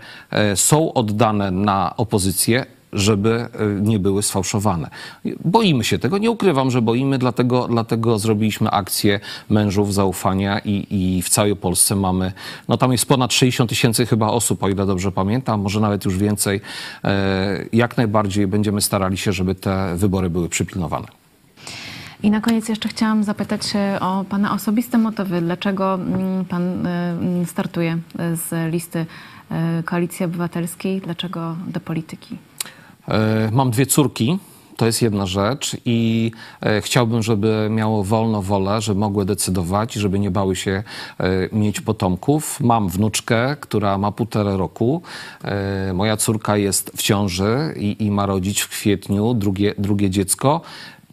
są 0.55 0.93
oddane 0.93 1.51
na 1.51 1.97
opozycję, 1.97 2.67
żeby 2.95 3.31
e, 3.31 3.49
nie 3.81 3.99
były 3.99 4.23
sfałszowane. 4.23 4.91
Boimy 5.45 5.85
się 5.85 5.99
tego, 5.99 6.19
nie 6.19 6.31
ukrywam, 6.31 6.71
że 6.71 6.83
boimy, 6.83 7.19
dlatego, 7.19 7.69
dlatego 7.69 8.19
zrobiliśmy 8.19 8.71
akcję 8.71 9.21
mężów 9.51 9.95
zaufania 9.95 10.59
i, 10.59 10.87
i 10.91 11.23
w 11.23 11.29
całej 11.29 11.57
Polsce 11.57 11.97
mamy, 11.97 12.33
no 12.69 12.77
tam 12.77 12.93
jest 12.93 13.07
ponad 13.07 13.33
60 13.33 13.71
tysięcy 13.71 14.07
chyba 14.07 14.29
osób, 14.29 14.63
o 14.63 14.69
ile 14.69 14.87
dobrze 14.87 15.13
pamiętam, 15.13 15.61
może 15.61 15.81
nawet 15.81 16.05
już 16.05 16.19
więcej. 16.19 16.61
E, 17.05 17.65
jak 17.73 17.97
najbardziej 17.97 18.47
będziemy 18.47 18.81
starali 18.81 19.17
się, 19.17 19.33
żeby 19.33 19.55
te 19.55 19.97
wybory 19.97 20.31
były 20.31 20.49
przypilnowane. 20.49 21.07
I 22.23 22.31
na 22.31 22.41
koniec 22.41 22.69
jeszcze 22.69 22.89
chciałam 22.89 23.25
zapytać 23.25 23.61
o 24.01 24.25
Pana 24.29 24.55
osobiste 24.55 24.99
motywy. 24.99 25.41
Dlaczego 25.41 25.95
mm, 25.95 26.45
Pan 26.45 26.87
e, 26.87 27.17
startuje 27.47 27.99
z 28.19 28.73
listy 28.73 29.07
Koalicji 29.85 30.27
Obywatelskiej? 30.27 31.01
Dlaczego 31.01 31.57
do 31.67 31.81
polityki? 31.81 32.39
E, 33.09 33.51
mam 33.53 33.71
dwie 33.71 33.87
córki. 33.87 34.39
To 34.77 34.87
jest 34.87 35.03
jedna 35.03 35.27
rzecz 35.27 35.77
i 35.85 36.31
e, 36.61 36.81
chciałbym, 36.81 37.23
żeby 37.23 37.69
miało 37.71 38.05
wolno 38.05 38.43
wolę, 38.43 38.81
żeby 38.81 39.01
mogły 39.01 39.25
decydować, 39.25 39.93
żeby 39.93 40.19
nie 40.19 40.31
bały 40.31 40.57
się 40.57 40.83
e, 41.19 41.49
mieć 41.53 41.81
potomków. 41.81 42.61
Mam 42.61 42.89
wnuczkę, 42.89 43.57
która 43.61 43.99
ma 43.99 44.13
półtora 44.13 44.57
roku. 44.57 45.03
Moja 45.95 46.17
córka 46.17 46.57
jest 46.57 46.91
w 46.97 47.03
ciąży 47.03 47.75
i, 47.77 47.97
i 48.05 48.11
ma 48.11 48.27
rodzić 48.27 48.61
w 48.61 48.69
kwietniu 48.69 49.35
drugie, 49.35 49.75
drugie 49.79 50.11
dziecko 50.11 50.61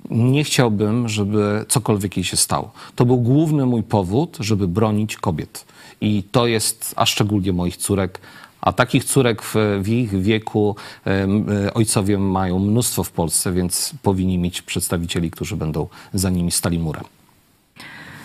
nie 0.10 0.44
chciałbym, 0.44 1.10
żeby 1.10 1.66
cokolwiek 1.68 2.18
jej 2.18 2.24
się 2.24 2.38
stało. 2.38 2.72
To 2.96 3.06
był 3.06 3.18
główny 3.18 3.66
mój 3.66 3.84
powód, 3.84 4.38
żeby 4.40 4.68
bronić 4.68 5.18
kobiet. 5.18 5.66
I 6.02 6.24
to 6.32 6.48
jest, 6.48 6.94
a 6.96 7.06
szczególnie 7.06 7.54
moich 7.54 7.78
córek, 7.78 8.20
a 8.62 8.72
takich 8.72 9.04
córek 9.04 9.42
w, 9.42 9.56
w 9.82 9.90
ich 9.90 10.22
wieku 10.22 10.76
e, 11.08 11.74
ojcowie 11.74 12.18
mają 12.18 12.60
mnóstwo 12.60 13.04
w 13.04 13.12
Polsce, 13.12 13.52
więc 13.52 13.94
powinni 14.02 14.38
mieć 14.38 14.62
przedstawicieli, 14.62 15.32
którzy 15.32 15.58
będą 15.58 15.88
za 16.14 16.30
nimi 16.30 16.52
stali 16.52 16.80
murem. 16.80 17.04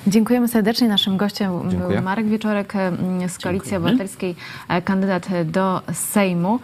Dziękujemy 0.06 0.48
serdecznie. 0.48 0.88
Naszym 0.88 1.16
gościem 1.16 1.70
Dziękuję. 1.70 1.96
był 1.96 2.04
Marek 2.04 2.26
Wieczorek 2.26 2.72
z 3.28 3.38
Koalicji 3.38 3.70
Dziękujemy. 3.70 3.76
Obywatelskiej, 3.76 4.36
e, 4.68 4.82
kandydat 4.82 5.28
do 5.44 5.82
Sejmu. 5.92 6.60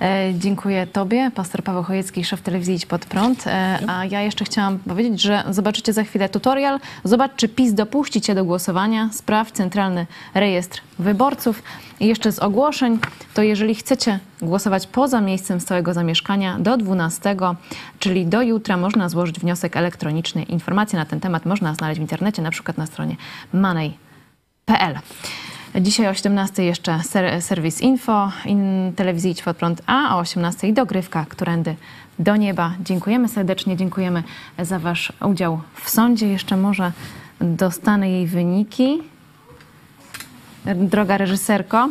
E, 0.00 0.34
dziękuję 0.34 0.86
Tobie, 0.86 1.30
pastor 1.34 1.62
Paweł 1.62 1.82
Chojecki, 1.82 2.24
szef 2.24 2.40
telewizji 2.40 2.74
Idź 2.74 2.86
Pod 2.86 3.06
Prąd. 3.06 3.46
E, 3.46 3.78
a 3.86 4.04
ja 4.04 4.22
jeszcze 4.22 4.44
chciałam 4.44 4.78
powiedzieć, 4.78 5.22
że 5.22 5.44
zobaczycie 5.50 5.92
za 5.92 6.04
chwilę 6.04 6.28
tutorial. 6.28 6.80
Zobacz, 7.04 7.32
czy 7.36 7.48
PiS 7.48 7.74
dopuści 7.74 8.20
Cię 8.20 8.34
do 8.34 8.44
głosowania. 8.44 9.08
Spraw 9.12 9.52
Centralny 9.52 10.06
Rejestr 10.34 10.80
Wyborców. 10.98 11.62
I 12.00 12.06
jeszcze 12.06 12.32
z 12.32 12.38
ogłoszeń, 12.38 12.98
to 13.34 13.42
jeżeli 13.42 13.74
chcecie 13.74 14.18
głosować 14.42 14.86
poza 14.86 15.20
miejscem 15.20 15.60
stałego 15.60 15.94
zamieszkania 15.94 16.58
do 16.58 16.76
12, 16.76 17.36
czyli 17.98 18.26
do 18.26 18.42
jutra, 18.42 18.76
można 18.76 19.08
złożyć 19.08 19.40
wniosek 19.40 19.76
elektroniczny. 19.76 20.42
Informacje 20.42 20.98
na 20.98 21.04
ten 21.04 21.20
temat 21.20 21.46
można 21.46 21.74
znaleźć 21.74 21.98
w 21.98 22.02
internecie, 22.02 22.42
na 22.42 22.50
przykład 22.50 22.78
na 22.78 22.85
stronie 22.86 23.16
money.pl. 23.52 24.98
Dzisiaj 25.80 26.08
o 26.08 26.14
17 26.14 26.64
jeszcze 26.64 27.02
ser, 27.02 27.42
serwis 27.42 27.80
info, 27.80 28.32
in, 28.44 28.92
telewizji 28.96 29.30
Idź 29.30 29.42
Pod 29.42 29.56
Prąd, 29.56 29.82
a 29.86 30.16
o 30.16 30.18
18 30.18 30.72
dogrywka, 30.72 31.26
którędy 31.28 31.76
do 32.18 32.36
nieba. 32.36 32.74
Dziękujemy 32.80 33.28
serdecznie, 33.28 33.76
dziękujemy 33.76 34.22
za 34.58 34.78
Wasz 34.78 35.12
udział 35.20 35.60
w 35.74 35.90
sądzie. 35.90 36.28
Jeszcze 36.28 36.56
może 36.56 36.92
dostanę 37.40 38.10
jej 38.10 38.26
wyniki. 38.26 39.02
Droga 40.64 41.18
reżyserko, 41.18 41.88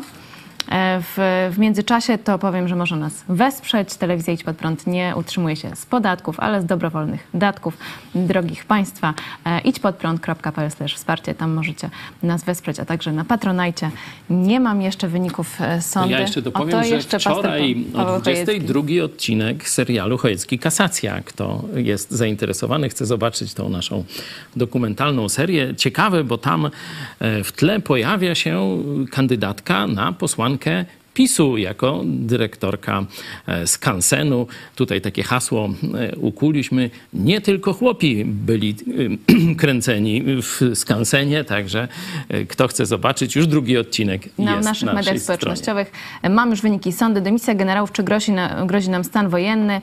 w, 1.02 1.50
w 1.52 1.58
międzyczasie 1.58 2.18
to 2.18 2.40
powiem, 2.40 2.68
że 2.68 2.76
można 2.76 2.98
nas 2.98 3.24
wesprzeć. 3.30 3.96
Telewizja 3.96 4.34
Idź 4.34 4.44
Pod 4.44 4.58
Prąd 4.58 4.88
nie 4.88 5.14
utrzymuje 5.16 5.56
się 5.56 5.76
z 5.76 5.86
podatków, 5.86 6.40
ale 6.40 6.62
z 6.62 6.66
dobrowolnych 6.66 7.28
datków. 7.34 7.78
Drogich 8.16 8.66
Państwa, 8.66 9.14
e, 9.46 9.60
idźpodprąd.pl 9.60 10.70
wsparcie, 10.96 11.36
tam 11.36 11.54
możecie 11.54 11.90
nas 12.24 12.44
wesprzeć, 12.44 12.80
a 12.80 12.86
także 12.86 13.12
na 13.12 13.26
Patronajcie. 13.26 13.92
Nie 14.30 14.60
mam 14.60 14.82
jeszcze 14.82 15.08
wyników 15.08 15.62
e, 15.62 15.82
sądu. 15.82 16.10
Ja 16.10 16.20
jeszcze 16.20 16.42
dopowiem, 16.42 16.84
że 16.84 16.90
jeszcze 16.90 17.20
wczoraj 17.20 17.86
o 17.94 18.20
22 18.20 18.82
odcinek 19.04 19.70
serialu 19.70 20.18
Chojecki 20.18 20.60
Kasacja. 20.60 21.22
Kto 21.26 21.64
jest 21.76 22.12
zainteresowany, 22.12 22.90
chce 22.90 23.06
zobaczyć 23.06 23.54
tą 23.54 23.70
naszą 23.70 24.04
dokumentalną 24.56 25.30
serię. 25.30 25.76
Ciekawe, 25.76 26.24
bo 26.24 26.38
tam 26.38 26.70
w 27.20 27.52
tle 27.52 27.80
pojawia 27.80 28.36
się 28.36 28.84
kandydatka 29.12 29.88
na 29.88 30.12
posłankę 30.12 30.55
PiSu 31.16 31.58
jako 31.58 32.02
dyrektorka 32.06 33.06
e, 33.48 33.68
skansenu. 33.68 34.48
Tutaj 34.76 35.02
takie 35.02 35.24
hasło 35.24 35.70
e, 35.94 36.16
ukuliśmy. 36.16 36.90
Nie 37.14 37.42
tylko 37.42 37.74
chłopi 37.74 38.26
byli 38.26 38.76
e, 39.50 39.56
kręceni 39.62 40.24
w 40.42 40.72
skansenie, 40.76 41.44
także 41.44 41.88
kto 42.50 42.68
chce 42.68 42.86
zobaczyć, 42.86 43.36
już 43.36 43.48
drugi 43.48 43.78
odcinek 43.78 44.22
na 44.38 44.56
jest 44.56 44.66
naszych 44.66 44.86
na 44.86 44.94
mediach 44.94 45.20
społecznościowych. 45.20 45.92
Mam 46.30 46.50
już 46.50 46.62
wyniki 46.62 46.92
sądy. 46.92 47.22
Dymisja 47.22 47.56
generałów, 47.56 47.92
czy 47.92 48.04
grozi, 48.04 48.32
na, 48.32 48.66
grozi 48.66 48.90
nam 48.90 49.04
stan 49.04 49.30
wojenny? 49.30 49.82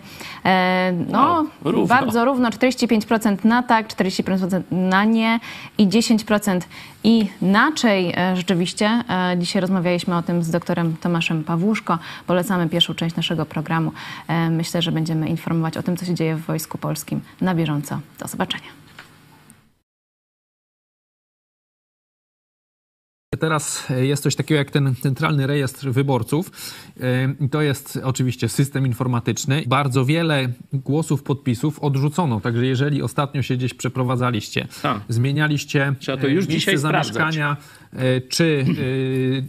No, 1.09 1.47
no 1.65 1.71
równo. 1.71 1.87
bardzo 1.87 2.25
równo. 2.25 2.51
45% 2.51 3.45
na 3.45 3.63
tak, 3.63 3.89
45% 3.89 4.63
na 4.71 5.05
nie 5.05 5.41
i 5.79 5.87
10% 5.89 6.61
inaczej. 7.05 8.15
Rzeczywiście 8.35 9.05
dzisiaj 9.39 9.61
rozmawialiśmy 9.61 10.17
o 10.17 10.23
tym 10.23 10.43
z 10.43 10.51
doktorem 10.51 10.97
Tomaszem 10.97 11.13
Tomaszem 11.23 11.45
Pawłuszko. 11.45 11.99
Polecamy 12.27 12.69
pierwszą 12.69 12.95
część 12.95 13.17
naszego 13.17 13.47
programu. 13.47 13.93
E, 14.29 14.51
myślę, 14.51 14.83
że 14.83 14.93
będziemy 14.93 15.29
informować 15.29 15.77
o 15.77 15.83
tym, 15.83 15.97
co 15.97 16.07
się 16.07 16.15
dzieje 16.15 16.37
w 16.37 16.41
Wojsku 16.41 16.79
Polskim 16.79 17.21
na 17.41 17.55
bieżąco. 17.55 18.01
Do 18.19 18.29
zobaczenia. 18.29 18.82
Teraz 23.43 23.89
jest 24.03 24.23
coś 24.23 24.37
takiego 24.37 24.59
jak 24.59 24.71
ten 24.71 24.95
centralny 24.95 25.47
rejestr 25.47 25.91
wyborców. 25.91 26.51
E, 27.01 27.49
to 27.51 27.63
jest 27.63 27.99
oczywiście 28.05 28.49
system 28.49 28.87
informatyczny. 28.87 29.63
Bardzo 29.67 30.05
wiele 30.05 30.49
głosów, 30.73 31.23
podpisów 31.23 31.81
odrzucono. 31.81 32.41
Także 32.41 32.67
jeżeli 32.67 33.03
ostatnio 33.03 33.43
się 33.43 33.57
gdzieś 33.57 33.75
przeprowadzaliście, 33.75 34.69
A. 34.83 35.01
zmienialiście 35.09 35.95
Trzeba 36.01 36.19
to 36.19 36.27
już 36.27 36.49
miejsce 36.49 36.79
zamieszkania, 36.79 37.57
e, 37.93 38.21
czy 38.21 38.65
e, 38.69 38.75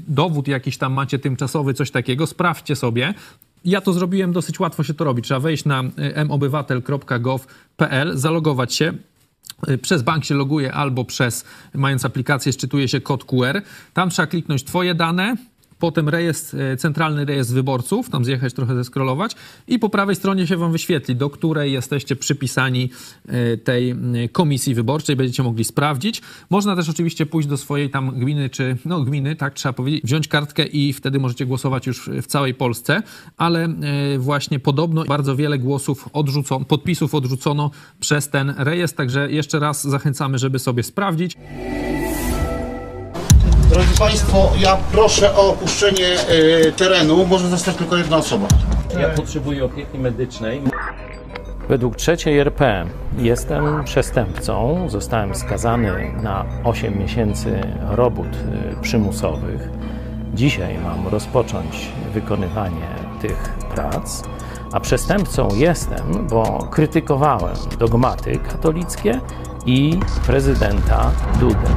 dowód 0.08 0.48
jakiś 0.48 0.78
tam 0.78 0.94
macie 0.94 1.20
tymczasowy, 1.20 1.74
coś 1.74 1.92
takiego, 1.92 2.28
sprawdźcie 2.28 2.76
sobie. 2.76 3.14
Ja 3.66 3.82
to 3.82 3.94
zrobiłem, 3.94 4.32
dosyć 4.32 4.60
łatwo 4.60 4.84
się 4.84 4.94
to 4.94 5.04
robi. 5.04 5.22
Trzeba 5.22 5.40
wejść 5.40 5.66
na 5.66 5.84
mobywatel.gov.pl, 6.28 8.18
zalogować 8.18 8.74
się, 8.74 8.94
przez 9.82 10.02
bank 10.02 10.26
się 10.26 10.36
loguje 10.36 10.74
albo 10.74 11.06
przez, 11.06 11.46
mając 11.74 12.06
aplikację, 12.06 12.54
szczytuje 12.54 12.88
się 12.88 13.02
kod 13.02 13.24
QR. 13.24 13.62
Tam 13.94 14.10
trzeba 14.10 14.28
kliknąć 14.28 14.64
Twoje 14.64 14.96
dane, 14.96 15.36
potem 15.84 16.10
rejestr, 16.10 16.58
e, 16.62 16.78
centralny 16.78 17.26
rejestr 17.26 17.54
wyborców, 17.54 18.10
tam 18.10 18.26
zjechać 18.26 18.54
trochę, 18.54 18.76
zeskrolować 18.76 19.36
i 19.68 19.80
po 19.80 19.90
prawej 19.90 20.16
stronie 20.16 20.48
się 20.48 20.58
wam 20.58 20.72
wyświetli, 20.72 21.16
do 21.16 21.30
której 21.30 21.72
jesteście 21.72 22.16
przypisani 22.16 22.90
e, 23.28 23.58
tej 23.58 23.96
komisji 24.32 24.76
wyborczej, 24.76 25.16
będziecie 25.16 25.44
mogli 25.44 25.64
sprawdzić. 25.64 26.22
Można 26.50 26.76
też 26.76 26.90
oczywiście 26.90 27.26
pójść 27.26 27.48
do 27.48 27.58
swojej 27.58 27.90
tam 27.90 28.20
gminy, 28.20 28.50
czy 28.50 28.78
no 28.86 29.02
gminy, 29.02 29.36
tak 29.36 29.54
trzeba 29.54 29.74
powiedzieć, 29.74 30.04
wziąć 30.04 30.28
kartkę 30.28 30.66
i 30.66 30.94
wtedy 30.94 31.20
możecie 31.20 31.46
głosować 31.46 31.88
już 31.88 32.10
w 32.22 32.28
całej 32.28 32.54
Polsce, 32.54 33.04
ale 33.38 33.64
e, 33.64 34.18
właśnie 34.18 34.60
podobno 34.60 35.04
bardzo 35.04 35.36
wiele 35.36 35.58
głosów 35.60 36.10
odrzucono, 36.14 36.66
podpisów 36.66 37.16
odrzucono 37.16 37.72
przez 38.00 38.30
ten 38.30 38.54
rejestr, 38.58 38.98
także 38.98 39.32
jeszcze 39.32 39.60
raz 39.60 39.88
zachęcamy, 39.88 40.38
żeby 40.38 40.60
sobie 40.60 40.84
sprawdzić. 40.84 41.38
Drodzy 43.74 43.98
Państwo, 44.00 44.52
ja 44.60 44.78
proszę 44.92 45.36
o 45.36 45.50
opuszczenie 45.50 46.08
y, 46.68 46.72
terenu. 46.72 47.26
Może 47.26 47.50
zostać 47.50 47.76
tylko 47.76 47.98
jedna 47.98 48.18
osoba. 48.18 48.48
Ja 49.00 49.10
potrzebuję 49.10 49.66
opieki 49.66 50.00
medycznej. 50.00 50.62
Według 51.70 51.96
trzeciej 51.96 52.40
RP 52.40 52.86
jestem 53.18 53.84
przestępcą. 53.84 54.86
Zostałem 54.90 55.36
skazany 55.36 56.14
na 56.24 56.46
8 56.64 57.00
miesięcy 57.00 57.62
robót 57.90 58.28
y, 58.28 58.82
przymusowych. 58.82 59.70
Dzisiaj 60.34 60.78
mam 60.78 61.08
rozpocząć 61.08 61.88
wykonywanie 62.14 62.88
tych 63.22 63.50
prac. 63.76 64.24
A 64.72 64.80
przestępcą 64.80 65.48
jestem, 65.56 66.28
bo 66.28 66.68
krytykowałem 66.72 67.56
dogmaty 67.80 68.40
katolickie 68.50 69.20
i 69.66 70.00
prezydenta 70.28 71.12
Dudę. 71.40 71.70